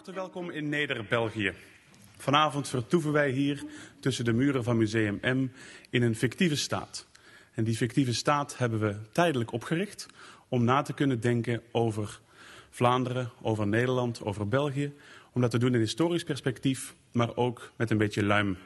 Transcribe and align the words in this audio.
harte 0.00 0.20
welkom 0.20 0.50
in 0.50 0.68
Neder-België. 0.68 1.52
Vanavond 2.16 2.68
vertoeven 2.68 3.12
wij 3.12 3.30
hier 3.30 3.64
tussen 4.00 4.24
de 4.24 4.32
muren 4.32 4.64
van 4.64 4.76
Museum 4.76 5.18
M 5.22 5.48
in 5.90 6.02
een 6.02 6.16
fictieve 6.16 6.56
staat. 6.56 7.06
En 7.54 7.64
die 7.64 7.76
fictieve 7.76 8.14
staat 8.14 8.58
hebben 8.58 8.80
we 8.80 8.96
tijdelijk 9.12 9.52
opgericht 9.52 10.06
om 10.48 10.64
na 10.64 10.82
te 10.82 10.92
kunnen 10.92 11.20
denken 11.20 11.62
over 11.72 12.20
Vlaanderen, 12.70 13.30
over 13.42 13.66
Nederland, 13.66 14.22
over 14.22 14.48
België. 14.48 14.92
Om 15.32 15.40
dat 15.40 15.50
te 15.50 15.58
doen 15.58 15.74
in 15.74 15.80
historisch 15.80 16.24
perspectief, 16.24 16.94
maar 17.12 17.36
ook 17.36 17.72
met 17.76 17.90
een 17.90 17.98
beetje 17.98 18.24
luim. 18.24 18.58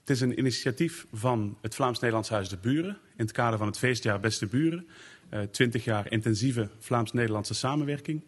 Het 0.00 0.10
is 0.10 0.20
een 0.20 0.38
initiatief 0.38 1.06
van 1.12 1.58
het 1.60 1.74
Vlaams-Nederlands 1.74 2.28
Huis 2.28 2.48
de 2.48 2.58
Buren 2.58 2.98
in 3.16 3.24
het 3.24 3.32
kader 3.32 3.58
van 3.58 3.66
het 3.66 3.78
feestjaar 3.78 4.20
Beste 4.20 4.46
Buren. 4.46 4.88
Eh, 5.28 5.40
twintig 5.40 5.84
jaar 5.84 6.12
intensieve 6.12 6.68
Vlaams-Nederlandse 6.78 7.54
samenwerking. 7.54 8.22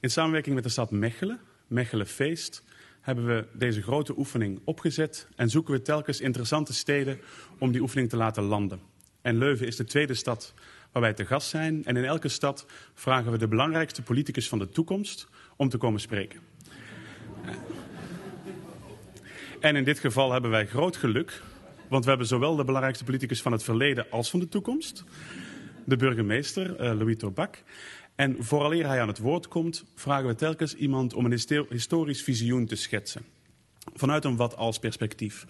In 0.00 0.10
samenwerking 0.10 0.54
met 0.54 0.64
de 0.64 0.70
stad 0.70 0.90
Mechelen, 0.90 1.40
Mechelen 1.66 2.06
Feest, 2.06 2.64
hebben 3.00 3.26
we 3.26 3.46
deze 3.52 3.82
grote 3.82 4.18
oefening 4.18 4.60
opgezet 4.64 5.28
en 5.36 5.50
zoeken 5.50 5.74
we 5.74 5.82
telkens 5.82 6.20
interessante 6.20 6.72
steden 6.72 7.20
om 7.58 7.72
die 7.72 7.80
oefening 7.80 8.08
te 8.08 8.16
laten 8.16 8.42
landen. 8.42 8.80
En 9.22 9.38
Leuven 9.38 9.66
is 9.66 9.76
de 9.76 9.84
tweede 9.84 10.14
stad 10.14 10.54
waar 10.92 11.02
wij 11.02 11.12
te 11.12 11.26
gast 11.26 11.48
zijn. 11.48 11.84
En 11.84 11.96
in 11.96 12.04
elke 12.04 12.28
stad 12.28 12.66
vragen 12.94 13.32
we 13.32 13.38
de 13.38 13.48
belangrijkste 13.48 14.02
politicus 14.02 14.48
van 14.48 14.58
de 14.58 14.68
toekomst 14.68 15.28
om 15.56 15.68
te 15.68 15.78
komen 15.78 16.00
spreken. 16.00 16.40
En 19.60 19.76
in 19.76 19.84
dit 19.84 19.98
geval 19.98 20.32
hebben 20.32 20.50
wij 20.50 20.66
groot 20.66 20.96
geluk, 20.96 21.42
want 21.88 22.04
we 22.04 22.08
hebben 22.08 22.28
zowel 22.28 22.56
de 22.56 22.64
belangrijkste 22.64 23.04
politicus 23.04 23.42
van 23.42 23.52
het 23.52 23.62
verleden 23.62 24.06
als 24.10 24.30
van 24.30 24.40
de 24.40 24.48
toekomst. 24.48 25.04
De 25.84 25.96
burgemeester, 25.96 26.70
uh, 26.70 26.98
Louis 26.98 27.16
Torbak. 27.16 27.62
En 28.14 28.36
vooraleer 28.38 28.86
hij 28.86 29.00
aan 29.00 29.08
het 29.08 29.18
woord 29.18 29.48
komt, 29.48 29.84
vragen 29.94 30.26
we 30.26 30.34
telkens 30.34 30.74
iemand 30.74 31.14
om 31.14 31.24
een 31.24 31.40
historisch 31.68 32.22
visioen 32.22 32.66
te 32.66 32.76
schetsen. 32.76 33.22
Vanuit 33.94 34.24
een 34.24 34.36
wat-als 34.36 34.78
perspectief. 34.78 35.44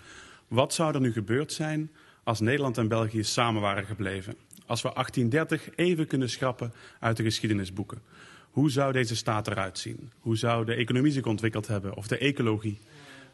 Wat 0.48 0.74
zou 0.74 0.94
er 0.94 1.00
nu 1.00 1.12
gebeurd 1.12 1.52
zijn 1.52 1.90
als 2.22 2.40
Nederland 2.40 2.78
en 2.78 2.88
België 2.88 3.24
samen 3.24 3.60
waren 3.60 3.86
gebleven? 3.86 4.34
Als 4.66 4.82
we 4.82 4.90
1830 4.92 5.76
even 5.76 6.06
kunnen 6.06 6.30
schrappen 6.30 6.72
uit 7.00 7.16
de 7.16 7.22
geschiedenisboeken. 7.22 8.02
Hoe 8.50 8.70
zou 8.70 8.92
deze 8.92 9.16
staat 9.16 9.46
eruit 9.46 9.78
zien? 9.78 10.10
Hoe 10.18 10.36
zou 10.36 10.64
de 10.64 10.74
economie 10.74 11.12
zich 11.12 11.24
ontwikkeld 11.24 11.66
hebben? 11.66 11.96
Of 11.96 12.06
de 12.06 12.18
ecologie? 12.18 12.78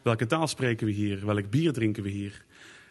Welke 0.01 0.25
taal 0.25 0.47
spreken 0.47 0.85
we 0.85 0.93
hier? 0.93 1.25
Welk 1.25 1.49
bier 1.49 1.73
drinken 1.73 2.03
we 2.03 2.09
hier? 2.09 2.45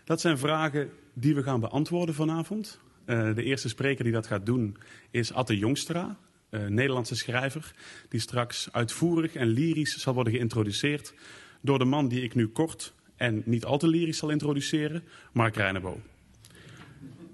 Dat 0.05 0.21
zijn 0.21 0.39
vragen 0.39 0.91
die 1.13 1.35
we 1.35 1.43
gaan 1.43 1.61
beantwoorden 1.61 2.15
vanavond. 2.15 2.81
Uh, 3.07 3.35
de 3.35 3.43
eerste 3.43 3.69
spreker 3.69 4.05
die 4.05 4.13
dat 4.13 4.27
gaat 4.27 4.47
doen 4.47 4.77
is 5.11 5.33
Atte 5.33 5.59
Jongstra, 5.59 6.19
uh, 6.51 6.67
Nederlandse 6.67 7.17
schrijver, 7.17 7.73
die 8.09 8.21
straks 8.21 8.69
uitvoerig 8.73 9.35
en 9.35 9.47
lyrisch 9.47 9.97
zal 9.97 10.15
worden 10.15 10.33
geïntroduceerd 10.33 11.15
door 11.61 11.79
de 11.79 11.85
man 11.85 12.09
die 12.09 12.23
ik 12.23 12.35
nu 12.35 12.49
kort 12.49 12.95
en 13.17 13.43
niet 13.45 13.65
al 13.65 13.79
te 13.79 13.89
lyrisch 13.89 14.19
zal 14.19 14.31
introduceren, 14.31 15.03
Mark 15.33 15.57
Reinebo. 15.57 16.01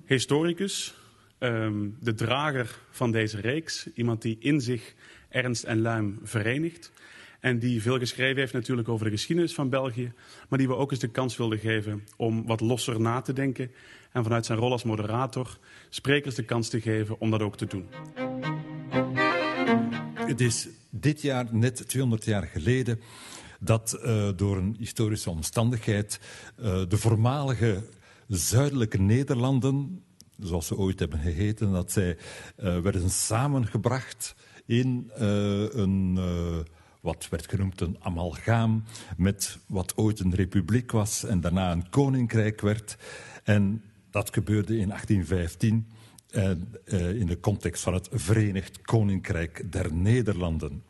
Historicus, 0.04 0.94
um, 1.38 1.96
de 2.00 2.14
drager 2.14 2.78
van 2.90 3.12
deze 3.12 3.40
reeks, 3.40 3.88
iemand 3.94 4.22
die 4.22 4.36
in 4.40 4.60
zich 4.60 4.94
ernst 5.28 5.64
en 5.64 5.80
luim 5.80 6.18
verenigt. 6.22 6.92
En 7.40 7.58
die 7.58 7.82
veel 7.82 7.98
geschreven 7.98 8.36
heeft 8.36 8.52
natuurlijk 8.52 8.88
over 8.88 9.04
de 9.04 9.10
geschiedenis 9.10 9.54
van 9.54 9.68
België. 9.68 10.12
Maar 10.48 10.58
die 10.58 10.68
we 10.68 10.74
ook 10.74 10.90
eens 10.90 11.00
de 11.00 11.08
kans 11.08 11.36
wilden 11.36 11.58
geven 11.58 12.04
om 12.16 12.46
wat 12.46 12.60
losser 12.60 13.00
na 13.00 13.20
te 13.20 13.32
denken. 13.32 13.70
En 14.12 14.22
vanuit 14.22 14.46
zijn 14.46 14.58
rol 14.58 14.72
als 14.72 14.84
moderator 14.84 15.58
sprekers 15.88 16.34
de 16.34 16.44
kans 16.44 16.68
te 16.68 16.80
geven 16.80 17.20
om 17.20 17.30
dat 17.30 17.42
ook 17.42 17.56
te 17.56 17.66
doen. 17.66 17.88
Het 20.26 20.40
is 20.40 20.68
dit 20.90 21.22
jaar 21.22 21.46
net 21.50 21.88
200 21.88 22.24
jaar 22.24 22.46
geleden 22.46 23.00
dat 23.60 23.98
uh, 24.04 24.28
door 24.36 24.56
een 24.56 24.76
historische 24.78 25.30
omstandigheid 25.30 26.20
uh, 26.60 26.64
de 26.88 26.96
voormalige 26.96 27.82
zuidelijke 28.28 28.98
Nederlanden, 28.98 30.04
zoals 30.38 30.66
ze 30.66 30.76
ooit 30.76 30.98
hebben 30.98 31.18
geheten, 31.18 31.72
dat 31.72 31.92
zij 31.92 32.16
uh, 32.16 32.78
werden 32.78 33.10
samengebracht 33.10 34.34
in 34.64 35.10
een 35.14 36.18
wat 37.00 37.28
werd 37.30 37.48
genoemd 37.48 37.80
een 37.80 37.96
amalgaam 38.00 38.84
met 39.16 39.58
wat 39.66 39.96
ooit 39.96 40.20
een 40.20 40.34
republiek 40.34 40.90
was 40.92 41.24
en 41.24 41.40
daarna 41.40 41.72
een 41.72 41.88
koninkrijk 41.88 42.60
werd. 42.60 42.96
En 43.44 43.82
dat 44.10 44.34
gebeurde 44.34 44.78
in 44.78 44.88
1815 44.88 45.86
uh, 46.36 47.20
in 47.20 47.26
de 47.26 47.40
context 47.40 47.82
van 47.82 47.94
het 47.94 48.08
Verenigd 48.12 48.80
Koninkrijk 48.80 49.72
der 49.72 49.94
Nederlanden. 49.94 50.82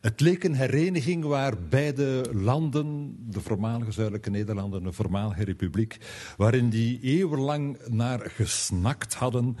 Het 0.00 0.20
leek 0.20 0.44
een 0.44 0.54
hereniging 0.54 1.24
waar 1.24 1.54
beide 1.68 2.24
landen, 2.32 3.16
de 3.30 3.40
voormalige 3.40 3.92
zuidelijke 3.92 4.30
Nederlanden, 4.30 4.82
de 4.82 4.92
voormalige 4.92 5.44
republiek, 5.44 5.98
waarin 6.36 6.68
die 6.68 7.00
eeuwenlang 7.02 7.78
naar 7.88 8.30
gesnakt 8.30 9.14
hadden 9.14 9.56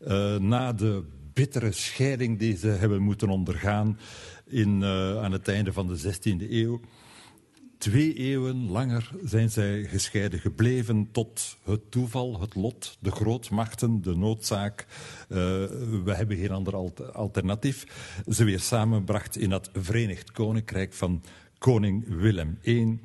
uh, 0.00 0.36
na 0.36 0.72
de 0.72 1.04
bittere 1.32 1.72
scheiding 1.72 2.38
die 2.38 2.56
ze 2.56 2.68
hebben 2.68 3.02
moeten 3.02 3.28
ondergaan 3.28 3.98
in, 4.46 4.80
uh, 4.80 5.22
aan 5.22 5.32
het 5.32 5.48
einde 5.48 5.72
van 5.72 5.86
de 5.86 5.98
16e 5.98 6.50
eeuw. 6.50 6.80
Twee 7.78 8.14
eeuwen 8.14 8.70
langer 8.70 9.10
zijn 9.24 9.50
zij 9.50 9.84
gescheiden 9.84 10.40
gebleven 10.40 11.08
tot 11.12 11.56
het 11.64 11.90
toeval, 11.90 12.40
het 12.40 12.54
lot, 12.54 12.96
de 13.00 13.10
grootmachten, 13.10 14.02
de 14.02 14.16
noodzaak. 14.16 14.86
Uh, 15.28 15.36
we 16.04 16.14
hebben 16.14 16.36
geen 16.36 16.50
ander 16.50 16.74
alternatief. 17.12 17.86
Ze 18.28 18.44
weer 18.44 18.60
samenbracht 18.60 19.36
in 19.36 19.50
dat 19.50 19.70
Verenigd 19.72 20.32
Koninkrijk 20.32 20.92
van 20.92 21.22
koning 21.58 22.04
Willem 22.08 22.58
I. 22.64 22.98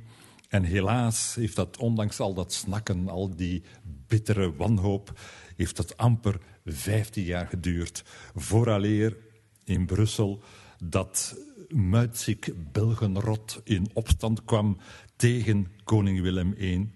En 0.50 0.64
helaas 0.64 1.36
heeft 1.36 1.56
dat, 1.56 1.78
ondanks 1.78 2.20
al 2.20 2.34
dat 2.34 2.54
snakken, 2.54 3.10
al 3.10 3.36
die 3.36 3.64
bittere 4.08 4.56
wanhoop, 4.56 5.20
heeft 5.56 5.76
dat 5.76 5.98
amper 5.98 6.40
15 6.66 7.24
jaar 7.24 7.48
geduurd. 7.48 8.04
Vooraleer 8.36 9.18
in 9.64 9.86
Brussel 9.86 10.44
dat 10.84 11.38
muitziek 11.74 12.52
Belgenrot 12.72 13.62
in 13.64 13.90
opstand 13.94 14.44
kwam 14.46 14.78
tegen 15.16 15.68
koning 15.84 16.22
Willem 16.22 16.56
I. 16.60 16.90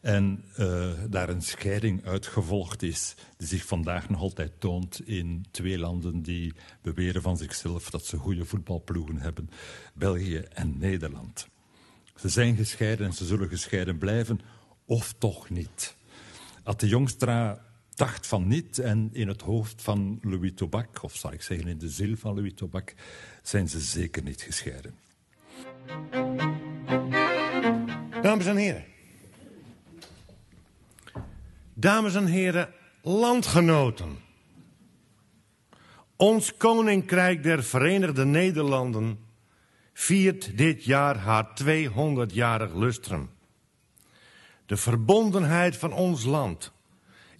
En 0.00 0.44
uh, 0.58 0.90
daar 1.10 1.28
een 1.28 1.42
scheiding 1.42 2.04
uitgevolgd 2.04 2.82
is, 2.82 3.14
die 3.36 3.46
zich 3.46 3.64
vandaag 3.64 4.08
nog 4.08 4.20
altijd 4.20 4.52
toont 4.58 5.06
in 5.06 5.44
twee 5.50 5.78
landen 5.78 6.22
die 6.22 6.52
beweren 6.82 7.22
van 7.22 7.36
zichzelf 7.36 7.90
dat 7.90 8.04
ze 8.04 8.16
goede 8.16 8.44
voetbalploegen 8.44 9.16
hebben, 9.16 9.50
België 9.94 10.36
en 10.36 10.78
Nederland. 10.78 11.48
Ze 12.16 12.28
zijn 12.28 12.56
gescheiden 12.56 13.06
en 13.06 13.12
ze 13.12 13.24
zullen 13.24 13.48
gescheiden 13.48 13.98
blijven, 13.98 14.40
of 14.84 15.14
toch 15.18 15.50
niet. 15.50 15.96
Atte 16.62 16.88
Jongstra 16.88 17.71
dacht 17.94 18.26
van 18.26 18.46
niet 18.46 18.78
en 18.78 19.08
in 19.12 19.28
het 19.28 19.42
hoofd 19.42 19.82
van 19.82 20.18
Louis 20.22 20.52
Tobac, 20.54 21.02
of 21.02 21.16
zal 21.16 21.32
ik 21.32 21.42
zeggen 21.42 21.68
in 21.68 21.78
de 21.78 21.88
ziel 21.88 22.16
van 22.16 22.34
Louis 22.34 22.52
Tobac, 22.54 22.94
zijn 23.42 23.68
ze 23.68 23.80
zeker 23.80 24.22
niet 24.22 24.42
gescheiden. 24.42 24.94
Dames 28.22 28.46
en 28.46 28.56
heren. 28.56 28.84
Dames 31.74 32.14
en 32.14 32.26
heren, 32.26 32.72
landgenoten. 33.02 34.18
Ons 36.16 36.56
Koninkrijk 36.56 37.42
der 37.42 37.64
Verenigde 37.64 38.24
Nederlanden 38.24 39.18
viert 39.92 40.58
dit 40.58 40.84
jaar 40.84 41.16
haar 41.16 41.62
200-jarig 41.64 42.74
lustrum. 42.74 43.30
De 44.66 44.76
verbondenheid 44.76 45.76
van 45.76 45.92
ons 45.92 46.24
land 46.24 46.72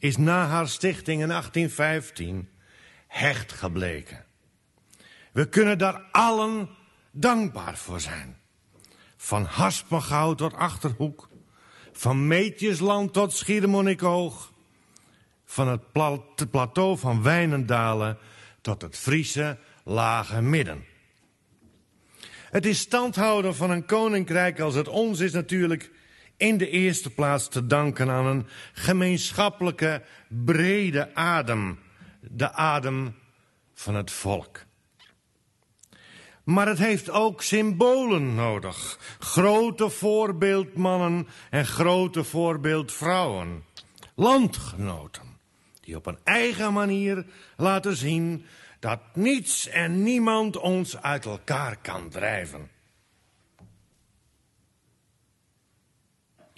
is 0.02 0.16
na 0.16 0.46
haar 0.46 0.68
stichting 0.68 1.20
in 1.20 1.28
1815 1.28 2.48
hecht 3.06 3.52
gebleken. 3.52 4.24
We 5.32 5.48
kunnen 5.48 5.78
daar 5.78 6.02
allen 6.12 6.68
dankbaar 7.10 7.76
voor 7.76 8.00
zijn. 8.00 8.38
Van 9.16 9.44
Haspengouw 9.44 10.34
tot 10.34 10.54
Achterhoek, 10.54 11.28
van 11.92 12.26
Meetjesland 12.26 13.12
tot 13.12 13.32
Schiermonnikoog, 13.32 14.52
van 15.44 15.68
het 15.68 15.92
plateau 16.50 16.98
van 16.98 17.22
Wijnendalen 17.22 18.18
tot 18.60 18.82
het 18.82 18.98
Friese 18.98 19.58
lage 19.84 20.40
midden. 20.40 20.84
Het 22.50 22.66
is 22.66 22.78
standhouden 22.78 23.54
van 23.54 23.70
een 23.70 23.86
koninkrijk 23.86 24.60
als 24.60 24.74
het 24.74 24.88
ons 24.88 25.20
is 25.20 25.32
natuurlijk 25.32 25.90
in 26.36 26.58
de 26.58 26.68
eerste 26.68 27.10
plaats 27.10 27.48
te 27.48 27.66
danken 27.66 28.10
aan 28.10 28.26
een 28.26 28.46
gemeenschappelijke 28.72 30.02
brede 30.28 31.14
adem. 31.14 31.78
De 32.20 32.52
adem 32.52 33.14
van 33.74 33.94
het 33.94 34.10
volk. 34.10 34.64
Maar 36.44 36.68
het 36.68 36.78
heeft 36.78 37.10
ook 37.10 37.42
symbolen 37.42 38.34
nodig. 38.34 38.98
Grote 39.18 39.90
voorbeeldmannen 39.90 41.28
en 41.50 41.66
grote 41.66 42.24
voorbeeldvrouwen. 42.24 43.64
Landgenoten. 44.14 45.22
Die 45.80 45.96
op 45.96 46.06
een 46.06 46.18
eigen 46.24 46.72
manier 46.72 47.24
laten 47.56 47.96
zien 47.96 48.46
dat 48.78 49.00
niets 49.14 49.68
en 49.68 50.02
niemand 50.02 50.56
ons 50.56 51.02
uit 51.02 51.24
elkaar 51.24 51.76
kan 51.76 52.08
drijven. 52.08 52.70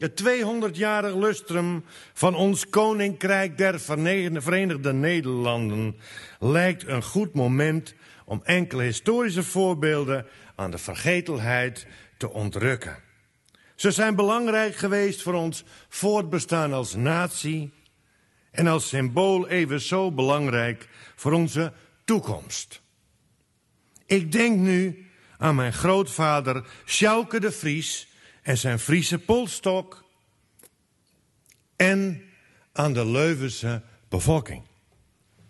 Het 0.05 0.23
200-jarig 0.25 1.15
lustrum 1.15 1.85
van 2.13 2.35
ons 2.35 2.69
Koninkrijk 2.69 3.59
der 3.59 3.81
Verenigde 3.81 4.93
Nederlanden 4.93 5.97
lijkt 6.41 6.87
een 6.87 7.03
goed 7.03 7.35
moment 7.35 7.95
om 8.25 8.41
enkele 8.43 8.83
historische 8.83 9.43
voorbeelden 9.43 10.27
aan 10.55 10.71
de 10.71 10.79
vergetelheid 10.79 11.87
te 12.17 12.31
ontrukken. 12.31 12.97
Ze 13.75 13.91
zijn 13.91 14.15
belangrijk 14.15 14.77
geweest 14.77 15.23
voor 15.23 15.35
ons 15.35 15.65
voortbestaan 15.89 16.73
als 16.73 16.95
natie 16.95 17.73
en 18.51 18.67
als 18.67 18.89
symbool 18.89 19.49
even 19.49 19.81
zo 19.81 20.13
belangrijk 20.13 20.89
voor 21.15 21.33
onze 21.33 21.73
toekomst. 22.05 22.83
Ik 24.07 24.33
denk 24.33 24.59
nu 24.59 25.07
aan 25.39 25.55
mijn 25.55 25.73
grootvader 25.73 26.65
Sjouke 26.85 27.41
de 27.41 27.53
Vries 27.53 28.13
en 28.45 28.59
zijn 28.59 28.79
Friese 28.79 29.19
polstok 29.19 30.05
en 31.77 32.23
aan 32.73 32.93
de 32.93 33.07
Leuvense 33.07 33.83
bevolking. 34.09 34.63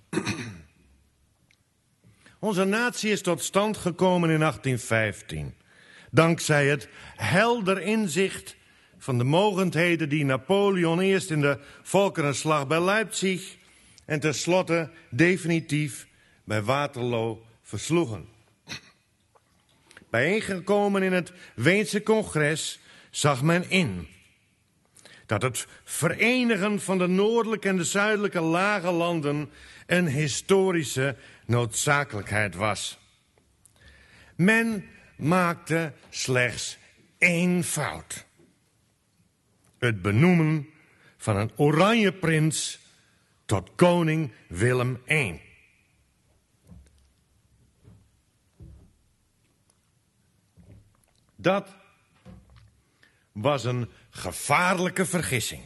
Onze 2.38 2.64
natie 2.64 3.11
is 3.11 3.23
tot 3.23 3.43
stand 3.43 3.76
gekomen 3.76 4.31
in 4.31 4.38
1815. 4.38 5.55
Dankzij 6.11 6.67
het 6.67 6.88
helder 7.17 7.81
inzicht 7.81 8.56
van 8.99 9.19
de 9.19 9.25
mogendheden 9.25 10.08
die 10.08 10.25
Napoleon 10.25 11.00
eerst 11.00 11.31
in 11.31 11.40
de 11.40 11.58
Volkerenslag 11.82 12.67
bij 12.67 12.82
Leipzig 12.82 13.56
en 14.05 14.20
tenslotte 14.20 14.90
definitief 15.11 16.06
bij 16.44 16.62
Waterloo 16.62 17.47
versloegen. 17.62 18.29
Bijeengekomen 20.11 21.02
in 21.02 21.12
het 21.12 21.32
Weense 21.55 22.02
congres 22.02 22.82
zag 23.16 23.43
men 23.43 23.70
in 23.70 24.08
dat 25.26 25.43
het 25.43 25.66
verenigen 25.84 26.81
van 26.81 26.99
de 26.99 27.06
noordelijke 27.06 27.69
en 27.69 27.76
de 27.76 27.84
zuidelijke 27.84 28.40
lage 28.40 28.90
landen 28.90 29.50
een 29.87 30.06
historische 30.06 31.16
noodzakelijkheid 31.46 32.55
was. 32.55 32.99
Men 34.37 34.84
maakte 35.16 35.93
slechts 36.11 36.78
één 37.19 37.64
fout. 37.64 38.26
Het 39.78 40.02
benoemen 40.02 40.69
van 41.16 41.37
een 41.37 41.50
oranje 41.56 42.12
prins 42.12 42.78
tot 43.44 43.70
koning 43.75 44.32
Willem 44.49 45.02
I. 45.08 45.40
Dat 51.37 51.83
was 53.34 53.64
een 53.64 53.90
gevaarlijke 54.10 55.06
vergissing. 55.06 55.62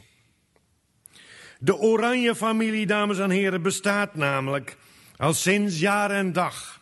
De 1.59 1.77
oranje 1.77 2.35
familie, 2.35 2.87
dames 2.87 3.19
en 3.19 3.31
heren, 3.31 3.63
bestaat 3.63 4.15
namelijk 4.15 4.77
al 5.17 5.35
sinds 5.35 5.79
jaar 5.79 6.11
en 6.11 6.33
dag 6.33 6.81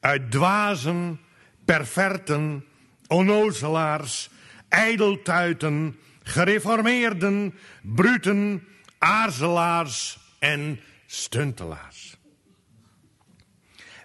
uit 0.00 0.30
dwazen, 0.30 1.20
perverten, 1.64 2.64
onnozelaars, 3.06 4.30
ijdeltuiten, 4.68 5.98
gereformeerden, 6.22 7.54
bruten, 7.82 8.66
aarzelaars 8.98 10.18
en 10.38 10.80
stuntelaars. 11.06 12.16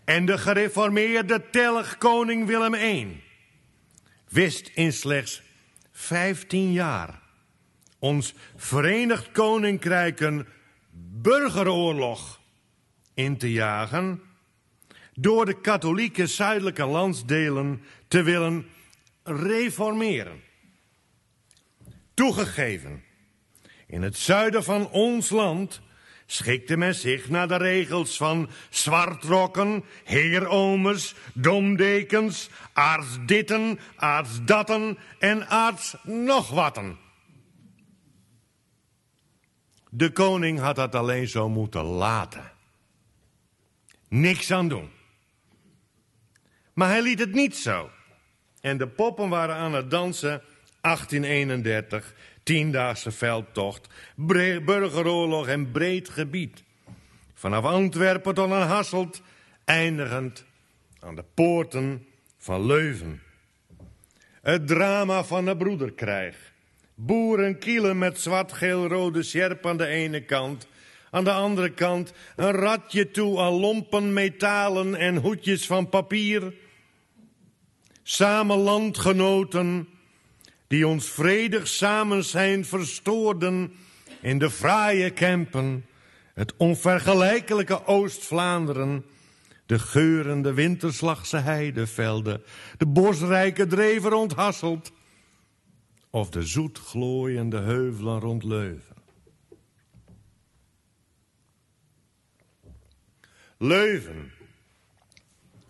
En 0.06 0.25
de 0.25 0.38
gereformeerde 0.38 1.49
telg 1.49 1.97
koning 1.97 2.47
Willem 2.47 2.73
I 2.73 3.23
wist 4.29 4.71
in 4.73 4.94
slechts 4.94 5.41
15 5.94 6.72
jaar 6.72 7.22
ons 8.00 8.34
Verenigd 8.56 9.31
Koninkrijk 9.31 10.19
een 10.19 10.45
burgeroorlog 11.22 12.40
in 13.13 13.38
te 13.38 13.51
jagen 13.51 14.22
door 15.13 15.45
de 15.45 15.62
katholieke 15.62 16.28
zuidelijke 16.28 16.86
landsdelen 16.86 17.81
te 18.07 18.24
willen 18.24 18.66
reformeren. 19.24 20.42
Toegegeven, 22.13 23.04
in 23.88 24.01
het 24.01 24.18
zuiden 24.18 24.63
van 24.63 24.90
ons 24.90 25.30
land 25.30 25.81
schikte 26.33 26.77
men 26.77 26.95
zich 26.95 27.30
naar 27.30 27.47
de 27.47 27.56
regels 27.57 28.18
van 28.18 28.50
zwartrokken, 28.69 29.83
heeromers, 30.03 31.15
domdekens, 31.33 32.50
aartsditten, 32.74 33.80
aartsdatten 33.95 34.97
en 35.19 35.47
aarts 35.47 35.95
nog 36.03 36.50
watten. 36.50 36.97
De 39.89 40.12
koning 40.12 40.59
had 40.59 40.75
dat 40.75 40.95
alleen 40.95 41.27
zo 41.27 41.50
moeten 41.50 41.83
laten. 41.83 42.51
Niks 44.07 44.51
aan 44.51 44.68
doen. 44.68 44.89
Maar 46.74 46.89
hij 46.89 47.01
liet 47.01 47.19
het 47.19 47.33
niet 47.33 47.57
zo. 47.57 47.89
En 48.62 48.77
de 48.77 48.88
poppen 48.88 49.30
waren 49.30 49.56
aan 49.56 49.74
het 49.74 49.91
dansen 49.91 50.41
1831, 50.81 52.13
tiendaagse 52.44 53.12
veldtocht, 53.12 53.88
burgeroorlog 54.66 55.48
en 55.48 55.72
breed 55.72 56.10
gebied. 56.10 56.63
Vanaf 57.34 57.63
Antwerpen 57.63 58.34
tot 58.34 58.51
aan 58.51 58.68
Hasselt, 58.68 59.22
eindigend 59.66 60.45
aan 61.00 61.16
de 61.16 61.24
poorten 61.34 62.06
van 62.38 62.66
Leuven. 62.66 63.22
Het 64.42 64.68
drama 64.68 65.24
van 65.24 65.45
de 65.45 65.57
broederkrijg. 65.57 66.51
Boeren 66.95 67.60
kielen 67.60 67.98
met 67.98 68.19
zwart-geel-rode 68.19 69.24
sjerp 69.24 69.66
aan 69.66 69.78
de 69.78 69.86
ene 69.86 70.22
kant. 70.22 70.68
Aan 71.12 71.24
de 71.24 71.31
andere 71.31 71.69
kant 71.69 72.13
een 72.36 72.51
ratje 72.51 73.12
toe 73.12 73.40
aan 73.40 73.54
lompen, 73.54 74.13
metalen 74.13 74.95
en 74.95 75.16
hoedjes 75.16 75.66
van 75.66 75.90
papier. 75.90 76.54
Samen 78.04 78.57
landgenoten 78.57 79.88
die 80.73 80.87
ons 80.87 81.09
vredig 81.09 81.67
samen 81.67 82.23
zijn 82.23 82.65
verstoorden 82.65 83.73
in 84.21 84.39
de 84.39 84.49
fraaie 84.49 85.09
Kempen, 85.09 85.85
het 86.33 86.53
onvergelijkelijke 86.57 87.85
Oost-Vlaanderen, 87.85 89.06
de 89.65 89.80
geurende 89.80 90.53
winterslagse 90.53 91.37
heidevelden, 91.37 92.44
de 92.77 92.85
bosrijke 92.85 93.68
dreven 93.68 94.09
rond 94.09 94.33
Hasselt, 94.33 94.92
of 96.09 96.30
de 96.30 96.44
zoet 96.44 96.80
glooiende 96.80 97.59
heuvelen 97.59 98.19
rond 98.19 98.44
Leuven. 98.44 98.95
Leuven 103.57 104.31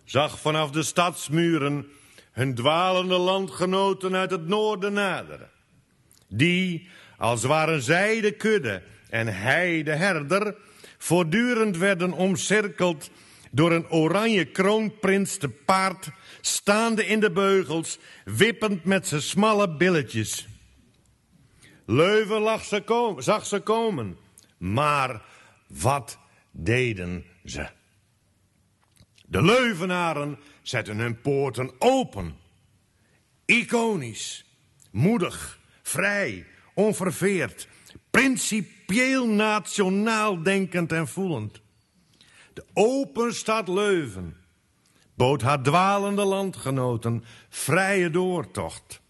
zag 0.04 0.40
vanaf 0.40 0.70
de 0.70 0.82
stadsmuren 0.82 1.86
hun 2.34 2.54
dwalende 2.54 3.18
landgenoten 3.18 4.14
uit 4.14 4.30
het 4.30 4.46
noorden 4.46 4.92
naderen. 4.92 5.50
Die, 6.28 6.88
als 7.18 7.44
waren 7.44 7.82
zij 7.82 8.20
de 8.20 8.32
kudde 8.32 8.82
en 9.10 9.26
hij 9.26 9.82
de 9.82 9.94
herder, 9.94 10.56
voortdurend 10.98 11.76
werden 11.76 12.12
omcirkeld 12.12 13.10
door 13.50 13.72
een 13.72 13.90
oranje 13.90 14.44
kroonprins 14.44 15.36
te 15.36 15.48
paard, 15.48 16.10
staande 16.40 17.06
in 17.06 17.20
de 17.20 17.30
beugels, 17.30 17.98
wippend 18.24 18.84
met 18.84 19.06
zijn 19.06 19.22
smalle 19.22 19.76
billetjes. 19.76 20.46
Leuven 21.86 22.42
ze 22.64 22.82
zag 23.18 23.46
ze 23.46 23.60
komen, 23.60 24.16
maar 24.58 25.22
wat 25.66 26.18
deden 26.50 27.24
ze? 27.44 27.66
De 29.26 29.42
Leuvenaren 29.42 30.38
zetten 30.64 30.98
hun 30.98 31.20
poorten 31.20 31.70
open. 31.78 32.36
Iconisch, 33.44 34.44
moedig, 34.90 35.58
vrij, 35.82 36.46
onverveerd, 36.74 37.68
principieel 38.10 39.26
nationaal 39.26 40.42
denkend 40.42 40.92
en 40.92 41.08
voelend. 41.08 41.60
De 42.52 42.64
open 42.72 43.34
stad 43.34 43.68
Leuven 43.68 44.36
bood 45.14 45.42
haar 45.42 45.62
dwalende 45.62 46.24
landgenoten 46.24 47.24
vrije 47.48 48.10
doortocht. 48.10 49.00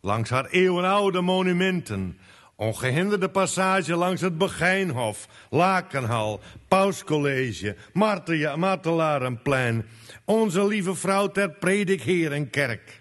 Langs 0.00 0.30
haar 0.30 0.46
eeuwenoude 0.46 1.20
monumenten, 1.20 2.18
ongehinderde 2.56 3.28
passage 3.28 3.96
langs 3.96 4.20
het 4.20 4.38
Begijnhof, 4.38 5.28
Lakenhal, 5.50 6.40
Pauscollege, 6.68 7.76
Martelarenplein, 8.56 9.86
onze 10.28 10.66
lieve 10.66 10.94
vrouw 10.94 11.28
ter 11.28 11.50
predikheer 11.50 12.32
en 12.32 12.50
kerk. 12.50 13.00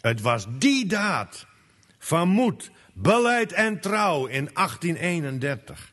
Het 0.00 0.20
was 0.20 0.46
die 0.58 0.86
daad 0.86 1.46
van 1.98 2.28
moed, 2.28 2.70
beleid 2.92 3.52
en 3.52 3.80
trouw 3.80 4.26
in 4.26 4.50
1831 4.52 5.92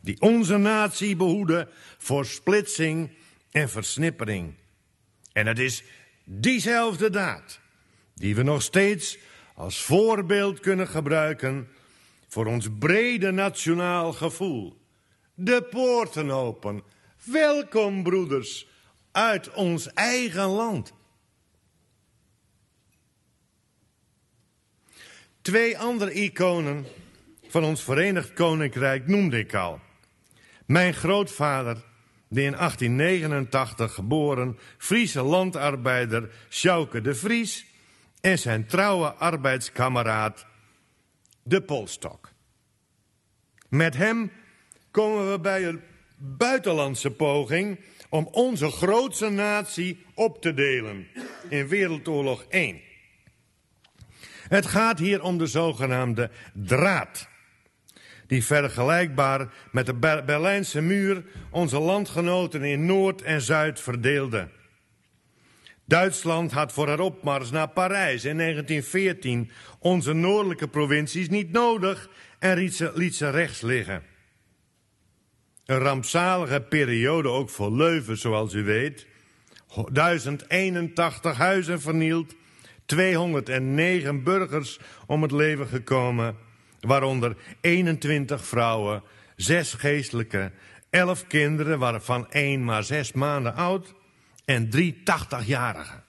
die 0.00 0.20
onze 0.20 0.56
natie 0.56 1.16
behoeden 1.16 1.68
voor 1.98 2.26
splitsing 2.26 3.10
en 3.50 3.68
versnippering. 3.68 4.54
En 5.32 5.46
het 5.46 5.58
is 5.58 5.82
diezelfde 6.24 7.10
daad 7.10 7.60
die 8.14 8.34
we 8.34 8.42
nog 8.42 8.62
steeds 8.62 9.18
als 9.54 9.82
voorbeeld 9.82 10.60
kunnen 10.60 10.88
gebruiken 10.88 11.68
voor 12.28 12.46
ons 12.46 12.68
brede 12.78 13.30
nationaal 13.30 14.12
gevoel. 14.12 14.80
De 15.34 15.62
poorten 15.70 16.30
open. 16.30 16.82
Welkom, 17.24 18.02
broeders, 18.02 18.66
uit 19.12 19.52
ons 19.52 19.92
eigen 19.92 20.46
land. 20.46 20.92
Twee 25.42 25.78
andere 25.78 26.12
iconen 26.12 26.86
van 27.48 27.64
ons 27.64 27.82
Verenigd 27.82 28.32
Koninkrijk 28.32 29.06
noemde 29.06 29.38
ik 29.38 29.54
al. 29.54 29.80
Mijn 30.66 30.94
grootvader, 30.94 31.76
de 32.28 32.42
in 32.42 32.52
1889 32.52 33.94
geboren 33.94 34.58
Friese 34.78 35.22
landarbeider 35.22 36.30
Sjouke 36.48 37.00
de 37.00 37.14
Vries 37.14 37.66
en 38.20 38.38
zijn 38.38 38.66
trouwe 38.66 39.12
arbeidskameraad 39.12 40.46
de 41.42 41.62
Polstok. 41.62 42.30
Met 43.68 43.96
hem 43.96 44.32
komen 44.90 45.30
we 45.30 45.40
bij 45.40 45.66
een 45.66 45.82
buitenlandse 46.16 47.10
poging 47.10 47.78
om 48.12 48.28
onze 48.30 48.70
grootste 48.70 49.28
natie 49.28 50.04
op 50.14 50.42
te 50.42 50.54
delen 50.54 51.06
in 51.48 51.68
Wereldoorlog 51.68 52.44
1. 52.48 52.80
Het 54.48 54.66
gaat 54.66 54.98
hier 54.98 55.22
om 55.22 55.38
de 55.38 55.46
zogenaamde 55.46 56.30
draad. 56.52 57.28
Die 58.26 58.44
vergelijkbaar 58.44 59.52
met 59.70 59.86
de 59.86 59.94
Berlijnse 60.24 60.80
muur 60.80 61.24
onze 61.50 61.78
landgenoten 61.78 62.62
in 62.62 62.86
Noord 62.86 63.22
en 63.22 63.40
Zuid 63.40 63.80
verdeelde. 63.80 64.48
Duitsland 65.84 66.52
had 66.52 66.72
voor 66.72 66.88
haar 66.88 67.00
opmars 67.00 67.50
naar 67.50 67.68
Parijs 67.68 68.24
in 68.24 68.36
1914 68.36 69.50
onze 69.78 70.12
noordelijke 70.12 70.68
provincies 70.68 71.28
niet 71.28 71.52
nodig 71.52 72.08
en 72.38 72.56
liet 72.56 72.74
ze, 72.74 72.92
liet 72.94 73.14
ze 73.14 73.30
rechts 73.30 73.60
liggen. 73.60 74.11
Een 75.66 75.78
rampzalige 75.78 76.60
periode 76.60 77.28
ook 77.28 77.50
voor 77.50 77.72
Leuven, 77.72 78.18
zoals 78.18 78.54
u 78.54 78.64
weet. 78.64 79.06
1081 79.92 81.36
huizen 81.36 81.80
vernield, 81.80 82.34
209 82.86 84.22
burgers 84.22 84.78
om 85.06 85.22
het 85.22 85.32
leven 85.32 85.66
gekomen, 85.66 86.36
waaronder 86.80 87.36
21 87.60 88.44
vrouwen, 88.44 89.02
6 89.36 89.72
geestelijke, 89.72 90.52
11 90.90 91.26
kinderen, 91.26 91.78
waarvan 91.78 92.30
één 92.30 92.64
maar 92.64 92.84
6 92.84 93.12
maanden 93.12 93.54
oud 93.54 93.94
en 94.44 94.70
drie 94.70 94.94
80-jarigen. 94.98 96.04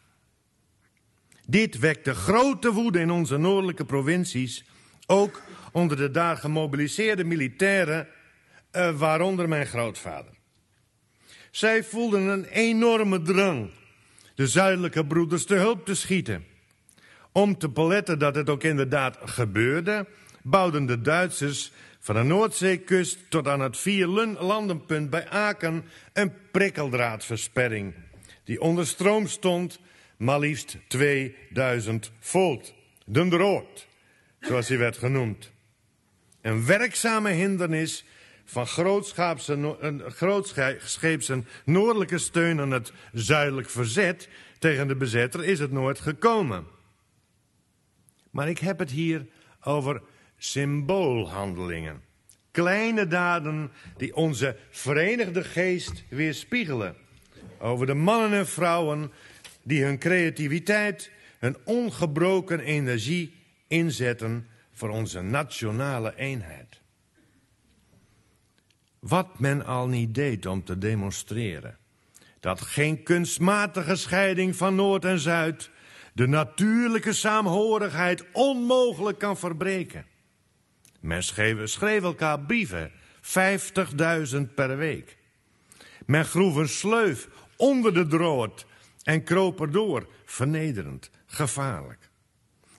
Dit 1.48 1.80
wekte 1.80 2.14
grote 2.14 2.72
woede 2.72 3.00
in 3.00 3.12
onze 3.12 3.38
noordelijke 3.38 3.86
provincies, 3.86 4.66
ook 5.06 5.42
onder 5.72 5.98
de 5.98 6.12
daar 6.12 6.38
gemobiliseerde 6.38 7.24
militairen, 7.24 8.08
uh, 8.74 8.98
waaronder 8.98 9.48
mijn 9.48 9.66
grootvader. 9.66 10.32
Zij 11.52 11.84
voelden 11.84 12.28
een 12.28 12.46
enorme 12.46 13.22
drang 13.22 13.70
de 14.36 14.48
zuidelijke 14.48 15.06
broeders 15.06 15.46
te 15.46 15.56
hulp 15.56 15.86
te 15.86 15.96
schieten. 15.96 16.46
Om 17.32 17.58
te 17.58 17.70
beletten 17.70 18.20
dat 18.20 18.36
het 18.36 18.50
ook 18.50 18.64
inderdaad 18.64 19.18
gebeurde, 19.24 20.08
bouwden 20.42 20.86
de 20.86 21.02
Duitsers 21.02 21.72
van 22.00 22.16
de 22.16 22.24
Noordzeekust 22.24 23.18
tot 23.30 23.48
aan 23.48 23.60
het 23.60 23.78
vierlandenpunt 23.78 25.10
bij 25.10 25.30
Aken 25.30 25.86
een 26.14 26.34
prikkeldraadversperring, 26.52 27.94
die 28.44 28.62
onder 28.62 28.88
stroom 28.88 29.28
stond, 29.28 29.80
maar 30.18 30.40
liefst 30.40 30.78
2000 30.88 32.12
volt. 32.20 32.74
De 33.06 33.28
Drood, 33.28 33.88
zoals 34.40 34.68
hij 34.68 34.78
werd 34.78 34.98
genoemd. 34.98 35.52
Een 36.42 36.66
werkzame 36.66 37.30
hindernis 37.30 38.06
van 38.46 38.68
grootscheepse 38.68 41.44
noordelijke 41.66 42.18
steun 42.18 42.60
aan 42.60 42.72
het 42.72 42.92
zuidelijk 43.12 43.70
verzet 43.70 44.30
tegen 44.60 44.88
de 44.88 44.96
bezetter 44.96 45.44
is 45.44 45.60
het 45.60 45.72
nooit 45.72 46.00
gekomen. 46.00 46.66
Maar 48.32 48.50
ik 48.50 48.60
heb 48.60 48.80
het 48.80 48.92
hier 48.92 49.26
over 49.64 50.02
symboolhandelingen. 50.38 52.02
Kleine 52.52 53.08
daden 53.08 53.72
die 53.98 54.16
onze 54.16 54.58
verenigde 54.70 55.44
geest 55.44 56.04
weerspiegelen. 56.10 56.96
Over 57.60 57.86
de 57.86 57.94
mannen 57.94 58.40
en 58.40 58.48
vrouwen 58.48 59.12
die 59.64 59.84
hun 59.84 60.00
creativiteit, 60.00 61.12
hun 61.40 61.58
ongebroken 61.64 62.60
energie 62.60 63.36
inzetten 63.68 64.48
voor 64.74 64.90
onze 64.90 65.22
nationale 65.22 66.16
eenheid. 66.16 66.73
Wat 69.04 69.40
men 69.40 69.66
al 69.66 69.88
niet 69.88 70.16
deed 70.16 70.46
om 70.46 70.64
te 70.64 70.78
demonstreren. 70.78 71.78
Dat 72.40 72.62
geen 72.62 73.04
kunstmatige 73.04 73.96
scheiding 73.96 74.56
van 74.56 74.76
Noord 74.76 75.06
en 75.06 75.20
Zuid 75.20 75.70
de 76.14 76.28
natuurlijke 76.28 77.14
saamhorigheid 77.14 78.26
onmogelijk 78.32 79.20
kan 79.20 79.38
verbreken. 79.38 80.06
Men 81.00 81.24
schreef, 81.24 81.70
schreef 81.70 82.04
elkaar 82.04 82.40
brieven, 82.40 82.92
50.000 84.36 84.54
per 84.56 84.78
week. 84.78 85.18
Men 86.06 86.26
groef 86.26 86.56
een 86.56 86.70
sleuf 86.70 87.28
onder 87.58 87.94
de 87.94 88.08
drood 88.08 88.66
en 89.04 89.24
kroop 89.24 89.62
erdoor, 89.62 90.08
vernederend, 90.26 91.10
gevaarlijk. 91.26 92.03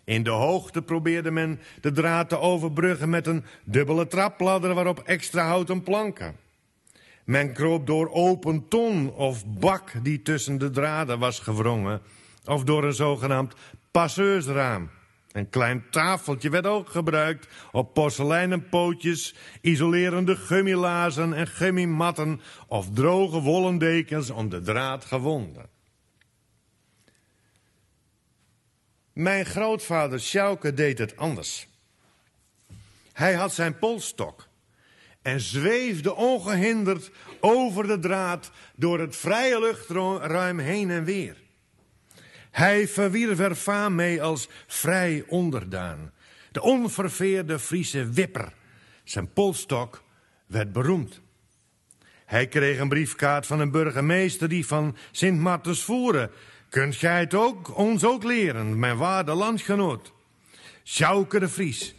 In 0.04 0.22
de 0.22 0.30
hoogte 0.30 0.82
probeerde 0.82 1.30
men 1.30 1.60
de 1.80 1.92
draad 1.92 2.28
te 2.28 2.38
overbruggen 2.38 3.10
met 3.10 3.26
een 3.26 3.44
dubbele 3.64 4.06
trapladder 4.06 4.74
waarop 4.74 4.98
extra 4.98 5.46
houten 5.46 5.82
planken. 5.82 6.36
Men 7.24 7.52
kroop 7.52 7.86
door 7.86 8.10
open 8.12 8.68
ton 8.68 9.12
of 9.12 9.46
bak 9.46 9.92
die 10.02 10.22
tussen 10.22 10.58
de 10.58 10.70
draden 10.70 11.18
was 11.18 11.38
gewrongen, 11.38 12.00
of 12.44 12.64
door 12.64 12.84
een 12.84 12.92
zogenaamd 12.94 13.54
passeursraam. 13.90 14.90
Een 15.32 15.50
klein 15.50 15.84
tafeltje 15.90 16.50
werd 16.50 16.66
ook 16.66 16.88
gebruikt 16.88 17.48
op 17.72 17.94
porseleinen 17.94 18.68
pootjes, 18.68 19.34
isolerende 19.60 20.36
gummilazen 20.36 21.32
en 21.32 21.46
gummimatten 21.46 22.40
of 22.66 22.90
droge 22.92 23.40
wollen 23.40 23.78
dekens 23.78 24.30
om 24.30 24.48
de 24.48 24.60
draad 24.60 25.04
gewonden. 25.04 25.73
Mijn 29.14 29.46
grootvader 29.46 30.20
Sjouke 30.20 30.74
deed 30.74 30.98
het 30.98 31.16
anders. 31.16 31.68
Hij 33.12 33.34
had 33.34 33.52
zijn 33.52 33.78
polstok 33.78 34.48
en 35.22 35.40
zweefde 35.40 36.14
ongehinderd 36.14 37.10
over 37.40 37.86
de 37.86 37.98
draad 37.98 38.50
door 38.76 39.00
het 39.00 39.16
vrije 39.16 39.60
luchtruim 39.60 40.58
heen 40.58 40.90
en 40.90 41.04
weer. 41.04 41.36
Hij 42.50 42.88
verwierf 42.88 43.38
er 43.38 43.54
faam 43.54 43.94
mee 43.94 44.22
als 44.22 44.48
vrij 44.66 45.24
onderdaan. 45.28 46.12
De 46.52 46.62
onverveerde 46.62 47.58
Friese 47.58 48.08
wipper. 48.08 48.52
Zijn 49.04 49.32
polstok 49.32 50.02
werd 50.46 50.72
beroemd. 50.72 51.20
Hij 52.24 52.48
kreeg 52.48 52.78
een 52.78 52.88
briefkaart 52.88 53.46
van 53.46 53.60
een 53.60 53.70
burgemeester 53.70 54.48
die 54.48 54.66
van 54.66 54.96
Sint 55.10 55.40
Martens 55.40 55.82
voeren 55.82 56.30
Kunt 56.74 56.96
gij 56.96 57.20
het 57.20 57.34
ook, 57.34 57.76
ons 57.76 58.04
ook 58.04 58.24
leren, 58.24 58.78
mijn 58.78 58.96
waarde 58.96 59.34
landgenoot? 59.34 60.12
Sjouke 60.84 61.38
de 61.38 61.48
Vries. 61.48 61.94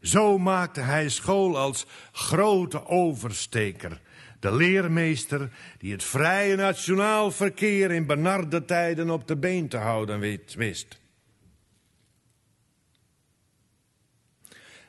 Zo 0.00 0.38
maakte 0.38 0.80
hij 0.80 1.08
school 1.08 1.58
als 1.58 1.86
grote 2.12 2.86
oversteker. 2.86 4.00
De 4.40 4.52
leermeester 4.54 5.50
die 5.78 5.92
het 5.92 6.04
vrije 6.04 6.56
nationaal 6.56 7.30
verkeer 7.30 7.90
in 7.90 8.06
benarde 8.06 8.64
tijden 8.64 9.10
op 9.10 9.28
de 9.28 9.36
been 9.36 9.68
te 9.68 9.76
houden 9.76 10.20
wist. 10.56 11.00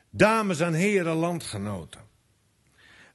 Dames 0.10 0.60
en 0.60 0.74
heren 0.74 1.15
landgenoten. 1.15 2.01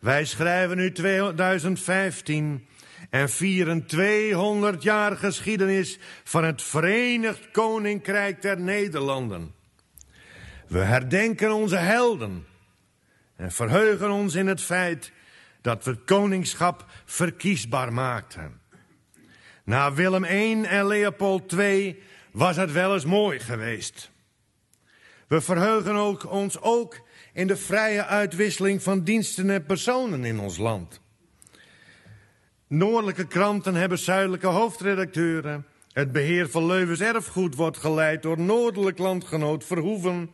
Wij 0.00 0.25
schrijven 0.25 0.76
nu 0.76 0.93
2015 0.93 2.66
en 3.11 3.30
vieren 3.30 3.87
200 3.87 4.82
jaar 4.82 5.16
geschiedenis 5.16 5.99
van 6.25 6.44
het 6.44 6.62
Verenigd 6.62 7.50
Koninkrijk 7.50 8.42
der 8.42 8.61
Nederlanden. 8.61 9.54
We 10.66 10.78
herdenken 10.78 11.52
onze 11.52 11.76
helden 11.76 12.46
en 13.37 13.52
verheugen 13.52 14.11
ons 14.11 14.34
in 14.34 14.46
het 14.46 14.61
feit 14.61 15.12
dat 15.61 15.84
we 15.84 15.90
het 15.90 16.04
koningschap 16.04 16.84
verkiesbaar 17.04 17.92
maakten. 17.92 18.61
Na 19.64 19.92
Willem 19.92 20.25
I 20.25 20.62
en 20.62 20.87
Leopold 20.87 21.52
II 21.52 22.02
was 22.30 22.56
het 22.56 22.73
wel 22.73 22.94
eens 22.94 23.04
mooi 23.04 23.38
geweest. 23.38 24.11
We 25.28 25.40
verheugen 25.40 25.94
ook, 25.94 26.30
ons 26.30 26.61
ook 26.61 27.00
in 27.32 27.46
de 27.46 27.56
vrije 27.56 28.04
uitwisseling 28.04 28.82
van 28.82 29.04
diensten 29.04 29.50
en 29.50 29.64
personen 29.64 30.25
in 30.25 30.38
ons 30.38 30.56
land. 30.56 31.00
Noordelijke 32.68 33.26
kranten 33.26 33.75
hebben 33.75 33.99
zuidelijke 33.99 34.47
hoofdredacteuren. 34.47 35.66
Het 35.92 36.12
beheer 36.12 36.50
van 36.50 36.66
Leuvens 36.66 37.00
erfgoed 37.00 37.54
wordt 37.54 37.76
geleid 37.76 38.23
door 38.23 38.40
noordelijk 38.40 38.99
landgenoot 38.99 39.64
Verhoeven. 39.64 40.30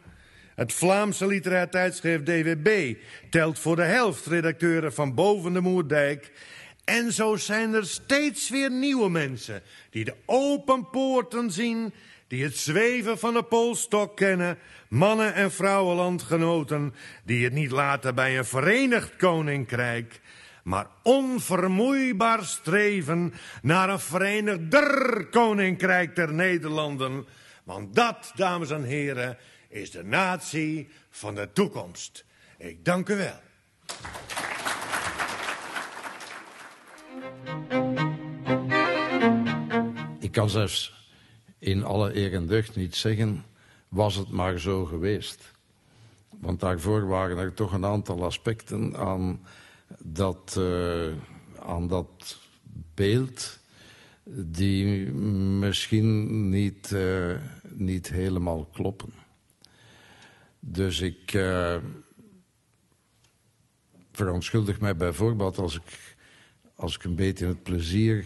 Het 0.54 0.72
Vlaamse 0.72 1.26
literair 1.26 1.70
tijdschrift 1.70 2.26
DWB 2.26 2.94
telt 3.30 3.58
voor 3.58 3.76
de 3.76 3.82
helft 3.82 4.26
redacteuren 4.26 4.92
van 4.92 5.14
boven 5.14 5.52
de 5.52 5.60
Moerdijk. 5.60 6.32
En 6.84 7.12
zo 7.12 7.36
zijn 7.36 7.74
er 7.74 7.86
steeds 7.86 8.48
weer 8.48 8.70
nieuwe 8.70 9.10
mensen 9.10 9.62
die 9.90 10.04
de 10.04 10.14
open 10.26 10.90
poorten 10.90 11.50
zien, 11.50 11.92
die 12.28 12.42
het 12.42 12.56
zweven 12.56 13.18
van 13.18 13.34
de 13.34 13.42
polstok 13.42 14.16
kennen, 14.16 14.58
mannen 14.88 15.34
en 15.34 15.52
vrouwenlandgenoten 15.52 16.94
die 17.24 17.44
het 17.44 17.52
niet 17.52 17.70
laten 17.70 18.14
bij 18.14 18.38
een 18.38 18.44
verenigd 18.44 19.16
koninkrijk, 19.16 20.19
maar 20.64 20.86
onvermoeibaar 21.02 22.44
streven 22.44 23.32
naar 23.62 23.88
een 23.88 24.00
verenigder 24.00 25.26
koninkrijk 25.30 26.16
der 26.16 26.32
Nederlanden. 26.32 27.26
Want 27.64 27.94
dat, 27.94 28.32
dames 28.34 28.70
en 28.70 28.84
heren, 28.84 29.38
is 29.68 29.90
de 29.90 30.04
natie 30.04 30.88
van 31.10 31.34
de 31.34 31.48
toekomst. 31.52 32.24
Ik 32.58 32.84
dank 32.84 33.08
u 33.08 33.16
wel. 33.16 33.40
Ik 40.18 40.32
kan 40.32 40.50
zelfs 40.50 41.08
in 41.58 41.84
alle 41.84 42.16
eer 42.16 42.34
en 42.34 42.46
deugd 42.46 42.76
niet 42.76 42.96
zeggen, 42.96 43.44
was 43.88 44.14
het 44.14 44.28
maar 44.28 44.58
zo 44.58 44.84
geweest. 44.84 45.52
Want 46.40 46.60
daarvoor 46.60 47.06
waren 47.06 47.38
er 47.38 47.54
toch 47.54 47.72
een 47.72 47.84
aantal 47.84 48.24
aspecten 48.24 48.96
aan 48.96 49.40
dat, 49.98 50.54
uh, 50.58 51.12
aan 51.58 51.88
dat 51.88 52.38
beeld 52.94 53.58
die 54.32 55.12
misschien 55.12 56.48
niet, 56.50 56.90
uh, 56.90 57.36
niet 57.68 58.10
helemaal 58.10 58.64
kloppen. 58.64 59.12
Dus 60.60 61.00
ik 61.00 61.32
uh, 61.32 61.76
verontschuldig 64.12 64.80
mij 64.80 64.96
bijvoorbeeld 64.96 65.58
als 65.58 65.76
ik, 65.76 66.16
als 66.74 66.94
ik 66.94 67.04
een 67.04 67.14
beetje 67.14 67.46
het 67.46 67.62
plezier 67.62 68.24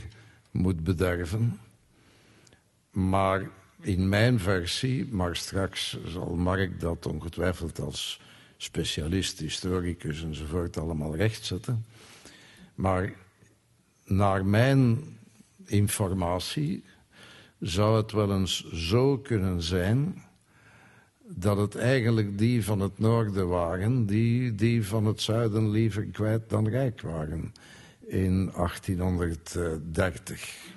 moet 0.50 0.84
bederven. 0.84 1.60
Maar 2.90 3.50
in 3.80 4.08
mijn 4.08 4.40
versie, 4.40 5.06
maar 5.12 5.36
straks 5.36 5.98
zal 6.06 6.34
Mark 6.34 6.80
dat 6.80 7.06
ongetwijfeld 7.06 7.78
als 7.80 8.20
specialist, 8.64 9.38
historicus 9.38 10.22
enzovoort 10.22 10.76
allemaal 10.76 11.16
rechtzetten. 11.16 11.86
Maar 12.74 13.12
naar 14.04 14.46
mijn 14.46 14.98
informatie 15.64 16.84
zou 17.60 17.96
het 17.96 18.12
wel 18.12 18.32
eens 18.32 18.72
zo 18.72 19.18
kunnen 19.18 19.62
zijn 19.62 20.22
dat 21.26 21.56
het 21.56 21.76
eigenlijk 21.76 22.38
die 22.38 22.64
van 22.64 22.80
het 22.80 22.98
noorden 22.98 23.48
waren, 23.48 24.06
die, 24.06 24.54
die 24.54 24.86
van 24.86 25.06
het 25.06 25.20
zuiden 25.20 25.70
liever 25.70 26.04
kwijt 26.04 26.50
dan 26.50 26.68
rijk 26.68 27.00
waren 27.00 27.52
in 28.06 28.50
1830. 28.54 30.72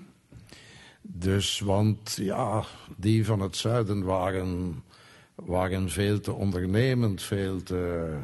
Dus, 1.02 1.60
want 1.60 2.18
ja, 2.22 2.64
die 2.96 3.26
van 3.26 3.40
het 3.40 3.56
zuiden 3.56 4.04
waren, 4.04 4.84
waren 5.46 5.90
veel 5.90 6.20
te 6.20 6.34
ondernemend, 6.34 7.22
veel 7.22 7.64
te, 7.64 8.18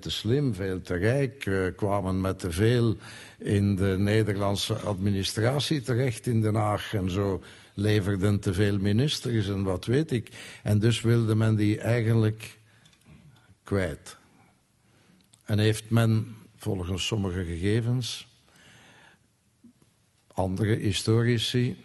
slim, 0.00 0.54
veel 0.54 0.80
te 0.80 0.94
rijk, 0.94 1.46
uh, 1.46 1.66
kwamen 1.76 2.20
met 2.20 2.38
te 2.38 2.52
veel 2.52 2.96
in 3.38 3.76
de 3.76 3.96
Nederlandse 3.98 4.74
administratie 4.74 5.80
terecht 5.80 6.26
in 6.26 6.40
Den 6.40 6.54
Haag 6.54 6.94
en 6.94 7.10
zo 7.10 7.42
leverden 7.74 8.40
te 8.40 8.54
veel 8.54 8.78
ministers 8.78 9.48
en 9.48 9.62
wat 9.62 9.84
weet 9.84 10.10
ik. 10.10 10.28
En 10.62 10.78
dus 10.78 11.00
wilde 11.00 11.34
men 11.34 11.56
die 11.56 11.80
eigenlijk 11.80 12.58
kwijt. 13.64 14.16
En 15.44 15.58
heeft 15.58 15.90
men, 15.90 16.36
volgens 16.56 17.06
sommige 17.06 17.44
gegevens, 17.44 18.28
andere 20.32 20.74
historici, 20.74 21.84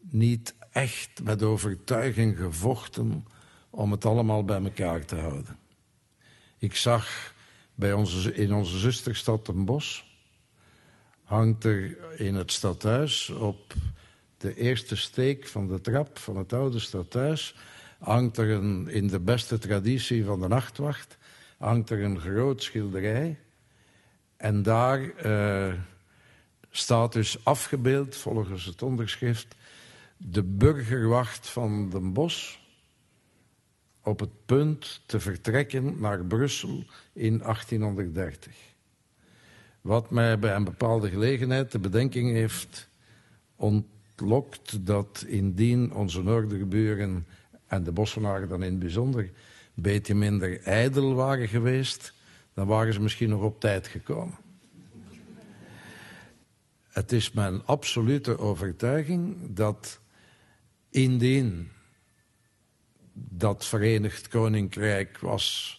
niet 0.00 0.54
echt 0.70 1.22
met 1.22 1.42
overtuiging 1.42 2.36
gevochten 2.36 3.24
om 3.74 3.90
het 3.90 4.04
allemaal 4.04 4.44
bij 4.44 4.62
elkaar 4.62 5.04
te 5.04 5.16
houden. 5.16 5.58
Ik 6.58 6.76
zag 6.76 7.34
bij 7.74 7.92
onze, 7.92 8.34
in 8.34 8.52
onze 8.52 8.78
zusterstad 8.78 9.48
een 9.48 9.64
bos, 9.64 10.16
hangt 11.24 11.64
er 11.64 11.96
in 12.20 12.34
het 12.34 12.52
stadhuis 12.52 13.28
op 13.30 13.74
de 14.36 14.54
eerste 14.54 14.96
steek 14.96 15.46
van 15.46 15.68
de 15.68 15.80
trap 15.80 16.18
van 16.18 16.36
het 16.36 16.52
oude 16.52 16.78
stadhuis, 16.78 17.54
hangt 17.98 18.36
er 18.36 18.50
een, 18.50 18.88
in 18.88 19.06
de 19.06 19.20
beste 19.20 19.58
traditie 19.58 20.24
van 20.24 20.40
de 20.40 20.48
nachtwacht, 20.48 21.18
hangt 21.58 21.90
er 21.90 22.02
een 22.02 22.20
groot 22.20 22.62
schilderij. 22.62 23.38
En 24.36 24.62
daar 24.62 25.26
uh, 25.26 25.74
staat 26.70 27.12
dus 27.12 27.44
afgebeeld, 27.44 28.16
volgens 28.16 28.64
het 28.64 28.82
onderschrift, 28.82 29.54
de 30.16 30.42
burgerwacht 30.42 31.48
van 31.48 31.90
Den 31.90 32.12
Bosch 32.12 32.60
op 34.02 34.20
het 34.20 34.46
punt 34.46 35.02
te 35.06 35.20
vertrekken 35.20 36.00
naar 36.00 36.24
Brussel 36.24 36.84
in 37.12 37.38
1830. 37.38 38.56
Wat 39.80 40.10
mij 40.10 40.38
bij 40.38 40.54
een 40.54 40.64
bepaalde 40.64 41.10
gelegenheid 41.10 41.72
de 41.72 41.78
bedenking 41.78 42.32
heeft 42.32 42.88
ontlokt 43.56 44.86
dat 44.86 45.24
indien 45.26 45.92
onze 45.92 46.22
noorderburen 46.22 47.26
en 47.66 47.84
de 47.84 47.92
Bossenaren 47.92 48.48
dan 48.48 48.62
in 48.62 48.70
het 48.70 48.78
bijzonder 48.78 49.22
een 49.74 49.82
beetje 49.82 50.14
minder 50.14 50.60
ijdel 50.60 51.14
waren 51.14 51.48
geweest, 51.48 52.14
dan 52.54 52.66
waren 52.66 52.92
ze 52.92 53.00
misschien 53.00 53.28
nog 53.28 53.42
op 53.42 53.60
tijd 53.60 53.86
gekomen. 53.86 54.38
Het 56.88 57.12
is 57.12 57.32
mijn 57.32 57.64
absolute 57.64 58.38
overtuiging 58.38 59.36
dat 59.48 60.00
Indien 60.90 61.70
dat 63.12 63.64
Verenigd 63.64 64.28
Koninkrijk 64.28 65.18
was, 65.18 65.78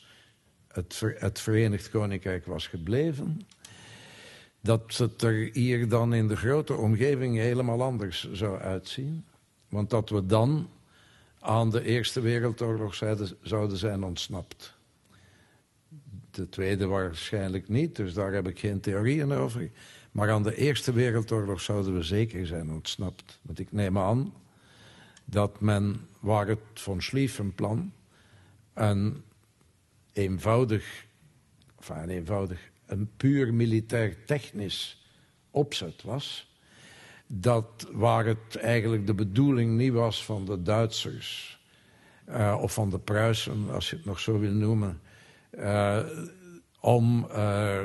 het, 0.67 1.01
het 1.17 1.39
Verenigd 1.39 1.89
Koninkrijk 1.89 2.45
was 2.45 2.67
gebleven, 2.67 3.41
dat 4.61 4.97
het 4.97 5.21
er 5.21 5.49
hier 5.53 5.89
dan 5.89 6.13
in 6.13 6.27
de 6.27 6.35
grote 6.35 6.73
omgeving 6.73 7.37
helemaal 7.37 7.81
anders 7.81 8.31
zou 8.31 8.59
uitzien. 8.59 9.25
Want 9.69 9.89
dat 9.89 10.09
we 10.09 10.25
dan 10.25 10.69
aan 11.39 11.69
de 11.69 11.83
Eerste 11.83 12.21
Wereldoorlog 12.21 12.95
zouden 13.41 13.77
zijn 13.77 14.03
ontsnapt. 14.03 14.73
De 16.31 16.49
Tweede 16.49 16.85
waarschijnlijk 16.85 17.69
niet, 17.69 17.95
dus 17.95 18.13
daar 18.13 18.33
heb 18.33 18.47
ik 18.47 18.59
geen 18.59 18.79
theorieën 18.79 19.31
over. 19.31 19.71
Maar 20.11 20.31
aan 20.31 20.43
de 20.43 20.55
Eerste 20.55 20.93
Wereldoorlog 20.93 21.61
zouden 21.61 21.95
we 21.95 22.03
zeker 22.03 22.47
zijn 22.47 22.71
ontsnapt. 22.71 23.39
Want 23.41 23.59
ik 23.59 23.71
neem 23.71 23.97
aan 23.97 24.33
dat 25.25 25.61
men, 25.61 26.07
waar 26.19 26.47
het 26.47 26.59
von 26.73 27.01
Schlieffen-plan 27.01 27.91
een 28.73 29.23
eenvoudig, 30.13 31.05
enfin 31.79 32.09
eenvoudig, 32.09 32.71
een 32.85 33.09
puur 33.17 33.53
militair-technisch 33.53 35.05
opzet 35.51 36.01
was, 36.01 36.51
dat 37.27 37.87
waar 37.91 38.25
het 38.25 38.55
eigenlijk 38.55 39.07
de 39.07 39.13
bedoeling 39.13 39.77
niet 39.77 39.93
was 39.93 40.25
van 40.25 40.45
de 40.45 40.61
Duitsers 40.61 41.59
uh, 42.29 42.57
of 42.61 42.73
van 42.73 42.89
de 42.89 42.99
Pruisen, 42.99 43.69
als 43.69 43.89
je 43.89 43.95
het 43.95 44.05
nog 44.05 44.19
zo 44.19 44.39
wil 44.39 44.51
noemen, 44.51 45.01
uh, 45.51 45.99
om 46.79 47.27
uh, 47.31 47.81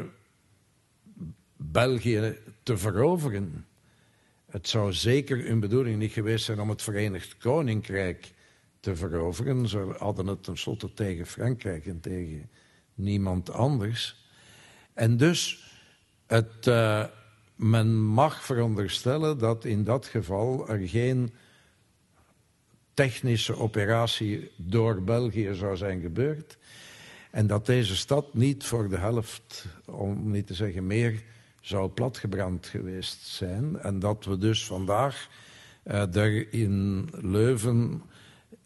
België 1.57 2.39
te 2.63 2.77
veroveren. 2.77 3.67
Het 4.51 4.69
zou 4.69 4.93
zeker 4.93 5.47
hun 5.47 5.61
bedoeling 5.61 5.99
niet 5.99 6.13
geweest 6.13 6.45
zijn 6.45 6.61
om 6.61 6.69
het 6.69 6.83
Verenigd 6.83 7.37
Koninkrijk 7.37 8.33
te 8.81 8.97
veroveren. 8.97 9.69
Ze 9.69 9.95
hadden 9.99 10.27
het 10.27 10.43
tenslotte 10.43 10.93
tegen 10.93 11.27
Frankrijk 11.27 11.87
en 11.87 12.01
tegen 12.01 12.51
niemand 12.95 13.51
anders. 13.51 14.27
En 14.95 15.17
dus, 15.17 15.73
het, 16.27 16.67
uh, 16.67 17.05
men 17.57 18.03
mag 18.03 18.45
veronderstellen 18.45 19.39
dat 19.39 19.65
in 19.65 19.85
dat 19.85 20.07
geval 20.07 20.69
er 20.69 20.89
geen 20.89 21.33
technische 22.95 23.57
operatie 23.57 24.51
door 24.57 25.03
België 25.03 25.55
zou 25.55 25.77
zijn 25.77 26.01
gebeurd. 26.01 26.59
En 27.31 27.47
dat 27.47 27.67
deze 27.67 27.97
stad 27.97 28.35
niet 28.35 28.65
voor 28.65 28.89
de 28.89 28.99
helft, 28.99 29.67
om 29.85 30.31
niet 30.31 30.47
te 30.47 30.55
zeggen 30.55 30.87
meer, 30.87 31.23
zou 31.69 31.89
platgebrand 31.89 32.67
geweest 32.67 33.27
zijn. 33.27 33.79
En 33.79 33.99
dat 33.99 34.25
we 34.25 34.39
dus 34.39 34.67
vandaag 34.67 35.29
uh, 35.85 36.17
er 36.17 36.53
in 36.53 37.09
Leuven 37.21 38.03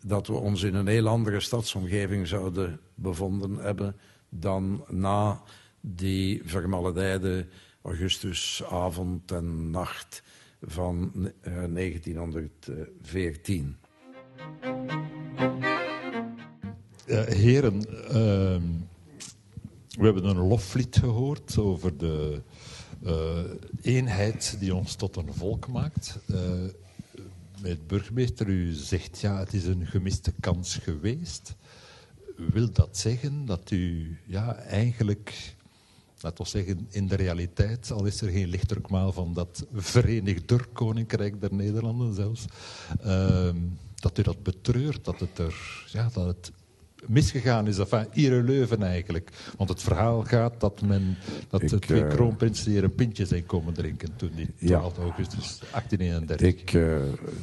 dat 0.04 0.26
we 0.26 0.32
ons 0.32 0.62
in 0.62 0.74
een 0.74 0.86
heel 0.86 1.08
andere 1.08 1.40
stadsomgeving 1.40 2.26
zouden 2.26 2.80
bevonden 2.94 3.56
hebben 3.56 3.96
dan 4.28 4.84
na 4.88 5.42
die 5.80 6.42
vermaledijde 6.44 7.46
augustusavond 7.82 9.32
en 9.32 9.70
nacht 9.70 10.22
van 10.60 11.12
uh, 11.14 11.28
1914. 11.74 13.76
Uh, 17.06 17.22
heren, 17.22 17.76
uh, 17.76 18.60
we 19.88 20.04
hebben 20.04 20.24
een 20.24 20.48
loflied 20.48 20.96
gehoord 20.96 21.58
over 21.58 21.96
de 21.96 22.42
eenheid 23.82 24.56
die 24.58 24.74
ons 24.74 24.94
tot 24.94 25.16
een 25.16 25.34
volk 25.34 25.68
maakt. 25.68 26.18
Uh, 26.26 26.38
met 27.62 27.86
burgemeester, 27.86 28.48
u 28.48 28.72
zegt 28.72 29.20
ja, 29.20 29.38
het 29.38 29.52
is 29.52 29.64
een 29.64 29.86
gemiste 29.86 30.32
kans 30.40 30.76
geweest. 30.76 31.54
Wil 32.36 32.72
dat 32.72 32.98
zeggen 32.98 33.44
dat 33.44 33.70
u 33.70 34.16
ja, 34.26 34.54
eigenlijk, 34.56 35.54
laten 36.20 36.44
we 36.44 36.50
zeggen, 36.50 36.86
in 36.90 37.06
de 37.06 37.14
realiteit, 37.14 37.90
al 37.90 38.04
is 38.04 38.20
er 38.20 38.30
geen 38.30 38.48
lichtdrukmaal 38.48 39.12
van 39.12 39.34
dat 39.34 39.66
Verenigd 39.74 40.52
Koninkrijk 40.72 41.40
der 41.40 41.54
Nederlanden 41.54 42.14
zelfs, 42.14 42.44
uh, 43.06 43.54
dat 43.94 44.18
u 44.18 44.22
dat 44.22 44.42
betreurt, 44.42 45.04
dat 45.04 45.20
het 45.20 45.38
er, 45.38 45.86
ja, 45.92 46.08
dat 46.12 46.26
het 46.26 46.52
misgegaan 47.06 47.66
is. 47.66 47.78
Enfin, 47.78 48.06
Ire 48.12 48.42
Leuven 48.42 48.82
eigenlijk. 48.82 49.30
Want 49.56 49.70
het 49.70 49.82
verhaal 49.82 50.22
gaat 50.22 50.60
dat, 50.60 50.82
men, 50.82 51.16
dat 51.48 51.62
Ik, 51.62 51.68
de 51.68 51.78
twee 51.78 52.04
eh, 52.04 52.08
kroonprinsen 52.08 52.70
hier 52.70 52.84
een 52.84 52.94
pintje 52.94 53.26
zijn 53.26 53.46
komen 53.46 53.74
drinken 53.74 54.16
toen 54.16 54.30
die 54.34 54.68
12 54.68 54.98
augustus 54.98 55.58
1831. 55.70 56.46
Ik, 56.46 56.72
eh, 56.72 56.82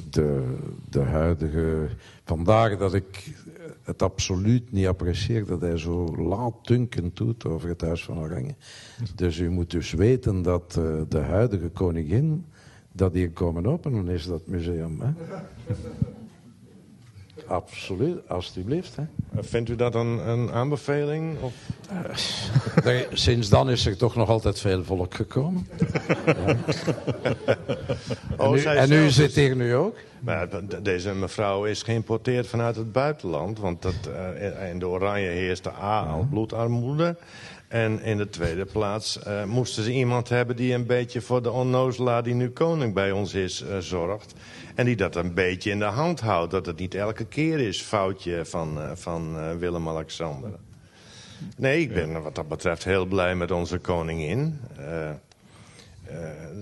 de, 0.10 0.58
de 0.90 1.02
huidige. 1.02 1.88
Vandaar 2.24 2.78
dat 2.78 2.94
ik 2.94 3.34
het 3.84 4.02
absoluut 4.02 4.72
niet 4.72 4.88
apprecieer 4.88 5.46
dat 5.46 5.62
hij 5.62 5.78
zo 5.78 6.16
laatdunkend 6.16 7.18
doet 7.18 7.46
over 7.46 7.70
het 7.70 7.82
Huis 7.82 8.04
van 8.04 8.20
Oranje. 8.20 8.56
Dus 9.16 9.38
u 9.38 9.50
moet 9.50 9.72
dus 9.72 9.92
weten 9.92 10.42
dat 10.42 10.76
eh, 10.78 11.02
de 11.10 11.20
huidige 11.20 11.70
koningin 11.70 12.46
dat 12.92 13.14
hier 13.14 13.32
komen 13.32 13.66
openen 13.66 14.08
is, 14.08 14.26
dat 14.26 14.48
museum. 14.48 15.02
Hè? 15.02 15.12
Absoluut, 17.50 18.18
alstublieft. 18.28 18.96
Hè? 18.96 19.04
Vindt 19.42 19.70
u 19.70 19.76
dat 19.76 19.96
een, 19.96 20.30
een 20.30 20.52
aanbeveling? 20.52 21.38
Of? 21.42 21.54
Er- 22.84 23.08
Sinds 23.12 23.50
dan 23.50 23.70
is 23.70 23.86
er 23.86 23.98
toch 23.98 24.16
nog 24.16 24.30
altijd 24.30 24.60
veel 24.60 24.84
volk 24.84 25.14
gekomen. 25.14 25.68
Ja. 26.26 26.56
Oh, 28.38 28.48
en 28.48 28.58
u, 28.58 28.78
en 28.78 28.92
u 28.92 29.10
zit 29.10 29.36
hier 29.36 29.56
nu 29.56 29.76
ook? 29.76 29.96
Maar 30.20 30.48
deze 30.82 31.14
mevrouw 31.14 31.66
is 31.66 31.84
geïmporteerd 31.84 32.48
vanuit 32.48 32.76
het 32.76 32.92
buitenland. 32.92 33.60
Want 33.60 33.82
dat, 33.82 33.94
eh, 34.36 34.70
in 34.70 34.80
de 34.80 34.88
Oranje 34.88 35.28
heerste 35.30 35.72
A 35.72 36.02
al 36.06 36.28
bloedarmoede. 36.30 37.16
En 37.70 38.02
in 38.02 38.18
de 38.18 38.30
tweede 38.30 38.66
plaats 38.66 39.24
eh, 39.24 39.44
moesten 39.44 39.84
ze 39.84 39.92
iemand 39.92 40.30
hebben 40.30 40.56
die 40.56 40.74
een 40.74 40.86
beetje 40.86 41.22
voor 41.22 41.42
de 41.42 41.52
onnozelaar 41.52 42.24
die 42.24 42.34
nu 42.34 42.50
koning 42.50 42.94
bij 42.94 43.12
ons 43.12 43.34
is 43.34 43.62
eh, 43.62 43.78
zorgt. 43.78 44.34
En 44.76 44.86
die 44.86 44.96
dat 44.96 45.16
een 45.16 45.34
beetje 45.34 45.72
in 45.72 45.80
de 45.80 45.86
hand 45.86 46.20
houdt. 46.20 46.52
Dat 46.52 46.66
het 46.66 46.80
niet 46.80 46.96
elke 46.96 47.26
keer 47.26 47.60
is 47.60 47.82
foutje 47.82 48.46
van, 48.46 48.82
eh, 48.82 48.92
van 48.94 49.58
Willem-Alexander. 49.60 50.52
Nee, 51.58 51.82
ik 51.82 51.94
ben 51.94 52.22
wat 52.22 52.36
dat 52.36 52.48
betreft 52.48 52.84
heel 52.84 53.06
blij 53.06 53.36
met 53.36 53.52
onze 53.52 53.78
koningin. 53.78 54.60
Eh, 56.10 56.18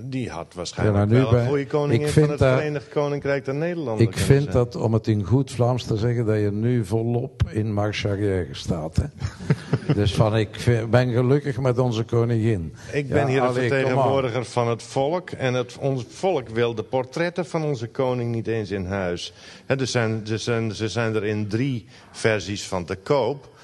die 0.09 0.29
had 0.29 0.53
waarschijnlijk 0.55 1.11
Ja, 1.11 1.17
nou, 1.17 1.31
wel 1.31 1.39
een 1.41 1.47
goede 1.47 1.67
koningin 1.67 2.07
ik 2.07 2.13
van 2.13 2.29
het 2.29 2.39
dat- 2.39 2.57
Verenigd 2.57 2.89
Koninkrijk 2.89 3.45
der 3.45 3.55
Nederlanden. 3.55 4.07
Ik 4.07 4.17
vind 4.17 4.41
zijn. 4.43 4.53
dat, 4.55 4.75
om 4.75 4.93
het 4.93 5.07
in 5.07 5.23
goed 5.23 5.51
Vlaams 5.51 5.83
te 5.83 5.97
zeggen, 5.97 6.25
dat 6.25 6.35
je 6.35 6.51
nu 6.51 6.85
volop 6.85 7.41
in 7.49 7.73
marche 7.73 8.07
arrière 8.07 8.47
staat. 8.51 8.95
Hè? 8.95 9.05
dus 9.99 10.13
van, 10.15 10.37
ik 10.37 10.85
ben 10.89 11.11
gelukkig 11.11 11.59
met 11.59 11.79
onze 11.79 12.03
koningin. 12.03 12.73
Ik 12.91 13.09
ben 13.09 13.17
Ja, 13.21 13.27
hier 13.27 13.41
een 13.41 13.47
allee, 13.47 13.69
vertegenwoordiger 13.69 14.45
van 14.45 14.67
het 14.67 14.83
volk. 14.83 15.29
En 15.29 15.53
het, 15.53 15.77
ons 15.79 16.05
volk 16.09 16.49
wil 16.49 16.75
de 16.75 16.83
portretten 16.83 17.45
van 17.45 17.63
onze 17.63 17.87
koning 17.87 18.31
niet 18.35 18.47
eens 18.47 18.71
in 18.71 18.85
huis. 18.85 19.33
Hè, 19.65 19.79
er 19.79 19.87
zijn, 19.87 20.23
er 20.29 20.39
zijn, 20.39 20.75
ze 20.75 20.87
zijn 20.89 21.15
er 21.15 21.25
in 21.25 21.47
drie 21.47 21.85
versies 22.11 22.67
van 22.67 22.85
te 22.85 22.95
koop. 22.95 23.55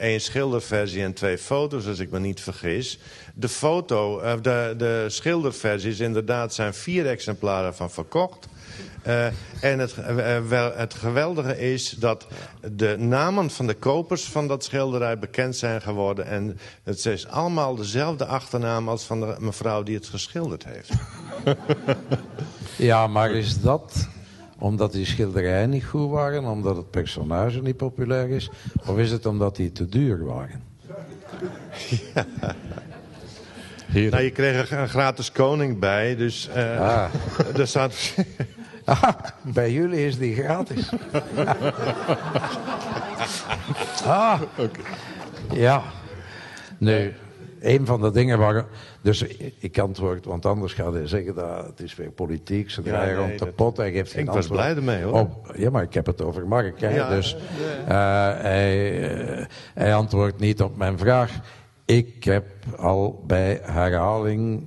Eén 0.00 0.20
schilderversie 0.20 1.02
en 1.02 1.12
twee 1.12 1.38
foto's, 1.38 1.86
als 1.86 1.98
ik 1.98 2.10
me 2.10 2.18
niet 2.18 2.40
vergis. 2.40 2.98
De, 3.34 3.48
foto, 3.48 4.20
eh, 4.20 4.32
de, 4.42 4.74
de 4.76 5.04
schilderversies, 5.08 6.00
inderdaad, 6.00 6.54
zijn 6.54 6.74
vier 6.74 7.06
exemplaren 7.06 7.74
van 7.74 7.90
verkocht. 7.90 8.48
Eh, 9.02 9.26
en 9.60 9.78
het, 9.78 9.94
eh, 9.94 10.36
eh, 10.36 10.44
wel, 10.44 10.72
het 10.74 10.94
geweldige 10.94 11.58
is 11.72 11.90
dat 11.90 12.26
de 12.72 12.96
namen 12.98 13.50
van 13.50 13.66
de 13.66 13.74
kopers 13.74 14.24
van 14.24 14.48
dat 14.48 14.64
schilderij 14.64 15.18
bekend 15.18 15.56
zijn 15.56 15.82
geworden. 15.82 16.26
En 16.26 16.58
het 16.82 17.06
is 17.06 17.26
allemaal 17.26 17.74
dezelfde 17.74 18.26
achternaam 18.26 18.88
als 18.88 19.04
van 19.04 19.20
de 19.20 19.36
mevrouw 19.38 19.82
die 19.82 19.94
het 19.94 20.06
geschilderd 20.06 20.64
heeft. 20.64 20.90
Ja, 22.76 23.06
maar 23.06 23.30
is 23.30 23.60
dat 23.60 24.08
omdat 24.58 24.92
die 24.92 25.06
schilderijen 25.06 25.70
niet 25.70 25.84
goed 25.84 26.10
waren, 26.10 26.44
omdat 26.44 26.76
het 26.76 26.90
personage 26.90 27.62
niet 27.62 27.76
populair 27.76 28.28
is, 28.28 28.50
of 28.86 28.98
is 28.98 29.10
het 29.10 29.26
omdat 29.26 29.56
die 29.56 29.72
te 29.72 29.88
duur 29.88 30.24
waren? 30.24 30.62
Heren, 33.88 34.10
Nou, 34.10 34.22
je 34.22 34.30
kreeg 34.30 34.70
er 34.70 34.78
een 34.78 34.88
gratis 34.88 35.32
koning 35.32 35.78
bij, 35.78 36.16
dus 36.16 36.48
eh 36.48 36.80
Ah. 36.80 37.10
er 37.58 37.66
staat... 37.66 37.94
Ah, 38.84 39.12
bij 39.42 39.72
jullie 39.72 40.06
is 40.06 40.18
die 40.18 40.34
gratis. 40.34 40.88
ah, 44.04 44.40
ja. 45.52 45.82
Nu, 46.78 47.14
een 47.60 47.86
van 47.86 48.00
de 48.00 48.10
dingen 48.10 48.38
waar... 48.38 48.64
Dus 49.02 49.22
ik 49.58 49.78
antwoord, 49.78 50.24
want 50.24 50.46
anders 50.46 50.72
gaat 50.72 50.92
hij 50.92 51.06
zeggen 51.06 51.34
dat 51.34 51.66
het 51.66 51.80
is 51.80 51.94
weer 51.96 52.10
politiek. 52.10 52.70
Ze 52.70 52.82
draaien 52.82 53.16
nee, 53.16 53.26
rond 53.26 53.38
de 53.38 53.46
pot. 53.46 53.76
Hij 53.76 53.92
geeft 53.92 54.12
geen 54.12 54.20
Ik 54.20 54.26
was 54.26 54.36
antwoord 54.36 54.60
blij 54.60 54.74
ermee, 54.76 55.02
hoor. 55.02 55.20
op- 55.20 55.54
ja, 55.56 55.70
maar 55.70 55.82
ik 55.82 55.94
heb 55.94 56.06
het 56.06 56.22
over 56.22 56.46
Mark. 56.48 56.80
Hè, 56.80 56.88
Ja, 56.88 57.08
dus 57.08 57.36
eh, 57.86 57.88
hij, 58.40 59.10
eh, 59.38 59.46
hij 59.74 59.94
antwoordt 59.94 60.38
niet 60.38 60.62
op 60.62 60.76
mijn 60.76 60.98
vraag. 60.98 61.32
Ik 61.84 62.24
heb 62.24 62.46
al 62.76 63.24
bij 63.26 63.60
herhaling 63.62 64.62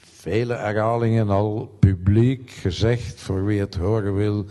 vele 0.00 0.54
herhalingen 0.54 1.28
al 1.28 1.76
publiek 1.78 2.50
gezegd, 2.50 3.20
voor 3.20 3.44
wie 3.44 3.60
het 3.60 3.74
horen 3.74 4.14
wil, 4.14 4.44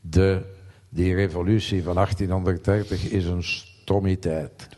de, 0.00 0.42
die 0.88 1.14
revolutie 1.14 1.82
van 1.82 1.94
1830 1.94 3.10
is 3.10 3.24
een 3.24 3.42
stommiteit. 3.42 4.68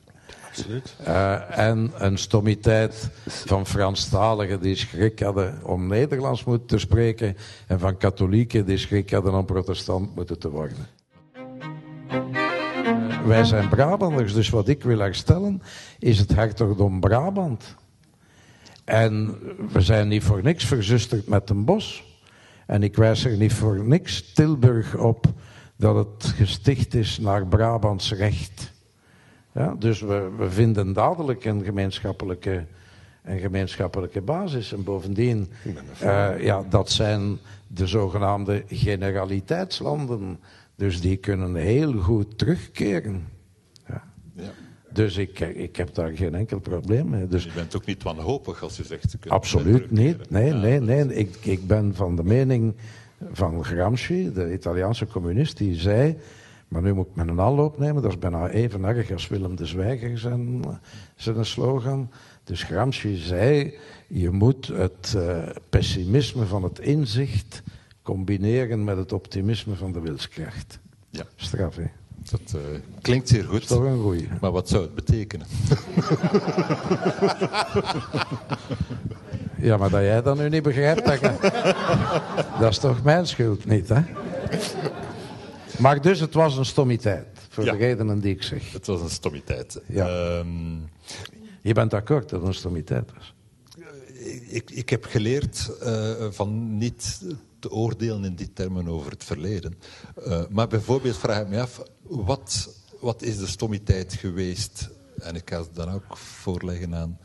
Eh, 1.04 1.58
en 1.58 1.92
een 1.96 2.18
stommiteit 2.18 3.10
van 3.26 3.66
Franstaligen 3.66 4.60
die 4.60 4.76
schrik 4.76 5.20
hadden 5.20 5.60
om 5.62 5.86
Nederlands 5.86 6.44
moeten 6.44 6.66
te 6.66 6.78
spreken 6.78 7.36
en 7.66 7.78
van 7.78 7.96
katholieken 7.96 8.66
die 8.66 8.78
schrik 8.78 9.10
hadden 9.10 9.34
om 9.34 9.44
protestant 9.44 10.14
moeten 10.14 10.38
te 10.38 10.50
worden. 10.50 10.86
Eh, 12.08 13.26
wij 13.26 13.44
zijn 13.44 13.68
Brabanders, 13.68 14.34
dus 14.34 14.50
wat 14.50 14.68
ik 14.68 14.82
wil 14.82 14.98
herstellen 14.98 15.62
is 15.98 16.18
het 16.18 16.34
hertogdom 16.34 17.00
Brabant. 17.00 17.74
En 18.84 19.38
we 19.72 19.80
zijn 19.80 20.08
niet 20.08 20.22
voor 20.22 20.42
niks 20.42 20.64
verzusterd 20.64 21.28
met 21.28 21.50
een 21.50 21.64
bos. 21.64 22.04
En 22.66 22.82
ik 22.82 22.96
wijs 22.96 23.24
er 23.24 23.36
niet 23.36 23.52
voor 23.52 23.84
niks 23.84 24.32
Tilburg 24.32 24.96
op 24.96 25.26
dat 25.76 25.94
het 25.94 26.32
gesticht 26.36 26.94
is 26.94 27.18
naar 27.18 27.46
Brabants 27.46 28.12
recht. 28.12 28.73
Ja, 29.54 29.74
dus 29.78 30.00
we, 30.00 30.30
we 30.38 30.50
vinden 30.50 30.92
dadelijk 30.92 31.44
een 31.44 31.64
gemeenschappelijke, 31.64 32.64
een 33.22 33.38
gemeenschappelijke 33.38 34.20
basis. 34.20 34.72
En 34.72 34.84
bovendien, 34.84 35.48
eh, 36.00 36.42
ja, 36.42 36.64
dat 36.68 36.90
zijn 36.90 37.38
de 37.66 37.86
zogenaamde 37.86 38.64
generaliteitslanden. 38.68 40.38
Dus 40.76 41.00
die 41.00 41.16
kunnen 41.16 41.54
heel 41.54 41.92
goed 41.92 42.38
terugkeren. 42.38 43.28
Ja. 43.88 44.04
ja. 44.34 44.50
Dus 44.92 45.16
ik, 45.16 45.40
ik 45.40 45.76
heb 45.76 45.94
daar 45.94 46.10
geen 46.10 46.34
enkel 46.34 46.60
probleem 46.60 47.08
mee. 47.08 47.26
Dus 47.26 47.44
je 47.44 47.52
bent 47.54 47.76
ook 47.76 47.86
niet 47.86 48.02
wanhopig 48.02 48.62
als 48.62 48.76
je 48.76 48.84
zegt... 48.84 49.10
ze 49.10 49.18
Absoluut 49.28 49.90
niet. 49.90 50.30
Nee, 50.30 50.52
nee, 50.52 50.80
nee. 50.80 51.14
Ik, 51.14 51.36
ik 51.40 51.66
ben 51.66 51.94
van 51.94 52.16
de 52.16 52.24
mening 52.24 52.74
van 53.32 53.64
Gramsci, 53.64 54.32
de 54.32 54.52
Italiaanse 54.52 55.06
communist, 55.06 55.56
die 55.56 55.74
zei. 55.74 56.16
Maar 56.74 56.82
nu 56.82 56.92
moet 56.92 57.06
ik 57.06 57.14
mijn 57.14 57.40
aanloop 57.40 57.78
nemen, 57.78 58.02
dat 58.02 58.10
is 58.10 58.18
bijna 58.18 58.48
even 58.48 58.84
erg 58.84 59.12
als 59.12 59.28
Willem 59.28 59.56
de 59.56 59.66
Zwijger 59.66 60.18
zijn, 60.18 60.64
zijn 61.16 61.46
slogan. 61.46 62.10
Dus 62.44 62.62
Gramsci 62.62 63.16
zei: 63.16 63.74
je 64.06 64.30
moet 64.30 64.66
het 64.66 65.14
eh, 65.16 65.38
pessimisme 65.68 66.46
van 66.46 66.62
het 66.62 66.78
inzicht 66.78 67.62
combineren 68.02 68.84
met 68.84 68.96
het 68.96 69.12
optimisme 69.12 69.74
van 69.74 69.92
de 69.92 70.00
wilskracht. 70.00 70.78
Ja, 71.10 71.24
Straf, 71.36 71.76
hè? 71.76 71.84
dat 72.30 72.40
eh, 72.54 72.60
klinkt 73.00 73.28
zeer 73.28 73.44
goed. 73.44 73.66
Toch 73.66 73.84
een 73.84 74.02
goeie. 74.02 74.28
Maar 74.40 74.52
wat 74.52 74.68
zou 74.68 74.82
het 74.82 74.94
betekenen? 74.94 75.46
Ja, 79.56 79.76
maar 79.76 79.90
dat 79.90 80.00
jij 80.00 80.22
dat 80.22 80.38
nu 80.38 80.48
niet 80.48 80.62
begrijpt, 80.62 81.06
dat, 81.06 81.20
dat 82.60 82.70
is 82.70 82.78
toch 82.78 83.02
mijn 83.02 83.26
schuld 83.26 83.64
niet, 83.64 83.88
hè? 83.88 84.00
Maar 85.78 86.00
dus 86.02 86.20
het 86.20 86.34
was 86.34 86.56
een 86.56 86.64
stommiteit, 86.64 87.26
voor 87.48 87.64
Ja. 87.64 87.72
de 87.72 87.78
redenen 87.78 88.20
die 88.20 88.34
ik 88.34 88.42
zeg. 88.42 88.72
Het 88.72 88.86
was 88.86 89.00
een 89.00 89.10
stommiteit. 89.10 89.80
Ja. 89.86 90.06
Ehm, 90.38 90.76
Je 91.62 91.72
bent 91.74 91.94
akkoord 91.94 92.28
dat 92.28 92.38
het 92.40 92.48
een 92.48 92.54
stommiteit 92.54 93.10
was? 93.16 93.34
ik, 94.48 94.70
ik 94.70 94.88
heb 94.88 95.04
geleerd 95.04 95.70
eh, 95.80 96.12
van 96.30 96.78
niet 96.78 97.20
te 97.58 97.70
oordelen 97.70 98.24
in 98.24 98.34
die 98.34 98.52
termen 98.52 98.88
over 98.88 99.10
het 99.10 99.24
verleden. 99.24 99.78
Eh, 100.24 100.42
maar 100.50 100.68
bijvoorbeeld 100.68 101.16
vraag 101.16 101.40
ik 101.40 101.48
me 101.48 101.60
af, 101.60 101.82
wat, 102.02 102.74
wat 103.00 103.22
is 103.22 103.38
de 103.38 103.46
stommiteit 103.46 104.12
geweest? 104.14 104.90
En 105.18 105.34
ik 105.34 105.50
ga 105.50 105.58
het 105.60 105.74
dan 105.74 105.88
ook 105.90 106.16
voorleggen 106.16 106.94
aan 106.94 107.18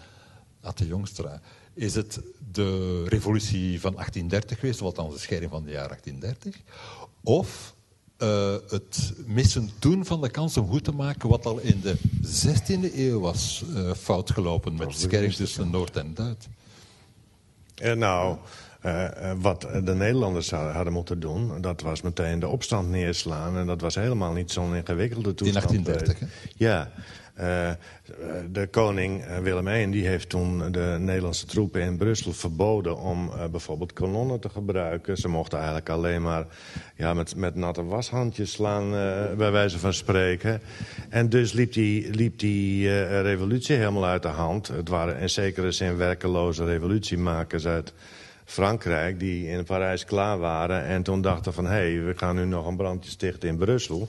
Atte 0.62 0.88
Jongstra. 0.88 1.42
Is 1.74 1.96
het 1.96 2.20
de 2.52 3.04
revolutie 3.08 3.80
van 3.82 3.92
1830 3.94 4.60
geweest, 4.60 4.82
of 4.82 4.86
althans 4.86 5.14
de 5.14 5.20
scheiding 5.20 5.52
van 5.52 5.62
het 5.64 5.72
jaar 5.72 5.88
1830? 5.88 6.62
Of 7.24 7.76
eh, 8.20 8.54
het 8.70 9.14
missen 9.26 9.70
toen 9.80 10.06
van 10.06 10.22
de 10.22 10.30
kans 10.30 10.58
om 10.58 10.68
goed 10.68 10.84
te 10.84 10.92
maken 10.92 11.30
wat 11.30 11.46
al 11.46 11.60
in 11.60 11.80
de 11.82 11.98
16e 12.24 12.96
eeuw 12.96 13.20
was 13.20 13.64
eh, 13.76 13.92
fout 13.94 14.32
gelopen 14.32 14.76
met 14.76 14.88
de 14.88 14.94
scheiding 14.98 15.34
tussen 15.34 15.70
Noord 15.70 15.98
en 15.98 16.14
Duit? 16.14 16.48
Eh, 17.76 17.94
nou, 17.94 18.38
eh, 18.82 19.30
eh, 19.32 19.38
wat 19.42 19.62
de 19.84 19.94
Nederlanders 19.96 20.52
hadden 20.52 20.94
moeten 20.94 21.20
doen, 21.20 21.62
dat 21.62 21.82
was 21.82 22.02
meteen 22.02 22.40
de 22.40 22.48
opstand 22.48 22.90
neerslaan. 22.90 23.58
En 23.58 23.66
dat 23.66 23.82
was 23.82 23.96
helemaal 23.96 24.34
niet 24.34 24.52
zo'n 24.52 24.76
ingewikkelde 24.76 25.34
toestand. 25.34 25.64
1830, 25.66 26.22
Eh, 26.22 26.52
Ja. 26.58 26.92
Eh, 27.40 27.72
de 28.52 28.68
koning 28.68 29.24
eh, 29.24 29.38
Willem 29.38 29.68
I 29.68 29.92
die 29.92 30.08
heeft 30.08 30.30
toen 30.30 30.72
de 30.72 30.96
Nederlandse 31.00 31.46
troepen 31.46 31.82
in 31.82 31.98
Brussel 31.98 32.34
verboden 32.34 32.98
om 32.98 33.32
eh, 33.32 33.46
bijvoorbeeld 33.46 33.94
kanonnen 33.94 34.40
te 34.40 34.50
gebruiken. 34.50 35.18
Ze 35.18 35.28
mochten 35.28 35.58
eigenlijk 35.58 35.90
alleen 35.90 36.22
maar 36.22 36.46
ja, 36.96 37.14
met, 37.14 37.36
met 37.36 37.56
natte 37.56 37.86
washandjes 37.86 38.52
slaan, 38.52 38.96
eh, 38.96 39.34
bij 39.38 39.52
wijze 39.52 39.80
van 39.80 39.94
spreken. 39.94 40.62
En 41.10 41.30
dus 41.30 41.52
liep 41.52 41.74
die, 41.74 42.14
liep 42.14 42.40
die 42.40 42.88
eh, 42.90 43.22
revolutie 43.22 43.76
helemaal 43.76 44.06
uit 44.06 44.22
de 44.22 44.28
hand. 44.28 44.68
Het 44.68 44.90
waren 44.90 45.20
in 45.20 45.30
zekere 45.30 45.72
zin 45.72 45.98
werkeloze 45.98 46.66
revolutiemakers 46.66 47.68
uit 47.68 47.94
Frankrijk 48.50 49.20
die 49.20 49.48
in 49.48 49.64
Parijs 49.64 50.06
klaar 50.06 50.38
waren 50.40 50.86
en 50.86 51.04
toen 51.04 51.22
dachten 51.22 51.54
van 51.54 51.66
hé, 51.66 51.72
hey, 51.72 52.04
we 52.04 52.14
gaan 52.16 52.36
nu 52.36 52.46
nog 52.46 52.68
een 52.68 52.78
brandje 52.78 53.10
stichten 53.10 53.50
in 53.50 53.58
Brussel. 53.58 54.08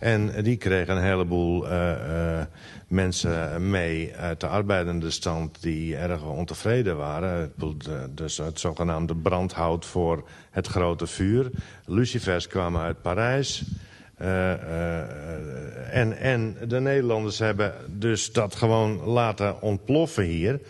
En 0.00 0.42
die 0.42 0.56
kregen 0.56 0.96
een 0.96 1.02
heleboel 1.02 1.68
eh, 1.68 2.38
eh, 2.40 2.46
mensen 2.88 3.70
mee 3.70 4.16
uit 4.16 4.40
de 4.40 4.46
arbeidende 4.46 5.10
stand 5.10 5.62
die 5.62 5.96
erg 5.96 6.24
ontevreden 6.24 6.96
waren. 6.96 7.52
Dus 8.10 8.36
het 8.36 8.60
zogenaamde 8.60 9.14
brandhout 9.14 9.86
voor 9.86 10.28
het 10.50 10.66
grote 10.66 11.06
vuur. 11.06 11.50
Lucifers 11.86 12.46
kwamen 12.46 12.80
uit 12.80 13.02
Parijs. 13.02 13.64
Eh, 14.16 14.52
en, 15.94 16.18
en 16.18 16.56
de 16.68 16.80
Nederlanders 16.80 17.38
hebben 17.38 17.74
dus 17.88 18.32
dat 18.32 18.54
gewoon 18.54 19.04
laten 19.04 19.62
ontploffen 19.62 20.24
hier. 20.24 20.60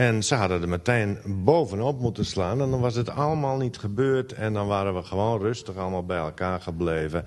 En 0.00 0.22
ze 0.22 0.34
hadden 0.34 0.62
er 0.62 0.68
meteen 0.68 1.18
bovenop 1.26 2.00
moeten 2.00 2.24
slaan. 2.24 2.60
En 2.60 2.70
dan 2.70 2.80
was 2.80 2.94
het 2.94 3.10
allemaal 3.10 3.56
niet 3.56 3.78
gebeurd. 3.78 4.32
En 4.32 4.52
dan 4.52 4.66
waren 4.66 4.94
we 4.94 5.02
gewoon 5.02 5.40
rustig 5.40 5.76
allemaal 5.76 6.04
bij 6.04 6.18
elkaar 6.18 6.60
gebleven. 6.60 7.24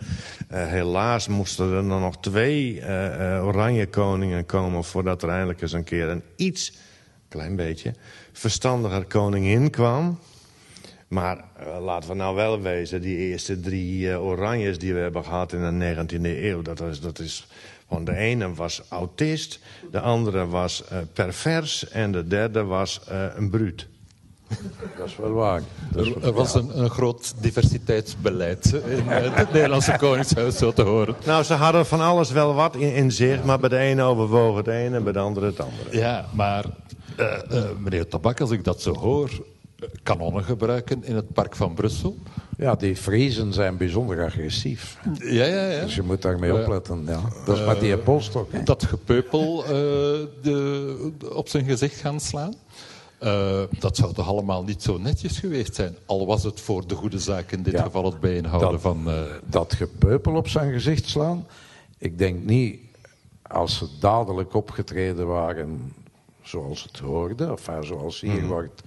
Eh, 0.48 0.68
helaas 0.68 1.28
moesten 1.28 1.66
er 1.66 1.88
dan 1.88 2.02
nog 2.02 2.18
twee 2.18 2.82
eh, 2.82 3.46
oranje 3.46 3.88
koningen 3.88 4.46
komen... 4.46 4.84
voordat 4.84 5.24
er 5.24 5.30
eindelijk 5.30 5.62
eens 5.62 5.72
een 5.72 5.84
keer 5.84 6.10
een 6.10 6.24
iets, 6.36 6.74
klein 7.28 7.56
beetje, 7.56 7.94
verstandiger 8.32 9.06
koningin 9.06 9.70
kwam. 9.70 10.20
Maar 11.08 11.44
laten 11.80 12.10
we 12.10 12.16
nou 12.16 12.36
wel 12.36 12.62
wezen, 12.62 13.02
die 13.02 13.18
eerste 13.18 13.60
drie 13.60 14.12
eh, 14.12 14.26
oranjes 14.26 14.80
die 14.80 14.94
we 14.94 15.00
hebben 15.00 15.24
gehad 15.24 15.54
in 15.54 15.80
de 15.80 15.96
19e 15.96 16.22
eeuw... 16.22 16.62
dat 16.62 16.82
is, 16.82 17.00
dat 17.00 17.20
is 17.20 17.48
van 17.90 18.04
de 18.06 18.16
ene 18.16 18.54
was 18.54 18.82
autist, 18.90 19.60
de 19.92 20.00
andere 20.00 20.48
was 20.48 20.84
eh, 20.88 20.98
pervers... 21.14 21.90
en 21.90 22.12
de 22.12 22.28
derde 22.28 22.64
was 22.64 23.00
eh, 23.08 23.26
een 23.36 23.50
bruut. 23.50 23.88
Dat 24.98 25.08
is 25.08 25.16
wel 25.16 25.32
waar. 25.32 25.62
Is 25.96 26.08
Er, 26.08 26.14
wel- 26.14 26.24
er 26.24 26.34
was 26.34 26.54
een, 26.56 26.80
een 26.80 26.90
groot 26.90 27.34
diversiteitsbeleid 27.42 28.74
in 28.88 29.10
eh, 29.12 29.36
het 29.36 29.52
Nederlandse 29.54 29.96
Koningshuis, 30.00 30.58
zo 30.58 30.74
te 30.74 30.82
horen. 30.82 31.16
Nou, 31.26 31.44
ze 31.44 31.54
hadden 31.54 31.86
van 31.86 32.02
alles 32.02 32.32
wel 32.32 32.54
wat 32.54 32.76
in, 32.76 32.94
in 32.94 33.12
zich... 33.12 33.44
maar 33.44 33.60
bij 33.60 33.70
de 33.70 33.78
ene 33.78 34.02
overwoog 34.04 34.58
het 34.58 34.68
ene 34.68 34.96
en 34.96 35.04
bij 35.04 35.14
de 35.14 35.20
andere 35.20 35.46
het 35.46 35.60
andere. 35.60 35.98
Ja, 35.98 36.26
maar 36.32 36.66
eh, 37.16 37.58
eh, 37.58 37.64
meneer 37.80 38.08
Tabak, 38.08 38.42
als 38.42 38.52
ik 38.52 38.64
dat 38.64 38.82
zo 38.82 38.94
hoor, 38.94 39.30
kanonnen 40.04 40.44
gebruiken 40.44 41.04
in 41.04 41.16
het 41.16 41.34
park 41.34 41.56
van 41.56 41.74
Brussel. 41.74 42.18
Ja, 42.58 42.76
die 42.76 42.96
Friezen 42.96 43.54
zijn 43.54 43.78
bijzonder 43.78 44.24
agressief. 44.26 44.98
Ja, 45.20 45.46
ja, 45.46 45.68
ja. 45.70 45.82
Dus 45.82 45.96
je 45.96 46.02
moet 46.02 46.22
daarmee 46.22 46.54
opletten. 46.62 47.04
Ja. 47.08 47.22
Dat 47.46 47.58
is 47.58 47.66
met 47.66 47.80
die 47.80 47.98
polstok. 47.98 48.52
hè. 48.52 48.64
Dat 48.64 48.84
gepeupel 48.84 49.64
eh, 49.64 49.70
de, 50.42 51.12
op 51.34 51.48
zijn 51.48 51.66
gezicht 51.66 51.96
gaan 52.00 52.20
slaan. 52.20 52.54
Eh, 53.20 53.62
dat 53.80 53.96
zou 53.98 54.14
toch 54.14 54.28
allemaal 54.28 54.64
niet 54.64 54.84
zo 54.84 54.98
netjes 54.98 55.40
geweest 55.40 55.76
zijn. 55.76 55.96
Al 56.06 56.26
was 56.26 56.44
het 56.44 56.60
voor 56.62 56.88
de 56.88 56.96
goede 56.96 57.20
zaak 57.20 57.52
in 57.52 57.64
dit 57.64 57.74
Ja. 57.74 57.84
geval 57.84 58.06
het 58.06 58.20
bijeenhouden 58.20 58.72
Dat- 58.72 58.82
van... 58.82 59.10
eh, 59.10 59.22
dat 59.46 59.74
gepeupel 59.74 60.36
op 60.36 60.48
zijn 60.48 60.74
gezicht 60.74 61.08
slaan. 61.10 61.46
Ik 61.98 62.18
denk 62.18 62.44
niet, 62.44 62.80
als 63.42 63.78
ze 63.78 63.86
dadelijk 64.00 64.54
opgetreden 64.54 65.28
waren 65.28 65.94
zoals 66.42 66.84
het 66.84 67.00
hoorde, 67.00 67.52
of 67.52 67.68
enfin, 67.68 67.84
zoals 67.84 68.22
hier 68.22 68.46
wordt 68.46 68.82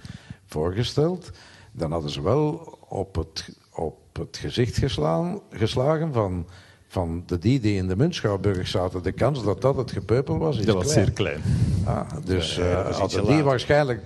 voorgesteld, 0.47 1.31
dan 1.71 1.91
hadden 1.91 2.11
ze 2.11 2.21
wel 2.21 2.77
op 2.87 3.15
het, 3.15 3.49
op 3.73 3.97
het 4.13 4.37
gezicht 4.37 4.77
geslaan, 4.77 5.39
geslagen 5.51 6.13
van, 6.13 6.47
van 6.87 7.23
de 7.25 7.39
die 7.39 7.59
die 7.59 7.77
in 7.77 7.87
de 7.87 7.95
Muntschouwburg 7.95 8.67
zaten. 8.67 9.03
De 9.03 9.11
kans 9.11 9.43
dat 9.43 9.61
dat 9.61 9.75
het 9.75 9.91
gepeupel 9.91 10.37
was, 10.37 10.57
is 10.57 10.65
dat 10.65 10.75
was 10.75 10.83
klein. 10.83 11.05
zeer 11.05 11.13
klein. 11.13 11.41
Ah, 11.85 12.09
dus 12.25 12.57
ietsje 12.57 12.93
hadden 12.99 13.25
die 13.25 13.43
waarschijnlijk 13.43 14.01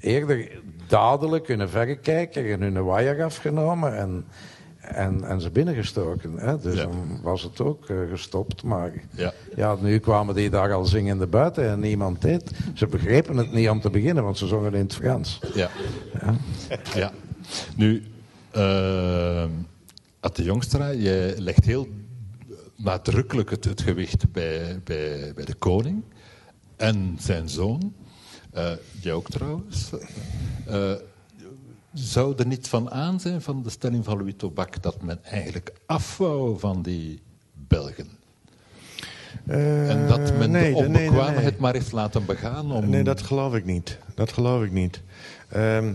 eerder 0.00 0.60
dadelijk 0.86 1.48
hun 1.48 1.68
verrekijker 1.68 2.52
en 2.52 2.60
hun 2.60 2.84
wire 2.84 3.24
afgenomen 3.24 3.96
en, 3.96 4.24
en, 4.94 5.24
en 5.24 5.40
ze 5.40 5.50
binnengestoken. 5.50 6.32
Hè? 6.36 6.58
Dus 6.58 6.74
Ja. 6.74 6.82
dan 6.82 7.20
was 7.22 7.42
het 7.42 7.60
ook 7.60 7.88
eh, 7.88 7.96
gestopt. 8.10 8.62
Maar 8.62 8.92
Ja. 9.10 9.32
ja, 9.56 9.76
nu 9.80 9.98
kwamen 9.98 10.34
die 10.34 10.50
daar 10.50 10.72
al 10.72 10.84
zingende 10.84 11.26
buiten 11.26 11.68
en 11.68 11.80
niemand 11.80 12.22
deed. 12.22 12.50
Ze 12.74 12.86
begrepen 12.86 13.36
het 13.36 13.52
niet 13.52 13.68
om 13.68 13.80
te 13.80 13.90
beginnen, 13.90 14.24
want 14.24 14.38
ze 14.38 14.46
zongen 14.46 14.74
in 14.74 14.80
het 14.82 14.94
Frans. 14.94 15.40
Ja. 15.54 15.70
ja. 16.94 17.12
Nu, 17.76 18.02
uh, 18.56 19.44
Atte 20.20 20.42
Jongstra, 20.42 20.92
jij 20.94 21.38
legt 21.38 21.64
heel 21.64 21.88
nadrukkelijk 22.76 23.50
het, 23.50 23.64
het 23.64 23.80
gewicht 23.80 24.32
bij, 24.32 24.80
bij, 24.84 25.32
bij 25.34 25.44
de 25.44 25.54
koning 25.54 26.02
en 26.76 27.16
zijn 27.20 27.48
zoon. 27.48 27.94
Eh 28.52 28.72
jij 29.00 29.12
ook 29.12 29.30
trouwens. 29.30 29.90
Eh, 30.66 30.92
zou 31.92 32.34
er 32.36 32.46
niet 32.46 32.68
van 32.68 32.90
aan 32.90 33.20
zijn 33.20 33.42
van 33.42 33.62
de 33.62 33.70
stelling 33.70 34.04
van 34.04 34.16
Louis 34.16 34.34
Tobak 34.36 34.82
dat 34.82 35.02
men 35.02 35.24
eigenlijk 35.24 35.72
afwou 35.86 36.58
van 36.58 36.82
die 36.82 37.20
Belgen? 37.52 38.08
en 39.46 40.06
dat 40.06 40.18
men 40.38 40.42
Eh, 40.42 40.48
nee, 40.48 40.74
de 40.74 40.78
nee, 40.78 40.86
onbekwaamheid 40.86 41.44
nee. 41.50 41.60
maar 41.60 41.72
heeft 41.72 41.92
laten 41.92 42.24
begaan 42.24 42.72
om... 42.72 42.88
Nee, 42.90 43.02
dat 43.04 43.22
geloof 43.22 43.54
ik 43.54 43.64
niet. 43.64 43.98
Dat 44.14 44.32
geloof 44.32 44.62
ik 44.64 44.72
niet. 44.72 45.02
Ehm, 45.48 45.92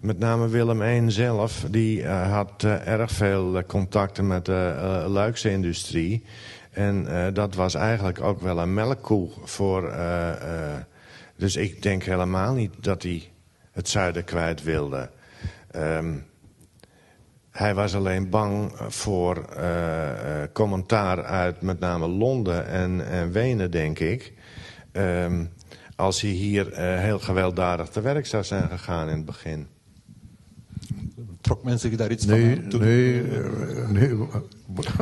met 0.00 0.18
name 0.18 0.48
Willem 0.48 0.82
I 0.82 1.10
zelf, 1.10 1.64
die 1.70 2.02
eh, 2.02 2.32
had 2.32 2.64
eh, 2.64 2.86
erg 2.88 3.10
veel 3.10 3.56
eh, 3.58 3.64
contacten 3.66 4.26
met 4.26 4.44
de 4.44 4.74
eh, 4.80 5.10
Luikse 5.10 5.50
industrie. 5.50 6.24
En 6.70 7.06
eh, 7.08 7.34
dat 7.34 7.54
was 7.54 7.74
eigenlijk 7.74 8.20
ook 8.20 8.40
wel 8.40 8.58
een 8.58 8.74
melkkoe 8.74 9.28
voor... 9.44 9.88
eh, 9.88 10.30
eh, 10.30 10.80
dus 11.36 11.56
ik 11.56 11.82
denk 11.82 12.02
helemaal 12.02 12.52
niet 12.54 12.72
dat 12.80 13.02
hij 13.02 13.30
het 13.72 13.88
zuiden 13.88 14.24
kwijt 14.24 14.62
wilde. 14.62 15.10
Ehm, 15.76 16.14
hij 17.50 17.74
was 17.74 17.94
alleen 17.94 18.30
bang 18.30 18.72
voor 18.88 19.36
eh, 19.56 20.42
eh, 20.42 20.48
commentaar 20.52 21.24
uit 21.24 21.60
met 21.62 21.80
name 21.80 22.08
Londen 22.08 22.66
en, 22.66 23.08
en 23.08 23.32
Wenen, 23.32 23.70
denk 23.70 23.98
ik. 23.98 24.32
Ehm, 24.92 25.44
als 25.96 26.20
hij 26.20 26.30
hier 26.30 26.72
eh, 26.72 26.98
heel 27.00 27.18
gewelddadig 27.18 27.88
te 27.88 28.00
werk 28.00 28.26
zou 28.26 28.44
zijn 28.44 28.68
gegaan 28.68 29.08
in 29.08 29.16
het 29.16 29.24
begin. 29.26 29.66
Trok 31.40 31.64
men 31.64 31.78
zich 31.78 31.96
daar 31.96 32.10
iets 32.10 32.24
van 32.26 32.34
aan 32.34 32.68
toen? 32.68 32.80
nu, 32.80 33.30
eh, 33.30 33.88
nu, 33.88 34.16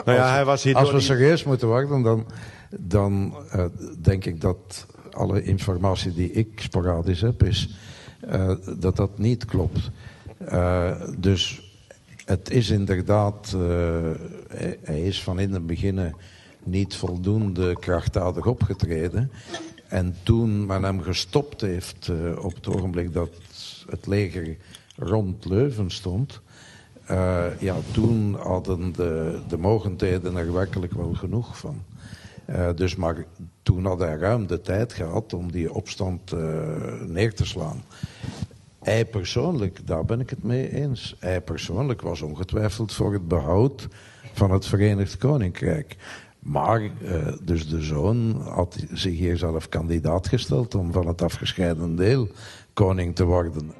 Nou 0.05 0.19
ja, 0.19 0.33
hij 0.33 0.45
was 0.45 0.63
hier 0.63 0.75
Als 0.75 0.91
we 0.91 0.97
die- 0.97 1.05
serieus 1.05 1.45
moeten 1.45 1.69
worden, 1.69 2.03
dan, 2.03 2.27
dan 2.81 3.37
eh, 3.51 3.65
denk 4.03 4.25
ik 4.25 4.41
dat 4.41 4.87
alle 5.11 5.43
informatie 5.43 6.15
die 6.15 6.31
ik 6.33 6.49
sporadisch 6.61 7.21
heb, 7.21 7.43
is 7.43 7.79
eh, 8.21 8.55
dat 8.79 8.97
dat 8.97 9.19
niet 9.19 9.45
klopt. 9.45 9.91
Eh, 10.39 11.01
dus 11.19 11.73
het 12.25 12.51
is 12.51 12.71
inderdaad, 12.71 13.55
eh, 13.55 14.11
hij, 14.83 15.03
is 15.03 15.23
van 15.23 15.39
in 15.39 15.53
het 15.53 15.67
begin 15.67 16.15
niet 16.63 16.97
voldoende 16.97 17.79
krachtdadig 17.79 18.47
opgetreden. 18.47 19.31
En 19.89 20.17
toen 20.23 20.67
men 20.67 20.83
hem 20.83 21.01
gestopt 21.01 21.61
heeft 21.61 22.09
eh, 22.09 22.45
op 22.45 22.55
het 22.55 22.69
ogenblik 22.69 23.13
dat 23.13 23.31
het 23.91 24.07
leger 24.07 24.57
rond 24.97 25.45
Leuven 25.45 25.91
stond, 25.91 26.41
ja, 27.59 27.77
toen 27.93 28.35
hadden 28.35 28.93
de, 28.93 29.41
de 29.49 29.59
mogendheden 29.59 30.37
er 30.37 30.53
werkelijk 30.53 30.93
wel 30.93 31.15
genoeg 31.15 31.59
van. 31.59 31.83
Dus 32.75 32.97
maar 32.97 33.25
toen 33.63 33.85
had 33.85 33.99
hij 33.99 34.17
ruim 34.17 34.47
de 34.47 34.61
tijd 34.61 34.93
gehad 34.93 35.33
om 35.33 35.53
die 35.53 35.73
opstand 35.73 36.33
neer 37.07 37.35
te 37.35 37.45
slaan. 37.45 37.83
Hij 38.85 39.05
persoonlijk, 39.05 39.87
daar 39.87 40.05
ben 40.05 40.21
ik 40.21 40.31
het 40.31 40.43
mee 40.43 40.73
eens. 40.73 41.17
Hij 41.19 41.41
persoonlijk 41.41 42.03
was 42.03 42.23
ongetwijfeld 42.23 42.93
voor 42.93 43.13
het 43.13 43.29
behoud 43.29 43.89
van 44.33 44.51
het 44.51 44.67
Verenigd 44.67 45.17
Koninkrijk. 45.17 45.97
Maar 46.39 46.83
uh, 46.83 46.91
dus 47.43 47.69
de 47.69 47.83
zoon 47.83 48.41
had 48.41 48.77
zich 48.93 49.19
hier 49.19 49.37
zelf 49.37 49.69
kandidaat 49.69 50.29
gesteld 50.29 50.75
om 50.75 50.93
van 50.93 51.07
het 51.07 51.23
afgescheiden 51.23 51.97
deel 51.97 52.29
koning 52.73 53.15
te 53.15 53.25
worden. 53.25 53.73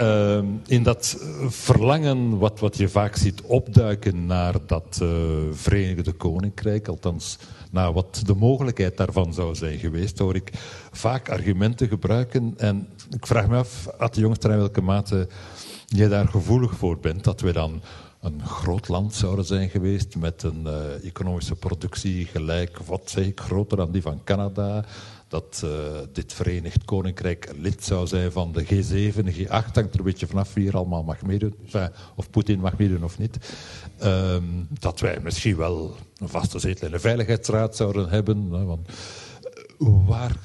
Uh, 0.00 0.38
in 0.66 0.82
dat 0.82 1.16
verlangen 1.48 2.38
wat, 2.38 2.60
wat 2.60 2.76
je 2.76 2.88
vaak 2.88 3.16
ziet 3.16 3.40
opduiken 3.40 4.26
naar 4.26 4.54
dat 4.66 4.98
uh, 5.02 5.08
Verenigde 5.52 6.12
Koninkrijk, 6.12 6.88
althans 6.88 7.38
naar 7.70 7.92
wat 7.92 8.22
de 8.26 8.34
mogelijkheid 8.34 8.96
daarvan 8.96 9.34
zou 9.34 9.54
zijn 9.54 9.78
geweest, 9.78 10.18
hoor 10.18 10.34
ik 10.34 10.50
vaak 10.92 11.28
argumenten 11.28 11.88
gebruiken. 11.88 12.54
En 12.56 12.88
ik 13.10 13.26
vraag 13.26 13.48
me 13.48 13.56
af, 13.56 13.88
Ad 13.98 14.14
de 14.14 14.20
Jongster, 14.20 14.50
in 14.50 14.56
welke 14.56 14.82
mate 14.82 15.28
je 15.86 16.08
daar 16.08 16.28
gevoelig 16.28 16.76
voor 16.76 16.98
bent, 16.98 17.24
dat 17.24 17.40
we 17.40 17.52
dan 17.52 17.82
een 18.20 18.46
groot 18.46 18.88
land 18.88 19.14
zouden 19.14 19.44
zijn 19.44 19.68
geweest 19.68 20.16
met 20.16 20.42
een 20.42 20.62
uh, 20.66 21.04
economische 21.04 21.54
productie 21.54 22.24
gelijk, 22.26 22.78
wat 22.78 23.10
zeg 23.10 23.26
ik, 23.26 23.40
groter 23.40 23.76
dan 23.76 23.90
die 23.90 24.02
van 24.02 24.20
Canada. 24.24 24.84
Dat 25.28 25.62
uh, 25.64 25.70
dit 26.12 26.32
Verenigd 26.32 26.84
Koninkrijk 26.84 27.52
lid 27.58 27.84
zou 27.84 28.06
zijn 28.06 28.32
van 28.32 28.52
de 28.52 28.64
G7, 28.64 29.24
de 29.24 29.34
G8, 29.34 29.48
hangt 29.48 29.76
er 29.76 29.98
een 29.98 30.04
beetje 30.04 30.26
vanaf 30.26 30.54
wie 30.54 30.68
er 30.68 30.76
allemaal 30.76 31.02
mag 31.02 31.22
meedoen. 31.22 31.54
Of 32.16 32.30
Poetin 32.30 32.60
mag 32.60 32.78
meedoen 32.78 33.04
of 33.04 33.18
niet. 33.18 33.38
Um, 34.04 34.66
dat 34.78 35.00
wij 35.00 35.18
misschien 35.22 35.56
wel 35.56 35.96
een 36.18 36.28
vaste 36.28 36.58
zetel 36.58 36.86
in 36.86 36.92
de 36.92 36.98
Veiligheidsraad 36.98 37.76
zouden 37.76 38.08
hebben. 38.08 38.50
Hè, 38.50 38.64
want, 38.64 38.88
uh, 39.78 40.08
waar 40.08 40.36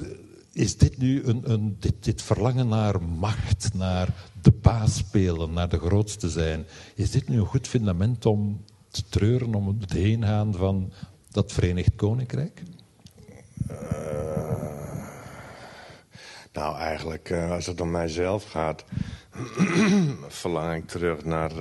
is 0.54 0.78
dit 0.78 0.98
nu 0.98 1.24
een, 1.24 1.52
een, 1.52 1.78
dit, 1.80 2.04
dit 2.04 2.22
verlangen 2.22 2.68
naar 2.68 3.02
macht, 3.02 3.74
naar 3.74 4.08
de 4.42 4.52
baas 4.52 4.96
spelen, 4.96 5.54
naar 5.54 5.70
de 5.70 5.80
grootste 5.80 6.30
zijn. 6.30 6.66
Is 6.96 7.12
dit 7.12 7.28
nu 7.30 7.40
een 7.40 7.46
goed 7.46 7.68
fundament 7.68 8.26
om 8.26 8.64
te 8.90 9.04
treuren, 9.10 9.56
om 9.56 9.78
het 9.80 9.94
heen 9.94 10.24
gaan 10.24 10.54
van 10.54 10.92
dat 11.32 11.52
Verenigd 11.52 11.96
Koninkrijk? 11.96 12.64
Uh, 13.72 13.78
nou, 16.54 16.78
eigenlijk, 16.78 17.30
uh, 17.30 17.52
als 17.52 17.66
het 17.66 17.82
om 17.82 17.92
mijzelf 17.92 18.44
gaat, 18.44 18.84
verlang 20.28 20.76
ik 20.76 20.88
terug 20.88 21.26
naar 21.26 21.52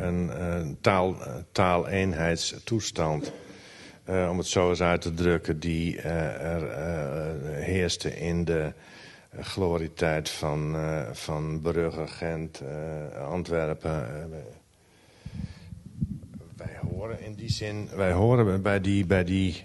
een, 0.00 0.42
een 0.42 0.78
taal, 0.80 1.16
taaleenheidstoestand. 1.52 3.32
Om 4.06 4.38
het 4.38 4.46
zo 4.46 4.68
eens 4.68 4.82
uit 4.82 5.00
te 5.00 5.14
drukken, 5.14 5.60
die 5.60 6.00
er 6.00 6.62
heerste 7.62 8.18
in 8.18 8.44
de 8.44 8.72
glorietijd 9.38 10.28
van, 10.28 10.76
uh, 10.76 11.00
van 11.12 11.60
Brugge, 11.60 12.06
Gent, 12.06 12.62
uh, 12.62 13.26
Antwerpen. 13.26 13.90
Uh, 13.90 14.36
wij 16.56 16.78
horen 16.90 17.20
in 17.20 17.34
die 17.34 17.50
zin, 17.50 17.88
wij 17.94 18.12
horen 18.12 18.62
bij 18.62 18.80
die, 18.80 19.06
bij 19.06 19.24
die 19.24 19.64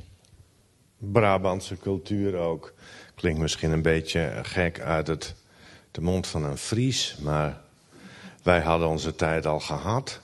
Brabantse 0.98 1.78
cultuur 1.78 2.36
ook. 2.36 2.74
Klinkt 3.16 3.40
misschien 3.40 3.72
een 3.72 3.82
beetje 3.82 4.40
gek 4.42 4.80
uit 4.80 5.08
het, 5.08 5.36
de 5.92 6.02
mond 6.02 6.28
van 6.28 6.44
een 6.44 6.58
Fries, 6.58 7.18
maar 7.22 7.62
wij 8.44 8.62
hadden 8.62 8.88
onze 8.88 9.16
tijd 9.16 9.46
al 9.46 9.60
gehad. 9.60 10.22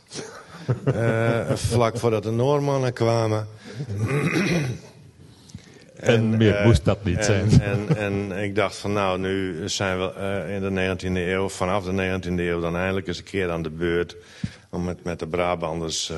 Vlak 1.53 1.97
voordat 1.97 2.23
de 2.23 2.31
Noormannen 2.31 2.93
kwamen. 2.93 3.47
En, 5.95 6.15
en 6.15 6.37
meer 6.37 6.59
uh, 6.59 6.65
moest 6.65 6.85
dat 6.85 7.03
niet 7.03 7.17
en, 7.17 7.23
zijn. 7.51 7.59
En, 7.59 7.97
en, 7.97 8.43
ik 8.43 8.55
dacht 8.55 8.75
van 8.75 8.93
nou, 8.93 9.19
nu 9.19 9.69
zijn 9.69 9.99
we 9.99 10.13
uh, 10.17 10.55
in 10.55 10.73
de 10.73 10.95
19e 10.95 11.15
eeuw, 11.15 11.49
vanaf 11.49 11.83
de 11.83 12.19
19e 12.21 12.39
eeuw 12.39 12.59
dan 12.59 12.75
eindelijk 12.75 13.07
eens 13.07 13.17
een 13.17 13.23
keer 13.23 13.51
aan 13.51 13.61
de 13.61 13.69
beurt... 13.69 14.15
om 14.69 14.87
het 14.87 15.03
met 15.03 15.19
de 15.19 15.27
Brabanders 15.27 16.09
uh, 16.09 16.17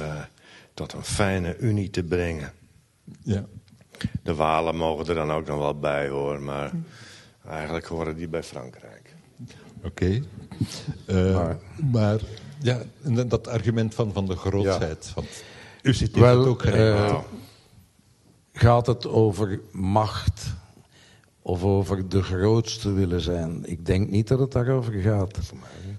tot 0.73 0.93
een 0.93 1.03
fijne 1.03 1.58
unie 1.58 1.89
te 1.89 2.03
brengen. 2.03 2.51
Ja. 3.23 3.45
De 4.23 4.36
Walen 4.36 4.75
mogen 4.75 5.08
er 5.08 5.15
dan 5.15 5.32
ook 5.32 5.47
nog 5.47 5.58
wel 5.58 5.79
bij 5.79 6.08
hoor, 6.08 6.41
maar 6.41 6.71
eigenlijk 7.47 7.86
horen 7.86 8.15
die 8.15 8.27
bij 8.27 8.43
Frankrijk. 8.43 8.92
Oké. 9.84 10.21
Okay. 11.08 11.32
maar, 11.34 11.58
maar, 11.91 12.19
ja, 12.62 12.82
dat 13.27 13.47
argument 13.47 13.95
van, 13.95 14.13
van 14.13 14.25
de 14.25 14.36
grootheid. 14.36 15.06
Ja. 15.06 15.13
Want 15.15 15.43
u 15.82 15.93
zit 15.93 16.13
hier 16.13 16.23
wel, 16.23 16.45
ook 16.45 16.62
geregeld 16.62 17.25
gaat 18.53 18.88
het 18.88 19.08
over 19.08 19.60
macht 19.71 20.53
of 21.41 21.63
over 21.63 22.10
de 22.10 22.21
grootste 22.21 22.91
willen 22.91 23.21
zijn. 23.21 23.65
Ik 23.65 23.86
denk 23.86 24.10
niet 24.10 24.27
dat 24.27 24.39
het 24.39 24.51
daarover 24.51 24.93
gaat. 24.93 25.39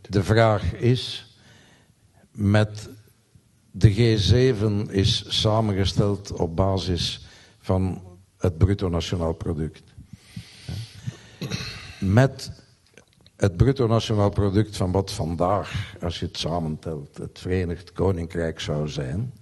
De 0.09 0.23
vraag 0.23 0.73
is, 0.73 1.37
met 2.31 2.89
de 3.71 3.95
G7 3.95 4.91
is 4.91 5.41
samengesteld 5.41 6.33
op 6.33 6.57
basis 6.57 7.27
van 7.61 8.03
het 8.39 8.59
bruto 8.59 8.89
nationaal 8.89 9.33
product. 9.33 9.83
Met 12.01 12.51
het 13.45 13.57
bruto 13.57 13.87
nationaal 13.87 14.31
product 14.31 14.77
van 14.77 14.93
wat 14.93 15.13
vandaag, 15.13 15.97
als 16.03 16.21
je 16.21 16.27
het 16.27 16.39
samentelt, 16.39 17.17
het 17.17 17.39
Verenigd 17.39 17.93
Koninkrijk 17.93 18.61
zou 18.61 18.89
zijn 18.89 19.33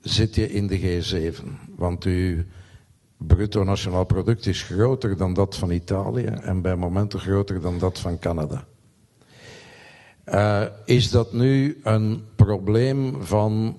zit 0.00 0.34
je 0.34 0.50
in 0.50 0.66
de 0.66 0.80
G7. 0.80 1.44
Want 1.76 2.04
uw 2.04 2.42
bruto 3.16 3.64
nationaal 3.64 4.04
product 4.04 4.46
is 4.46 4.62
groter 4.62 5.16
dan 5.16 5.34
dat 5.34 5.56
van 5.56 5.70
Italië 5.70 6.24
en 6.24 6.62
bij 6.62 6.76
momenten 6.76 7.20
groter 7.20 7.60
dan 7.60 7.78
dat 7.78 7.98
van 7.98 8.18
Canada. 8.18 8.64
Uh, 10.26 10.62
is 10.84 11.10
dat 11.10 11.32
nu 11.32 11.80
een 11.82 12.24
probleem 12.36 13.22
van, 13.22 13.76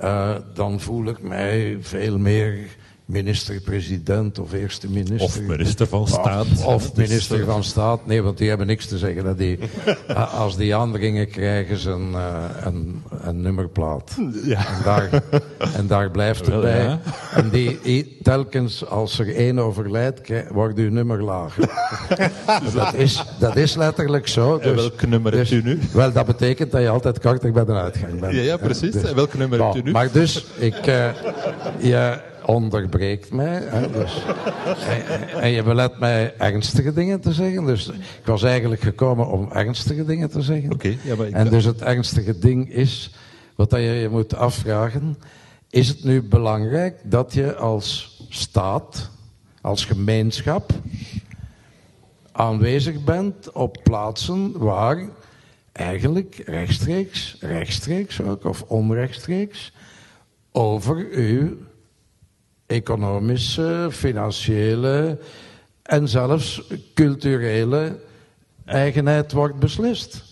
uh, 0.00 0.36
dan 0.54 0.80
voel 0.80 1.04
ik 1.04 1.22
mij 1.22 1.76
veel 1.80 2.18
meer 2.18 2.76
minister-president 3.08 4.38
of 4.38 4.52
eerste 4.52 4.88
minister. 4.88 5.20
Of 5.20 5.40
minister 5.40 5.86
van 5.86 6.06
Staat. 6.06 6.46
Of, 6.50 6.64
of 6.64 6.96
minister 6.96 7.44
van 7.44 7.64
Staat. 7.64 8.06
Nee, 8.06 8.22
want 8.22 8.38
die 8.38 8.48
hebben 8.48 8.66
niks 8.66 8.86
te 8.86 8.98
zeggen. 8.98 9.24
Dat 9.24 9.38
die, 9.38 9.58
als 10.38 10.56
die 10.56 10.76
aandringen 10.76 11.28
krijgen 11.28 11.78
ze 11.78 11.90
een, 11.90 12.10
uh, 12.10 12.44
een, 12.64 13.02
een 13.20 13.40
nummerplaat. 13.40 14.16
Ja. 14.44 14.58
En, 14.58 14.82
daar, 14.84 15.22
en 15.74 15.86
daar 15.86 16.10
blijft 16.10 16.46
het 16.46 16.60
bij. 16.60 16.82
Ja. 16.82 17.00
En 17.34 17.48
die, 17.50 18.18
telkens 18.22 18.86
als 18.86 19.18
er 19.18 19.34
één 19.34 19.58
overlijdt, 19.58 20.32
wordt 20.52 20.78
uw 20.78 20.90
nummer 20.90 21.22
lager. 21.22 21.70
dat, 22.74 22.94
is, 22.94 23.24
dat 23.38 23.56
is 23.56 23.74
letterlijk 23.74 24.28
zo. 24.28 24.58
Dus, 24.58 24.66
en 24.66 24.74
welk 24.74 25.06
nummer 25.06 25.32
dus, 25.32 25.50
hebt 25.50 25.64
u 25.64 25.68
nu? 25.68 25.78
Wel, 25.92 26.12
dat 26.12 26.26
betekent 26.26 26.70
dat 26.70 26.80
je 26.80 26.88
altijd 26.88 27.20
korter 27.20 27.52
bij 27.52 27.64
de 27.64 27.72
uitgang 27.72 28.20
bent. 28.20 28.34
Ja, 28.34 28.40
ja 28.40 28.56
precies. 28.56 28.92
Dus, 28.92 29.02
en 29.02 29.14
welk 29.14 29.34
nummer 29.34 29.58
nou, 29.58 29.72
hebt 29.72 29.84
u 29.84 29.86
nu? 29.86 29.92
Maar 29.92 30.12
dus, 30.12 30.46
ik... 30.58 30.86
Uh, 30.86 31.10
ja, 31.78 32.22
onderbreekt 32.48 33.32
mij. 33.32 33.62
Hè, 33.62 33.90
dus, 33.90 34.22
en, 34.86 35.28
en, 35.40 35.50
je 35.50 35.62
belet 35.62 35.98
mij 35.98 36.34
ernstige 36.38 36.92
dingen 36.92 37.20
te 37.20 37.32
zeggen. 37.32 37.64
Dus 37.64 37.88
ik 37.88 38.24
was 38.24 38.42
eigenlijk 38.42 38.80
gekomen 38.80 39.26
om 39.26 39.48
ernstige 39.52 40.04
dingen 40.04 40.30
te 40.30 40.42
zeggen. 40.42 40.72
Okay, 40.72 40.98
ja, 41.02 41.16
en 41.16 41.48
dus 41.48 41.64
het 41.64 41.82
ernstige 41.82 42.38
ding 42.38 42.72
is, 42.72 43.14
wat 43.54 43.70
je 43.70 43.78
je 43.78 44.08
moet 44.08 44.34
afvragen, 44.34 45.18
is 45.70 45.88
het 45.88 46.04
nu 46.04 46.22
belangrijk 46.22 47.00
dat 47.02 47.32
je 47.32 47.56
als 47.56 48.20
staat, 48.28 49.10
als 49.60 49.84
gemeenschap, 49.84 50.72
aanwezig 52.32 53.04
bent 53.04 53.52
op 53.52 53.78
plaatsen 53.82 54.58
waar 54.58 55.08
eigenlijk 55.72 56.42
rechtstreeks, 56.44 57.36
rechtstreeks 57.40 58.22
ook, 58.22 58.44
of 58.44 58.62
onrechtstreeks, 58.62 59.72
over 60.52 61.06
uw 61.10 61.56
economische, 62.68 63.88
financiële 63.90 65.18
en 65.82 66.08
zelfs 66.08 66.62
culturele 66.94 67.98
eigenheid 68.64 69.32
wordt 69.32 69.58
beslist. 69.58 70.24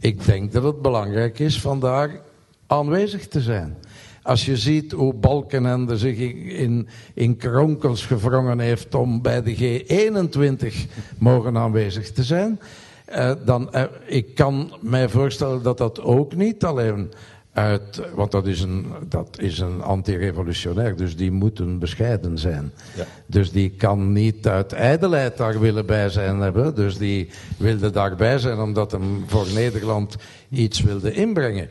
Ik 0.00 0.24
denk 0.24 0.52
dat 0.52 0.62
het 0.62 0.82
belangrijk 0.82 1.38
is 1.38 1.60
van 1.60 1.80
daar 1.80 2.20
aanwezig 2.66 3.28
te 3.28 3.40
zijn. 3.40 3.76
Als 4.22 4.44
je 4.44 4.56
ziet 4.56 4.92
hoe 4.92 5.14
Balkenende 5.14 5.98
zich 5.98 6.18
in, 6.18 6.88
in 7.14 7.36
kronkels 7.36 8.06
gewrongen 8.06 8.58
heeft 8.58 8.94
om 8.94 9.22
bij 9.22 9.42
de 9.42 9.56
G21 9.56 10.90
mogen 11.18 11.56
aanwezig 11.56 12.12
te 12.12 12.24
zijn, 12.24 12.60
eh, 13.04 13.32
dan 13.44 13.68
uh, 13.74 13.82
ik 14.06 14.34
kan 14.34 14.72
mij 14.80 15.08
voorstellen 15.08 15.62
dat 15.62 15.78
dat 15.78 16.00
ook 16.00 16.34
niet 16.34 16.64
alleen 16.64 17.12
uit, 17.58 18.02
want 18.14 18.30
dat 18.30 18.46
is 18.46 18.60
een, 18.60 18.86
dat 19.08 19.38
is 19.40 19.58
een 19.58 19.82
anti-revolutionair, 19.82 20.96
dus 20.96 21.16
die 21.16 21.30
moeten 21.30 21.78
bescheiden 21.78 22.38
zijn. 22.38 22.72
Ja. 22.96 23.04
Dus 23.26 23.52
die 23.52 23.70
kan 23.70 24.12
niet 24.12 24.46
uit 24.46 24.72
ijdelheid 24.72 25.36
daar 25.36 25.60
willen 25.60 25.86
bij 25.86 26.08
zijn 26.08 26.38
hebben. 26.40 26.74
Dus 26.74 26.98
die 26.98 27.30
wilde 27.56 27.90
daarbij 27.90 28.38
zijn 28.38 28.58
omdat 28.58 28.92
hem 28.92 29.24
voor 29.26 29.46
Nederland 29.54 30.16
iets 30.50 30.80
wilde 30.80 31.12
inbrengen. 31.12 31.68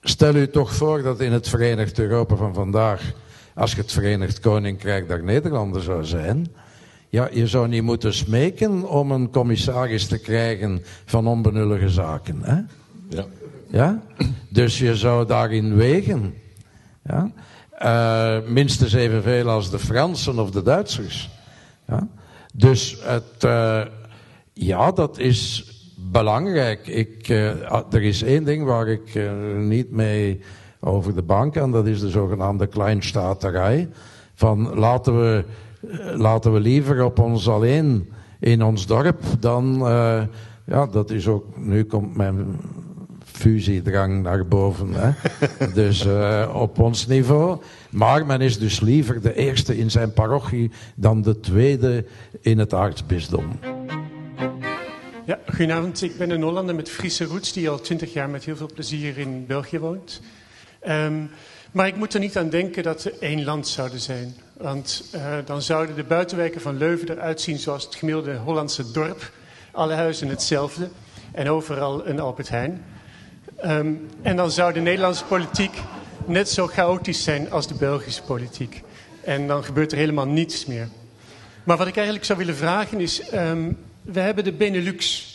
Stel 0.00 0.34
u 0.34 0.48
toch 0.48 0.74
voor 0.74 1.02
dat 1.02 1.20
in 1.20 1.32
het 1.32 1.48
Verenigd 1.48 1.98
Europa 1.98 2.36
van 2.36 2.54
vandaag, 2.54 3.12
als 3.54 3.72
je 3.72 3.80
het 3.80 3.92
Verenigd 3.92 4.40
Koninkrijk 4.40 5.08
daar 5.08 5.24
Nederlander 5.24 5.82
zou 5.82 6.04
zijn, 6.04 6.46
ja, 7.08 7.28
je 7.32 7.46
zou 7.46 7.68
niet 7.68 7.82
moeten 7.82 8.14
smeken 8.14 8.88
om 8.88 9.10
een 9.10 9.30
commissaris 9.30 10.06
te 10.06 10.18
krijgen 10.18 10.82
van 11.04 11.26
onbenullige 11.26 11.88
zaken. 11.88 12.38
Hè? 12.42 12.60
Ja. 13.08 13.26
Ja? 13.72 14.02
Dus 14.48 14.78
je 14.78 14.96
zou 14.96 15.26
daarin 15.26 15.74
wegen. 15.74 16.34
Ja? 17.04 17.30
Uh, 17.82 18.48
minstens 18.48 18.92
evenveel 18.92 19.48
als 19.48 19.70
de 19.70 19.78
Fransen 19.78 20.38
of 20.38 20.50
de 20.50 20.62
Duitsers. 20.62 21.30
Ja? 21.88 22.08
Dus 22.54 22.98
het, 23.02 23.44
uh, 23.44 23.82
ja, 24.52 24.92
dat 24.92 25.18
is 25.18 25.70
belangrijk. 25.96 26.86
Ik, 26.86 27.28
uh, 27.28 27.48
er 27.92 28.02
is 28.02 28.22
één 28.22 28.44
ding 28.44 28.64
waar 28.64 28.88
ik 28.88 29.20
niet 29.56 29.90
mee 29.90 30.40
over 30.80 31.14
de 31.14 31.22
bank 31.22 31.52
kan, 31.52 31.72
dat 31.72 31.86
is 31.86 32.00
de 32.00 32.10
zogenaamde 32.10 32.66
kleinstaterij. 32.66 33.88
Van 34.34 34.74
laten 34.74 35.20
we, 35.20 35.44
laten 36.16 36.52
we 36.52 36.60
liever 36.60 37.04
op 37.04 37.18
ons 37.18 37.48
alleen 37.48 38.12
in 38.40 38.62
ons 38.62 38.86
dorp 38.86 39.22
dan. 39.40 39.78
ja, 40.64 40.86
dat 40.86 41.10
is 41.10 41.28
ook. 41.28 41.56
Nu 41.56 41.84
komt 41.84 42.16
mijn 42.16 42.56
fusiedrang 43.32 44.22
naar 44.22 44.46
boven. 44.46 44.92
Hè? 44.92 45.10
dus 45.82 46.06
uh, 46.06 46.54
op 46.54 46.78
ons 46.78 47.06
niveau. 47.06 47.60
Maar 47.90 48.26
men 48.26 48.40
is 48.40 48.58
dus 48.58 48.80
liever 48.80 49.20
de 49.20 49.34
eerste 49.34 49.78
in 49.78 49.90
zijn 49.90 50.12
parochie 50.12 50.70
dan 50.94 51.22
de 51.22 51.40
tweede 51.40 52.04
in 52.40 52.58
het 52.58 52.74
aartsbisdom. 52.74 53.58
Ja, 55.24 55.38
goedenavond. 55.46 56.02
Ik 56.02 56.16
ben 56.16 56.30
een 56.30 56.42
Hollander 56.42 56.74
met 56.74 56.90
Friese 56.90 57.24
roots 57.24 57.52
die 57.52 57.70
al 57.70 57.80
twintig 57.80 58.12
jaar 58.12 58.30
met 58.30 58.44
heel 58.44 58.56
veel 58.56 58.70
plezier 58.74 59.18
in 59.18 59.46
België 59.46 59.78
woont. 59.78 60.20
Um, 60.88 61.30
maar 61.72 61.86
ik 61.86 61.96
moet 61.96 62.14
er 62.14 62.20
niet 62.20 62.38
aan 62.38 62.48
denken 62.48 62.82
dat 62.82 63.02
we 63.02 63.18
één 63.18 63.44
land 63.44 63.68
zouden 63.68 64.00
zijn. 64.00 64.34
Want 64.56 65.04
uh, 65.14 65.34
dan 65.44 65.62
zouden 65.62 65.96
de 65.96 66.04
buitenwijken 66.04 66.60
van 66.60 66.76
Leuven 66.76 67.10
eruit 67.10 67.40
zien 67.40 67.58
zoals 67.58 67.84
het 67.84 67.94
gemiddelde 67.94 68.36
Hollandse 68.36 68.90
dorp. 68.90 69.30
Alle 69.70 69.94
huizen 69.94 70.28
hetzelfde 70.28 70.88
en 71.32 71.48
overal 71.48 72.06
een 72.06 72.20
Albert 72.20 72.48
Heijn. 72.48 72.84
Um, 73.66 74.08
en 74.22 74.36
dan 74.36 74.50
zou 74.50 74.72
de 74.72 74.80
Nederlandse 74.80 75.24
politiek 75.24 75.72
net 76.26 76.48
zo 76.48 76.66
chaotisch 76.66 77.22
zijn 77.22 77.50
als 77.50 77.66
de 77.66 77.74
Belgische 77.74 78.22
politiek. 78.22 78.82
En 79.24 79.46
dan 79.46 79.64
gebeurt 79.64 79.92
er 79.92 79.98
helemaal 79.98 80.26
niets 80.26 80.66
meer. 80.66 80.88
Maar 81.64 81.76
wat 81.76 81.86
ik 81.86 81.96
eigenlijk 81.96 82.26
zou 82.26 82.38
willen 82.38 82.56
vragen 82.56 83.00
is... 83.00 83.32
Um, 83.34 83.78
we 84.02 84.20
hebben 84.20 84.44
de 84.44 84.52
Benelux, 84.52 85.26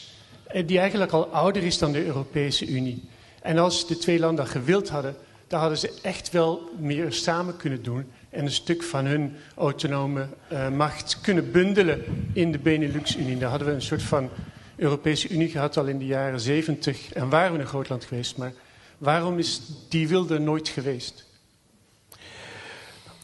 eh, 0.47 0.67
die 0.67 0.79
eigenlijk 0.79 1.11
al 1.11 1.25
ouder 1.25 1.63
is 1.63 1.77
dan 1.77 1.91
de 1.91 2.05
Europese 2.05 2.67
Unie. 2.67 3.09
En 3.41 3.57
als 3.57 3.87
de 3.87 3.97
twee 3.97 4.19
landen 4.19 4.47
gewild 4.47 4.89
hadden... 4.89 5.15
dan 5.47 5.59
hadden 5.59 5.77
ze 5.77 5.99
echt 6.01 6.31
wel 6.31 6.69
meer 6.79 7.13
samen 7.13 7.57
kunnen 7.57 7.83
doen... 7.83 8.05
en 8.29 8.45
een 8.45 8.51
stuk 8.51 8.83
van 8.83 9.05
hun 9.05 9.35
autonome 9.55 10.27
uh, 10.51 10.69
macht 10.69 11.19
kunnen 11.21 11.51
bundelen 11.51 12.03
in 12.33 12.51
de 12.51 12.59
Benelux-Unie. 12.59 13.37
Daar 13.37 13.49
hadden 13.49 13.67
we 13.67 13.73
een 13.73 13.81
soort 13.81 14.03
van 14.03 14.29
Europese 14.77 15.29
Unie 15.29 15.49
gehad 15.49 15.77
al 15.77 15.85
in 15.85 15.99
de 15.99 16.05
jaren 16.05 16.39
zeventig 16.39 17.13
en 17.13 17.29
waren 17.29 17.53
we 17.53 17.59
een 17.59 17.67
groot 17.67 17.89
land 17.89 18.05
geweest. 18.05 18.37
Maar 18.37 18.53
waarom 18.97 19.37
is 19.37 19.61
die 19.89 20.07
wilde 20.07 20.39
nooit 20.39 20.67
geweest? 20.67 21.25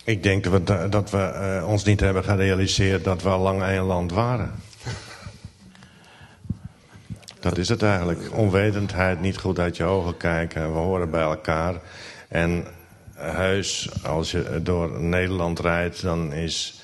Ik 0.03 0.23
denk 0.23 0.43
dat 0.91 1.09
we, 1.09 1.57
uh, 1.61 1.67
ons 1.69 1.83
niet 1.83 1.99
hebben 1.99 2.23
gerealiseerd 2.23 3.03
dat 3.03 3.21
we 3.21 3.29
al 3.29 3.39
lang 3.39 3.61
een 3.61 3.83
land 3.83 4.11
waren. 4.11 4.51
Dat 7.39 7.57
is 7.57 7.69
het 7.69 7.83
eigenlijk. 7.83 8.19
Onwetendheid, 8.31 9.21
niet 9.21 9.37
goed 9.37 9.59
uit 9.59 9.77
je 9.77 9.83
ogen 9.83 10.17
kijken. 10.17 10.73
We 10.73 10.79
horen 10.79 11.09
bij 11.09 11.21
elkaar. 11.21 11.81
En 12.27 12.67
huis, 13.15 13.89
als 14.03 14.31
je 14.31 14.59
door 14.63 15.01
Nederland 15.01 15.59
rijdt, 15.59 16.01
dan 16.01 16.33
is 16.33 16.75
eh, 16.77 16.82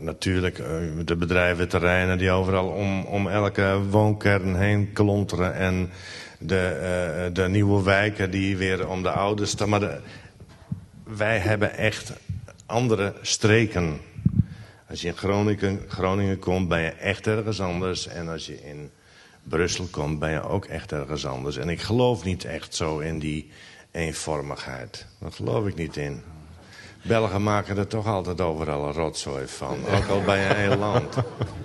natuurlijk 0.00 0.58
uh, 0.58 0.66
de 1.04 1.16
bedrijventerreinen 1.16 2.18
die 2.18 2.30
overal 2.30 2.68
om, 2.68 3.04
om 3.04 3.28
elke 3.28 3.80
woonkern 3.90 4.56
heen 4.56 4.92
klonteren. 4.92 5.54
En 5.54 5.90
de, 6.38 7.26
uh, 7.28 7.34
de 7.34 7.48
nieuwe 7.48 7.82
wijken 7.82 8.30
die 8.30 8.56
weer 8.56 8.88
om 8.88 9.02
de 9.02 9.10
oude 9.10 9.46
staan. 9.46 9.68
Maar 9.68 10.00
wij 11.04 11.38
hebben 11.38 11.76
echt 11.76 12.12
andere 12.66 13.14
streken. 13.22 14.00
Als 14.88 15.00
je 15.00 15.08
in 15.08 15.16
Groningen, 15.16 15.80
Groningen 15.88 16.38
komt, 16.38 16.68
ben 16.68 16.80
je 16.80 16.90
echt 16.90 17.26
ergens 17.26 17.60
anders. 17.60 18.06
En 18.06 18.28
als 18.28 18.46
je 18.46 18.62
in 18.62 18.90
Brussel 19.42 19.86
komt, 19.90 20.18
ben 20.18 20.30
je 20.30 20.42
ook 20.42 20.64
echt 20.64 20.92
ergens 20.92 21.26
anders. 21.26 21.56
En 21.56 21.68
ik 21.68 21.80
geloof 21.80 22.24
niet 22.24 22.44
echt 22.44 22.74
zo 22.74 22.98
in 22.98 23.18
die 23.18 23.50
eenvormigheid. 23.90 25.06
Daar 25.18 25.32
geloof 25.32 25.66
ik 25.66 25.74
niet 25.74 25.96
in. 25.96 26.22
Belgen 27.02 27.42
maken 27.42 27.78
er 27.78 27.86
toch 27.86 28.06
altijd 28.06 28.40
overal 28.40 28.86
een 28.86 28.92
rotzooi 28.92 29.46
van. 29.46 29.78
Ook 29.96 30.08
al 30.08 30.20
bij 30.20 30.50
een 30.50 30.56
heel 30.56 30.76
land. 30.76 31.16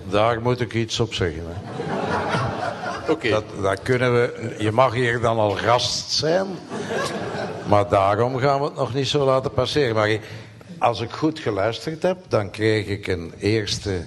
Daar 0.10 0.42
moet 0.42 0.62
ik 0.62 0.74
iets 0.74 1.00
op 1.00 1.14
zeggen. 1.14 1.44
Oké. 3.02 3.12
Okay. 3.12 3.30
Dat, 3.30 3.44
dat 3.62 3.82
kunnen 3.82 4.14
we... 4.14 4.56
Je 4.60 4.72
mag 4.72 4.94
hier 4.94 5.20
dan 5.22 5.38
al 5.38 5.52
gast 5.52 6.12
zijn. 6.12 6.48
Maar 7.68 7.90
daarom 7.90 8.38
gaan 8.38 8.60
we 8.60 8.66
het 8.66 8.76
nog 8.76 8.94
niet 8.94 9.08
zo 9.08 9.26
laten 9.26 9.52
passeren. 9.52 9.96
Maar 9.96 10.20
als 10.78 11.02
ik 11.02 11.12
goed 11.12 11.40
geluisterd 11.40 12.02
heb, 12.02 12.18
dan 12.28 12.52
kreeg 12.52 12.88
ik 12.88 13.08
een 13.08 13.34
eerste... 13.40 14.06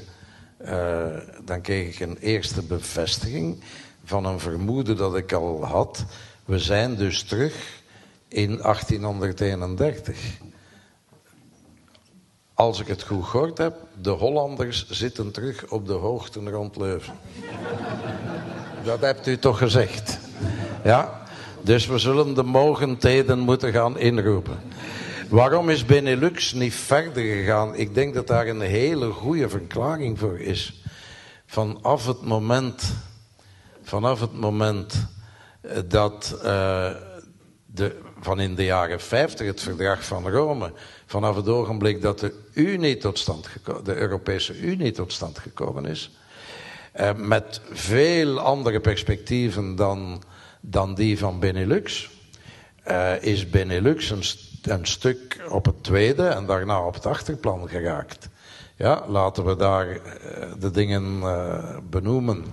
Uh, 0.64 1.06
dan 1.44 1.60
kreeg 1.60 1.94
ik 1.94 2.00
een 2.00 2.16
eerste 2.20 2.62
bevestiging 2.62 3.62
van 4.04 4.24
een 4.24 4.40
vermoeden 4.40 4.96
dat 4.96 5.16
ik 5.16 5.32
al 5.32 5.64
had. 5.64 6.04
We 6.44 6.58
zijn 6.58 6.96
dus 6.96 7.22
terug 7.22 7.54
in 8.28 8.56
1831 8.56 10.16
als 12.58 12.80
ik 12.80 12.86
het 12.86 13.02
goed 13.02 13.24
gehoord 13.24 13.58
heb, 13.58 13.76
de 14.00 14.10
Hollanders 14.10 14.88
zitten 14.88 15.30
terug 15.30 15.66
op 15.68 15.86
de 15.86 15.92
hoogten 15.92 16.50
rond 16.50 16.76
Leuven. 16.76 17.14
Dat 18.84 19.00
hebt 19.00 19.26
u 19.26 19.38
toch 19.38 19.58
gezegd? 19.58 20.18
Ja? 20.84 21.22
Dus 21.60 21.86
we 21.86 21.98
zullen 21.98 22.34
de 22.34 22.42
mogendheden 22.42 23.38
moeten 23.38 23.72
gaan 23.72 23.98
inroepen. 23.98 24.58
Waarom 25.28 25.70
is 25.70 25.84
Benelux 25.84 26.52
niet 26.52 26.74
verder 26.74 27.22
gegaan? 27.22 27.74
Ik 27.74 27.94
denk 27.94 28.14
dat 28.14 28.26
daar 28.26 28.46
een 28.46 28.60
hele 28.60 29.10
goede 29.10 29.48
verklaring 29.48 30.18
voor 30.18 30.38
is. 30.38 30.82
Vanaf 31.46 32.06
het 32.06 32.22
moment, 32.22 32.94
vanaf 33.82 34.20
het 34.20 34.32
moment 34.32 35.06
eh, 35.60 35.78
dat 35.88 36.34
uh, 36.36 36.90
de, 37.66 37.96
van 38.20 38.40
in 38.40 38.54
de 38.54 38.64
jaren 38.64 39.00
50 39.00 39.46
het 39.46 39.60
verdrag 39.60 40.04
van 40.04 40.28
Rome 40.28 40.72
vanaf 41.08 41.36
het 41.36 41.48
ogenblik 41.48 42.02
dat 42.02 42.18
de 42.18 42.34
Unie 42.52 42.96
tot 42.96 43.18
stand 43.18 43.48
de 43.84 43.94
Europese 43.94 44.60
Unie 44.60 44.92
tot 44.92 45.12
stand 45.12 45.38
gekomen 45.38 45.86
is, 45.86 46.10
eh, 46.92 47.14
met 47.14 47.60
veel 47.70 48.38
andere 48.40 48.80
perspectieven 48.80 49.76
dan, 49.76 50.22
dan 50.60 50.94
die 50.94 51.18
van 51.18 51.40
Benelux, 51.40 52.10
eh, 52.82 53.22
is 53.22 53.50
Benelux 53.50 54.10
een, 54.62 54.86
stuk 54.86 55.40
op 55.48 55.64
het 55.64 55.84
tweede 55.84 56.26
en 56.26 56.46
daarna 56.46 56.86
op 56.86 56.94
het 56.94 57.06
achterplan 57.06 57.68
geraakt. 57.68 58.28
Ja, 58.76 59.04
laten 59.08 59.44
we 59.44 59.56
daar 59.56 59.88
uh, 59.88 60.00
de 60.58 60.70
dingen 60.70 61.18
uh, 61.18 61.76
benoemen. 61.90 62.44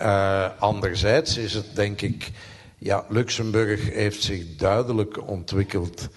Uh, 0.00 0.48
anderzijds 0.58 1.36
is 1.36 1.54
het 1.54 1.76
denk 1.76 2.00
ik, 2.00 2.30
ja, 2.78 3.04
Luxemburg 3.08 3.92
heeft 3.92 4.22
zich 4.22 4.56
duidelijk 4.56 5.28
ontwikkeld 5.28 6.08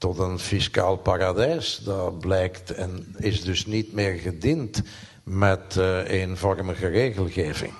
tot 0.00 0.18
een 0.18 0.38
fiscaal 0.38 0.96
paradijs. 0.96 1.80
Dat 1.84 2.18
blijkt 2.18 2.70
en 2.70 3.14
is 3.18 3.42
dus 3.42 3.66
niet 3.66 3.92
meer 3.92 4.14
gediend 4.14 4.82
met 5.22 5.76
uh, 5.78 6.08
eenvormige 6.08 6.86
regelgeving. 6.86 7.72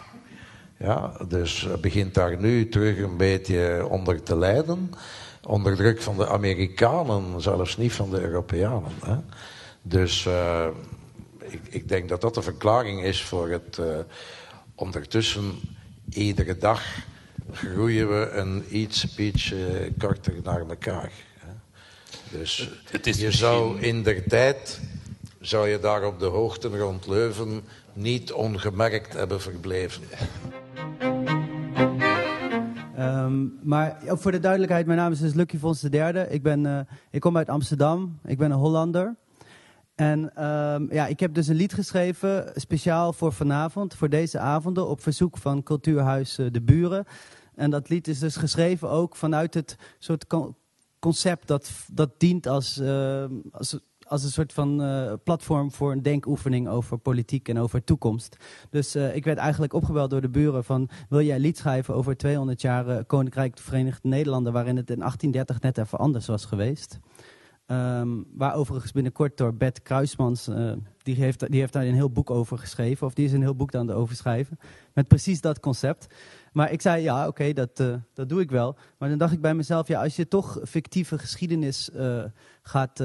Ja, 0.78 1.12
dus 1.28 1.68
begint 1.80 2.14
daar 2.14 2.40
nu 2.40 2.68
terug 2.68 2.98
een 2.98 3.16
beetje 3.16 3.86
onder 3.90 4.22
te 4.22 4.36
lijden. 4.36 4.90
Onder 5.46 5.76
druk 5.76 6.02
van 6.02 6.16
de 6.16 6.28
Amerikanen, 6.28 7.40
zelfs 7.40 7.76
niet 7.76 7.92
van 7.92 8.10
de 8.10 8.20
Europeanen. 8.20 8.92
Hè. 9.04 9.16
Dus 9.82 10.24
uh, 10.24 10.66
ik, 11.38 11.60
ik, 11.68 11.88
denk 11.88 12.08
dat 12.08 12.20
dat 12.20 12.34
de 12.34 12.42
verklaring 12.42 13.02
is 13.02 13.22
voor 13.22 13.48
het 13.48 13.78
uh, 13.80 13.98
ondertussen 14.74 15.52
iedere 16.10 16.56
dag 16.56 16.82
groeien 17.52 18.08
we 18.08 18.30
een 18.30 18.64
iets 18.70 19.14
beetje 19.14 19.92
korter 19.98 20.34
naar 20.42 20.68
elkaar. 20.68 21.12
Dus 22.31 22.70
het 22.91 23.07
is 23.07 23.18
je 23.18 23.26
misschien... 23.26 23.49
zou 23.49 23.81
in 23.81 24.03
der 24.03 24.28
tijd, 24.28 24.81
zou 25.41 25.68
je 25.68 25.78
daar 25.78 26.05
op 26.05 26.18
de 26.18 26.26
hoogte 26.26 26.68
rond 26.78 27.07
Leuven 27.07 27.62
niet 27.93 28.33
ongemerkt 28.33 29.12
hebben 29.12 29.41
verbleven. 29.41 30.03
Ehm, 32.97 33.47
maar 33.62 33.99
ook 34.09 34.20
voor 34.20 34.33
de 34.33 34.39
duidelijkheid, 34.39 34.87
mijn 34.87 34.99
naam 34.99 35.12
is 35.12 35.18
dus 35.18 35.35
Lucky 35.35 35.59
Vons 35.59 35.81
de 35.81 35.89
derde. 35.89 36.26
Ik, 36.28 36.43
ben, 36.43 36.64
uh, 36.64 36.81
ik 37.11 37.20
kom 37.20 37.37
uit 37.37 37.49
Amsterdam. 37.49 38.18
Ik 38.24 38.39
ben 38.39 38.51
een 38.51 38.59
Hollander. 38.59 39.16
En 39.95 40.45
um, 40.45 40.93
ja, 40.93 41.07
ik 41.07 41.20
heb 41.20 41.35
dus 41.35 41.49
een 41.49 41.57
lied 41.57 41.74
geschreven, 41.74 42.53
speciaal 42.55 43.12
voor 43.12 43.33
vanavond, 43.33 43.95
voor 43.95 44.09
deze 44.09 44.39
avonden, 44.39 44.89
op 44.89 45.03
verzoek 45.03 45.39
van 45.39 45.62
Cultuurhuis 45.62 46.39
uh, 46.39 46.47
De 46.51 46.62
Buren. 46.62 47.05
En 47.55 47.70
dat 47.70 47.89
lied 47.89 48.09
is 48.09 48.18
dus 48.18 48.37
geschreven 48.37 48.91
ook 48.91 49.16
vanuit 49.16 49.55
het 49.55 49.76
soort 49.99 50.26
concept 51.01 51.46
dat, 51.46 51.70
dat 51.92 52.11
dient 52.18 52.46
als, 52.46 52.78
uh, 52.78 53.24
als 53.53 53.78
als 54.11 54.24
een 54.24 54.30
soort 54.30 54.53
van 54.53 54.82
uh, 54.82 55.12
platform 55.24 55.72
voor 55.72 55.92
een 55.92 56.03
denkoefening 56.03 56.68
over 56.68 56.98
politiek 56.98 57.48
en 57.48 57.59
over 57.59 57.84
toekomst. 57.84 58.36
Dus 58.70 58.96
uh, 58.96 59.14
ik 59.16 59.24
werd 59.24 59.38
eigenlijk 59.38 59.72
opgebeld 59.72 60.11
door 60.11 60.20
de 60.20 60.28
buren 60.28 60.64
van... 60.64 60.88
wil 61.09 61.20
jij 61.20 61.38
lied 61.38 61.59
schrijven 61.59 61.94
over 61.94 62.16
200 62.16 62.61
jaar 62.61 63.05
Koninkrijk 63.05 63.57
de 63.57 63.62
Verenigde 63.62 64.09
Nederlanden... 64.09 64.53
waarin 64.53 64.76
het 64.76 64.90
in 64.90 64.98
1830 64.98 65.61
net 65.61 65.86
even 65.86 65.98
anders 65.98 66.26
was 66.26 66.44
geweest. 66.44 66.98
Um, 67.66 68.26
waar 68.34 68.55
overigens 68.55 68.92
binnenkort 68.92 69.36
door 69.36 69.55
Bert 69.55 69.82
Kruismans, 69.82 70.51
die, 71.03 71.14
heeft, 71.14 71.51
die 71.51 71.61
heeft 71.61 71.72
daar 71.72 71.84
een 71.84 71.94
heel 71.94 72.11
boek 72.11 72.30
over 72.30 72.59
geschreven, 72.59 73.07
of 73.07 73.14
die 73.14 73.24
is 73.24 73.32
een 73.32 73.40
heel 73.40 73.57
boek 73.57 73.74
aan 73.74 73.88
het 73.88 73.96
overschrijven, 73.96 74.59
met 74.94 75.09
precies 75.09 75.40
dat 75.40 75.61
concept. 75.61 76.07
Maar 76.53 76.72
ik 76.72 76.80
zei, 76.80 77.03
ja, 77.03 77.26
oké, 77.26 77.53
dat, 77.53 77.80
uh, 77.80 77.94
dat 78.14 78.28
doe 78.28 78.40
ik 78.40 78.51
wel. 78.51 78.76
Maar 78.98 79.09
dan 79.09 79.18
dacht 79.18 79.32
ik 79.32 79.40
bij 79.40 79.55
mezelf, 79.55 79.88
ja, 79.88 80.03
als 80.03 80.16
je 80.16 80.28
toch 80.28 80.61
fictieve 80.64 81.18
geschiedenis 81.18 81.90
uh, 81.94 82.24
gaat, 82.62 83.03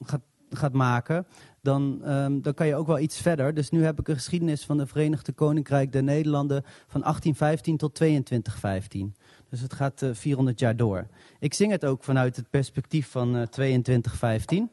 gaat, 0.00 0.22
gaat 0.50 0.72
maken, 0.72 1.26
dan, 1.60 2.10
um, 2.10 2.42
dan 2.42 2.54
kan 2.54 2.66
je 2.66 2.74
ook 2.74 2.86
wel 2.86 2.98
iets 2.98 3.20
verder. 3.20 3.54
Dus 3.54 3.70
nu 3.70 3.84
heb 3.84 4.00
ik 4.00 4.08
een 4.08 4.14
geschiedenis 4.14 4.64
van 4.64 4.76
de 4.76 4.86
Verenigde 4.86 5.32
Koninkrijk 5.32 5.92
der 5.92 6.02
Nederlanden 6.02 6.62
van 6.64 7.00
1815 7.00 7.76
tot 7.76 7.94
2215. 7.94 9.14
Dus 9.50 9.60
het 9.60 9.72
gaat 9.72 10.02
uh, 10.02 10.10
400 10.12 10.60
jaar 10.60 10.76
door. 10.76 11.06
Ik 11.38 11.54
zing 11.54 11.72
het 11.72 11.84
ook 11.84 12.04
vanuit 12.04 12.36
het 12.36 12.50
perspectief 12.50 13.10
van 13.10 13.36
uh, 13.36 13.42
2215. 13.42 14.70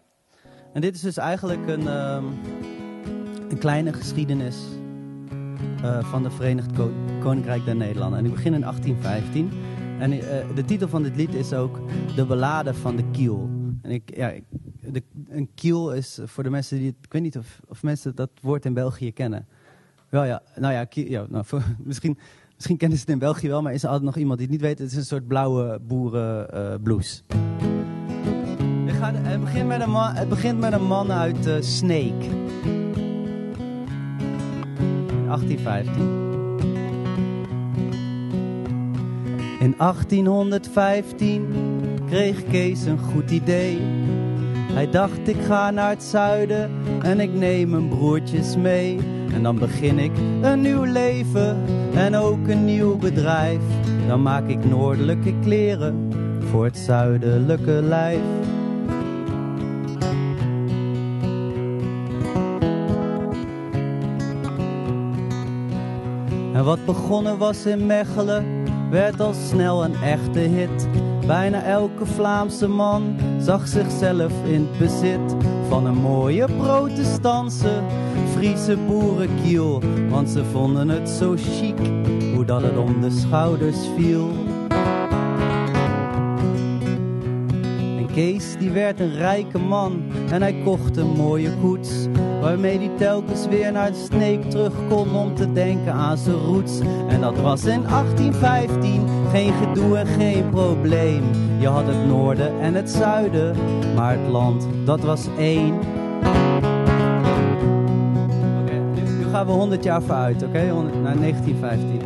En 0.74 0.82
dit 0.82 0.96
is 0.96 1.02
dus 1.02 1.18
eigenlijk 1.18 1.68
een, 1.68 1.88
um, 1.88 2.40
een 3.50 3.60
kleine 3.60 3.94
geschiedenis 3.94 4.58
uh, 5.84 6.04
van 6.04 6.24
de 6.24 6.32
Verenigd 6.32 6.72
Ko 6.72 6.92
Koninkrijk 7.20 7.66
der 7.66 7.76
Nederlanden. 7.76 8.20
En 8.20 8.26
ik 8.26 8.32
begin 8.32 8.54
in 8.54 8.62
1815. 8.62 9.50
En 10.00 10.14
uh, 10.14 10.22
de 10.56 10.66
titel 10.66 10.88
van 10.88 11.04
dit 11.04 11.16
lied 11.16 11.34
is 11.34 11.54
ook 11.54 11.80
De 12.16 12.26
Ballade 12.26 12.74
van 12.74 12.96
de 12.96 13.04
Kiel. 13.12 13.50
En 13.82 13.92
ik, 13.92 14.16
ja, 14.16 14.34
een 15.30 15.50
kiel 15.56 15.94
is 15.94 16.20
voor 16.26 16.44
de 16.44 16.50
mensen 16.50 16.78
die 16.78 16.88
het, 16.88 16.96
ik 17.02 17.14
weet 17.14 17.22
niet 17.22 17.38
of, 17.38 17.60
of 17.68 17.84
mensen 17.84 18.16
dat 18.16 18.30
woord 18.42 18.66
in 18.66 18.74
België 18.74 19.12
kennen. 19.12 19.48
Wel 20.10 20.24
ja, 20.24 20.42
nou 20.56 20.74
ja, 20.74 21.26
nou, 21.30 21.46
misschien 21.84 22.18
Misschien 22.62 22.80
kennen 22.80 22.98
ze 22.98 23.04
het 23.04 23.14
in 23.14 23.20
België 23.20 23.48
wel, 23.48 23.62
maar 23.62 23.74
is 23.74 23.84
er 23.84 23.90
altijd 23.90 24.06
nog 24.06 24.18
iemand 24.18 24.38
die 24.38 24.48
het 24.48 24.56
niet 24.56 24.66
weet. 24.66 24.80
Het 24.80 24.92
is 24.92 24.98
een 24.98 25.06
soort 25.06 25.28
blauwe 25.28 25.80
boerenblouse. 25.88 27.22
Uh, 27.30 29.10
het, 29.12 29.40
begint 29.40 29.68
met 29.68 29.82
een 29.82 29.90
man, 29.90 30.14
het 30.14 30.30
begint 30.30 30.60
met 30.60 30.74
een 30.74 30.88
man 30.88 31.12
uit 31.12 31.50
Sneek. 31.60 32.30
1815. 35.32 36.30
In 39.60 39.74
1815 39.78 41.46
kreeg 42.06 42.44
Kees 42.44 42.86
een 42.86 43.00
goed 43.00 43.32
idee. 43.32 43.78
Hij 44.74 44.90
dacht 44.90 45.28
ik 45.28 45.42
ga 45.48 45.72
naar 45.72 45.90
het 45.90 46.04
zuiden 46.04 46.72
en 47.02 47.20
ik 47.20 47.34
neem 47.34 47.70
mijn 47.70 47.88
broertjes 47.88 48.56
mee. 48.58 49.00
En 49.34 49.44
dan 49.44 49.60
begin 49.60 50.00
ik 50.00 50.12
een 50.42 50.62
nieuw 50.62 50.84
leven 50.84 51.64
en 51.94 52.16
ook 52.16 52.48
een 52.48 52.66
nieuw 52.66 52.98
bedrijf. 52.98 53.62
Dan 54.08 54.22
maak 54.22 54.48
ik 54.48 54.66
noordelijke 54.66 55.34
kleren 55.40 56.10
voor 56.50 56.64
het 56.64 56.78
zuidelijke 56.78 57.82
lijf. 57.82 58.41
En 66.62 66.68
wat 66.68 66.86
begonnen 66.86 67.38
was 67.38 67.66
in 67.66 67.86
Mechelen, 67.86 68.46
werd 68.90 69.20
al 69.20 69.34
snel 69.34 69.84
een 69.84 69.96
echte 70.04 70.40
hit. 70.40 70.88
Bijna 71.28 71.64
elke 71.64 72.06
Vlaamse 72.06 72.68
man 72.68 73.16
zag 73.40 73.68
zichzelf 73.68 74.32
in 74.46 74.68
bezit 74.80 75.36
van 75.70 75.86
een 75.86 75.98
mooie 75.98 76.46
protestantse 76.58 77.82
Friese 78.36 78.78
boerenkiel. 78.88 79.82
Want 80.10 80.30
ze 80.30 80.46
vonden 80.46 80.90
het 80.90 81.10
zo 81.10 81.36
chic, 81.38 81.78
hoe 82.36 82.46
dat 82.46 82.62
het 82.62 82.78
om 82.78 83.02
de 83.02 83.12
schouders 83.12 83.80
viel. 83.98 84.30
En 87.98 88.08
Kees 88.14 88.58
die 88.60 88.72
werd 88.72 89.00
een 89.00 89.16
rijke 89.16 89.60
man 89.60 90.02
en 90.32 90.42
hij 90.42 90.62
kocht 90.64 90.98
een 90.98 91.16
mooie 91.16 91.52
koets. 91.62 92.08
Waarmee 92.42 92.78
hij 92.78 92.92
telkens 92.98 93.48
weer 93.48 93.72
naar 93.72 93.92
de 93.92 94.08
sneek 94.12 94.50
terug 94.50 94.74
kon 94.90 95.16
om 95.16 95.36
te 95.36 95.54
denken 95.54 95.94
aan 95.94 96.18
zijn 96.18 96.36
roots. 96.36 96.80
En 97.08 97.22
dat 97.22 97.40
was 97.40 97.66
in 97.66 97.82
1815, 97.82 99.08
geen 99.32 99.54
gedoe 99.54 99.98
en 99.98 100.08
geen 100.08 100.50
probleem. 100.50 101.24
Je 101.60 101.68
had 101.68 101.86
het 101.86 102.08
noorden 102.08 102.60
en 102.60 102.74
het 102.74 102.90
zuiden, 102.90 103.56
maar 103.96 104.12
het 104.12 104.28
land 104.28 104.68
dat 104.86 105.02
was 105.02 105.28
één. 105.38 105.80
gaan 109.32 109.46
we 109.46 109.52
100 109.52 109.84
jaar 109.84 110.02
vooruit, 110.02 110.44
oké? 110.44 110.74
Naar 111.02 111.18
1915. 111.18 112.02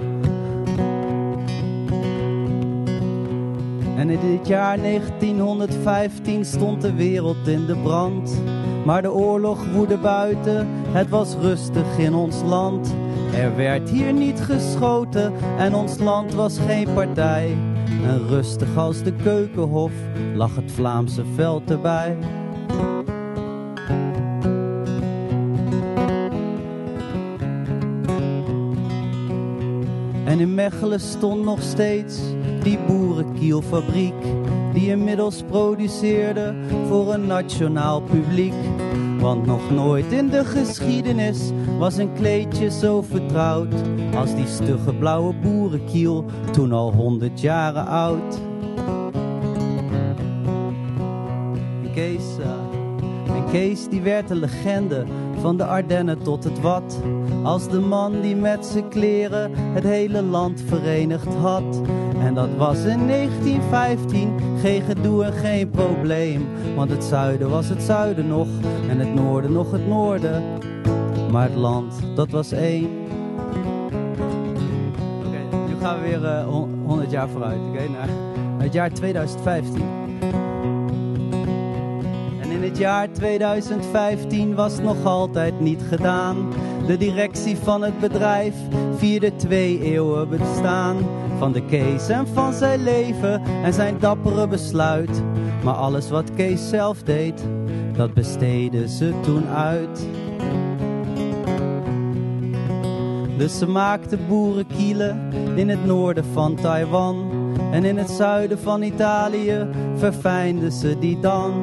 En 3.97 4.09
in 4.09 4.19
dit 4.19 4.47
jaar 4.47 4.77
1915 4.77 6.45
stond 6.45 6.81
de 6.81 6.93
wereld 6.93 7.47
in 7.47 7.65
de 7.65 7.75
brand. 7.75 8.41
Maar 8.85 9.01
de 9.01 9.13
oorlog 9.13 9.65
woedde 9.73 9.97
buiten, 9.97 10.67
het 10.91 11.09
was 11.09 11.35
rustig 11.35 11.97
in 11.97 12.13
ons 12.13 12.41
land. 12.43 12.95
Er 13.33 13.55
werd 13.55 13.89
hier 13.89 14.13
niet 14.13 14.41
geschoten 14.41 15.33
en 15.57 15.75
ons 15.75 15.99
land 15.99 16.33
was 16.33 16.59
geen 16.59 16.93
partij. 16.93 17.57
En 18.03 18.27
rustig 18.27 18.77
als 18.77 19.03
de 19.03 19.13
keukenhof 19.13 19.91
lag 20.35 20.55
het 20.55 20.71
Vlaamse 20.71 21.23
veld 21.35 21.71
erbij. 21.71 22.17
En 30.25 30.39
in 30.39 30.53
Mechelen 30.53 30.99
stond 30.99 31.43
nog 31.43 31.61
steeds 31.61 32.19
die 32.63 32.79
boerenkielfabriek. 32.87 34.23
Die 34.73 34.89
inmiddels 34.89 35.43
produceerde 35.49 36.55
voor 36.87 37.13
een 37.13 37.27
nationaal 37.27 38.01
publiek. 38.01 38.53
Want 39.25 39.45
nog 39.45 39.71
nooit 39.71 40.11
in 40.11 40.29
de 40.29 40.45
geschiedenis 40.45 41.51
was 41.77 41.97
een 41.97 42.13
kleedje 42.13 42.71
zo 42.71 43.01
vertrouwd. 43.01 43.73
Als 44.15 44.35
die 44.35 44.47
stugge 44.47 44.93
blauwe 44.93 45.33
boerenkiel, 45.33 46.25
toen 46.51 46.71
al 46.71 46.91
honderd 46.91 47.41
jaren 47.41 47.85
oud. 47.85 48.39
En 51.83 51.91
Kees, 51.93 52.23
uh, 52.39 53.35
en 53.35 53.45
Kees 53.51 53.87
die 53.89 54.01
werd 54.01 54.29
een 54.29 54.39
legende 54.39 55.05
van 55.39 55.57
de 55.57 55.65
Ardennen 55.65 56.23
tot 56.23 56.43
het 56.43 56.61
Wat. 56.61 57.01
Als 57.43 57.69
de 57.69 57.79
man 57.79 58.21
die 58.21 58.35
met 58.35 58.65
zijn 58.65 58.89
kleren 58.89 59.51
het 59.55 59.83
hele 59.83 60.21
land 60.21 60.63
verenigd 60.67 61.33
had. 61.33 61.81
En 62.19 62.33
dat 62.33 62.49
was 62.57 62.77
in 62.83 63.07
1915, 63.07 64.35
geen 64.65 64.81
gedoe 64.81 65.23
en 65.23 65.33
geen 65.33 65.69
probleem. 65.69 66.47
Want 66.75 66.89
het 66.89 67.03
zuiden 67.03 67.49
was 67.49 67.69
het 67.69 67.81
zuiden 67.81 68.27
nog 68.27 68.47
en 68.89 68.99
het 68.99 69.13
noorden 69.13 69.51
nog 69.51 69.71
het 69.71 69.87
noorden. 69.87 70.43
Maar 71.31 71.43
het 71.43 71.55
land, 71.55 71.93
dat 72.15 72.29
was 72.29 72.51
één. 72.51 72.89
Oké, 75.25 75.57
nu 75.67 75.75
gaan 75.81 76.01
we 76.01 76.07
weer 76.07 76.21
uh, 76.21 76.47
100 76.85 77.11
jaar 77.11 77.29
vooruit, 77.29 77.59
oké, 77.69 77.89
naar 77.89 78.09
het 78.57 78.73
jaar 78.73 78.91
2015 78.91 79.83
het 82.65 82.77
jaar 82.77 83.11
2015 83.11 84.55
was 84.55 84.79
nog 84.79 85.05
altijd 85.05 85.59
niet 85.59 85.81
gedaan. 85.89 86.53
De 86.87 86.97
directie 86.97 87.57
van 87.57 87.81
het 87.81 87.99
bedrijf 87.99 88.55
vierde 88.95 89.35
twee 89.35 89.81
eeuwen 89.81 90.29
bestaan. 90.29 90.97
Van 91.37 91.51
de 91.51 91.65
Kees 91.65 92.09
en 92.09 92.27
van 92.27 92.53
zijn 92.53 92.83
leven 92.83 93.41
en 93.63 93.73
zijn 93.73 93.99
dappere 93.99 94.47
besluit. 94.47 95.23
Maar 95.63 95.73
alles 95.73 96.09
wat 96.09 96.33
Kees 96.33 96.69
zelf 96.69 97.03
deed, 97.03 97.43
dat 97.95 98.13
besteden 98.13 98.89
ze 98.89 99.13
toen 99.21 99.47
uit. 99.47 100.07
Dus 103.37 103.57
ze 103.57 103.67
maakten 103.67 104.19
boerenkielen 104.27 105.31
in 105.55 105.69
het 105.69 105.85
noorden 105.85 106.25
van 106.33 106.55
Taiwan. 106.55 107.31
En 107.71 107.83
in 107.83 107.97
het 107.97 108.09
zuiden 108.09 108.59
van 108.59 108.81
Italië 108.81 109.67
verfijnden 109.95 110.71
ze 110.71 110.99
die 110.99 111.19
dan. 111.19 111.53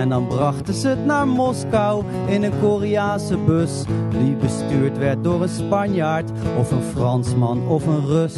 En 0.00 0.08
dan 0.08 0.26
brachten 0.26 0.74
ze 0.74 0.88
het 0.88 1.04
naar 1.04 1.28
Moskou 1.28 2.04
in 2.26 2.42
een 2.42 2.60
Koreaanse 2.60 3.36
bus. 3.36 3.84
Die 4.10 4.34
bestuurd 4.34 4.98
werd 4.98 5.24
door 5.24 5.42
een 5.42 5.48
Spanjaard 5.48 6.30
of 6.58 6.70
een 6.70 6.82
Fransman 6.82 7.68
of 7.68 7.86
een 7.86 8.06
Rus. 8.06 8.36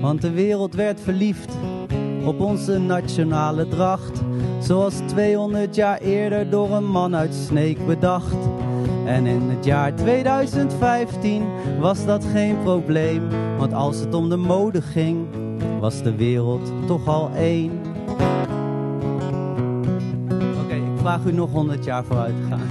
Want 0.00 0.22
de 0.22 0.30
wereld 0.30 0.74
werd 0.74 1.00
verliefd 1.00 1.52
op 2.24 2.40
onze 2.40 2.78
nationale 2.78 3.68
dracht. 3.68 4.22
Zoals 4.60 4.94
200 5.06 5.74
jaar 5.74 5.98
eerder 5.98 6.50
door 6.50 6.70
een 6.70 6.90
man 6.90 7.16
uit 7.16 7.34
Sneek 7.34 7.86
bedacht. 7.86 8.48
En 9.06 9.26
in 9.26 9.40
het 9.50 9.64
jaar 9.64 9.94
2015 9.94 11.44
was 11.80 12.04
dat 12.06 12.24
geen 12.24 12.62
probleem, 12.62 13.28
want 13.58 13.72
als 13.72 13.98
het 13.98 14.14
om 14.14 14.28
de 14.28 14.36
mode 14.36 14.82
ging, 14.82 15.26
was 15.84 16.02
de 16.02 16.14
wereld 16.14 16.72
toch 16.86 17.08
al 17.08 17.30
één. 17.30 17.70
Oké, 20.62 20.74
ik 20.74 20.98
vraag 20.98 21.24
u 21.24 21.32
nog 21.32 21.52
100 21.52 21.84
jaar 21.84 22.04
vooruit 22.04 22.34
te 22.36 22.42
gaan. 22.48 22.68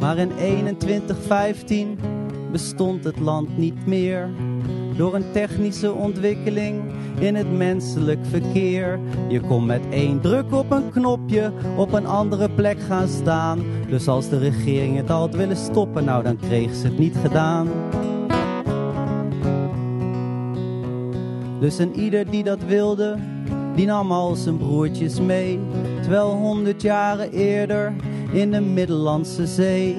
Maar 0.00 0.18
in 0.18 0.28
2115 0.78 1.98
bestond 2.52 3.04
het 3.04 3.18
land 3.18 3.58
niet 3.58 3.86
meer. 3.86 4.28
Door 4.96 5.14
een 5.14 5.32
technische 5.32 5.92
ontwikkeling 5.92 6.82
in 7.18 7.34
het 7.34 7.56
menselijk 7.56 8.26
verkeer. 8.26 8.98
Je 9.28 9.40
kon 9.40 9.66
met 9.66 9.82
één 9.90 10.20
druk 10.20 10.52
op 10.52 10.70
een 10.70 10.90
knopje 10.90 11.52
op 11.76 11.92
een 11.92 12.06
andere 12.06 12.50
plek 12.50 12.80
gaan 12.80 13.08
staan. 13.08 13.62
Dus 13.88 14.08
als 14.08 14.28
de 14.28 14.38
regering 14.38 14.96
het 14.96 15.10
al 15.10 15.20
had 15.20 15.34
willen 15.34 15.56
stoppen, 15.56 16.04
nou 16.04 16.22
dan 16.22 16.36
kreeg 16.36 16.74
ze 16.74 16.86
het 16.86 16.98
niet 16.98 17.16
gedaan. 17.16 17.68
Dus 21.60 21.78
en 21.78 22.00
ieder 22.00 22.30
die 22.30 22.44
dat 22.44 22.64
wilde, 22.66 23.16
die 23.74 23.86
nam 23.86 24.12
al 24.12 24.34
zijn 24.34 24.56
broertjes 24.56 25.20
mee. 25.20 25.60
Terwijl 26.00 26.30
honderd 26.30 26.82
jaren 26.82 27.30
eerder 27.30 27.92
in 28.32 28.50
de 28.50 28.60
Middellandse 28.60 29.46
Zee. 29.46 29.96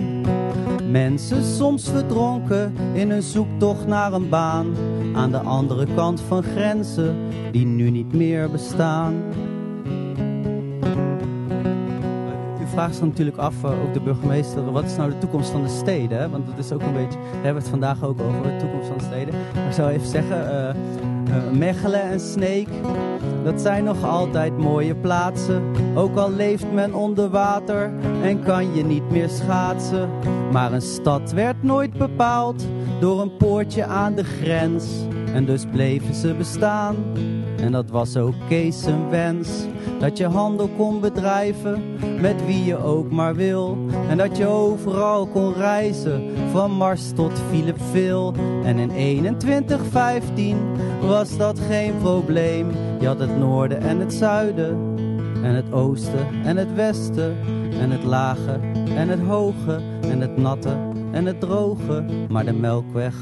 Mensen 0.91 1.43
soms 1.43 1.89
verdronken 1.89 2.73
in 2.93 3.09
een 3.09 3.21
zoektocht 3.21 3.87
naar 3.87 4.13
een 4.13 4.29
baan. 4.29 4.75
Aan 5.15 5.31
de 5.31 5.39
andere 5.39 5.87
kant 5.95 6.21
van 6.21 6.43
grenzen 6.43 7.15
die 7.51 7.65
nu 7.65 7.89
niet 7.89 8.13
meer 8.13 8.51
bestaan. 8.51 9.13
U 12.61 12.67
vraagt 12.67 13.01
natuurlijk 13.01 13.37
af, 13.37 13.63
eh, 13.63 13.83
ook 13.83 13.93
de 13.93 13.99
burgemeester, 13.99 14.71
wat 14.71 14.83
is 14.83 14.95
nou 14.95 15.09
de 15.09 15.17
toekomst 15.17 15.49
van 15.49 15.63
de 15.63 15.69
steden? 15.69 16.31
Want 16.31 16.45
dat 16.45 16.57
is 16.57 16.71
ook 16.71 16.81
een 16.81 16.93
beetje, 16.93 17.19
we 17.19 17.35
hebben 17.43 17.61
het 17.61 17.69
vandaag 17.69 18.03
ook 18.03 18.21
over 18.21 18.43
de 18.43 18.57
toekomst 18.59 18.87
van 18.87 18.97
de 18.97 19.03
steden. 19.03 19.33
Maar 19.55 19.67
ik 19.67 19.73
zou 19.73 19.89
even 19.89 20.07
zeggen, 20.07 20.37
uh, 20.37 20.69
Mechelen 21.51 22.01
en 22.01 22.19
Sneek, 22.19 22.67
dat 23.43 23.61
zijn 23.61 23.83
nog 23.83 24.03
altijd 24.03 24.57
mooie 24.57 24.95
plaatsen. 24.95 25.63
Ook 25.95 26.17
al 26.17 26.31
leeft 26.31 26.71
men 26.73 26.93
onder 26.93 27.29
water 27.29 27.91
en 28.23 28.43
kan 28.43 28.75
je 28.75 28.83
niet 28.83 29.09
meer 29.11 29.29
schaatsen. 29.29 30.09
Maar 30.51 30.73
een 30.73 30.81
stad 30.81 31.31
werd 31.31 31.63
nooit 31.63 31.97
bepaald 31.97 32.67
door 32.99 33.21
een 33.21 33.37
poortje 33.37 33.85
aan 33.85 34.15
de 34.15 34.23
grens. 34.23 34.85
En 35.33 35.45
dus 35.45 35.65
bleven 35.71 36.15
ze 36.15 36.33
bestaan. 36.33 36.95
En 37.59 37.71
dat 37.71 37.89
was 37.89 38.17
ook 38.17 38.35
Kees 38.47 38.85
wens. 39.09 39.49
Dat 39.99 40.17
je 40.17 40.25
handel 40.25 40.69
kon 40.77 40.99
bedrijven 40.99 41.81
met 42.21 42.45
wie 42.45 42.65
je 42.65 42.77
ook 42.77 43.11
maar 43.11 43.35
wil. 43.35 43.77
En 44.09 44.17
dat 44.17 44.37
je 44.37 44.47
overal 44.47 45.27
kon 45.27 45.53
reizen, 45.53 46.23
van 46.51 46.71
Mars 46.71 47.11
tot 47.11 47.31
Philip 47.49 47.77
Phil. 47.91 48.33
En 48.63 48.79
in 48.79 49.37
2115 49.37 50.57
was 51.01 51.37
dat 51.37 51.59
geen 51.59 51.97
probleem. 51.97 52.71
Je 52.99 53.07
had 53.07 53.19
het 53.19 53.37
noorden 53.37 53.81
en 53.81 53.99
het 53.99 54.13
zuiden. 54.13 54.95
En 55.43 55.55
het 55.55 55.71
oosten 55.71 56.27
en 56.43 56.57
het 56.57 56.73
westen. 56.73 57.37
En 57.79 57.91
het 57.91 58.03
lage 58.03 58.59
en 58.95 59.09
het 59.09 59.21
hoge. 59.21 59.81
En 60.01 60.21
het 60.21 60.37
natte 60.37 60.77
en 61.11 61.25
het 61.25 61.39
droge. 61.39 62.05
Maar 62.29 62.45
de 62.45 62.53
melkweg, 62.53 63.15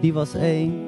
die 0.00 0.12
was 0.12 0.34
één. 0.34 0.83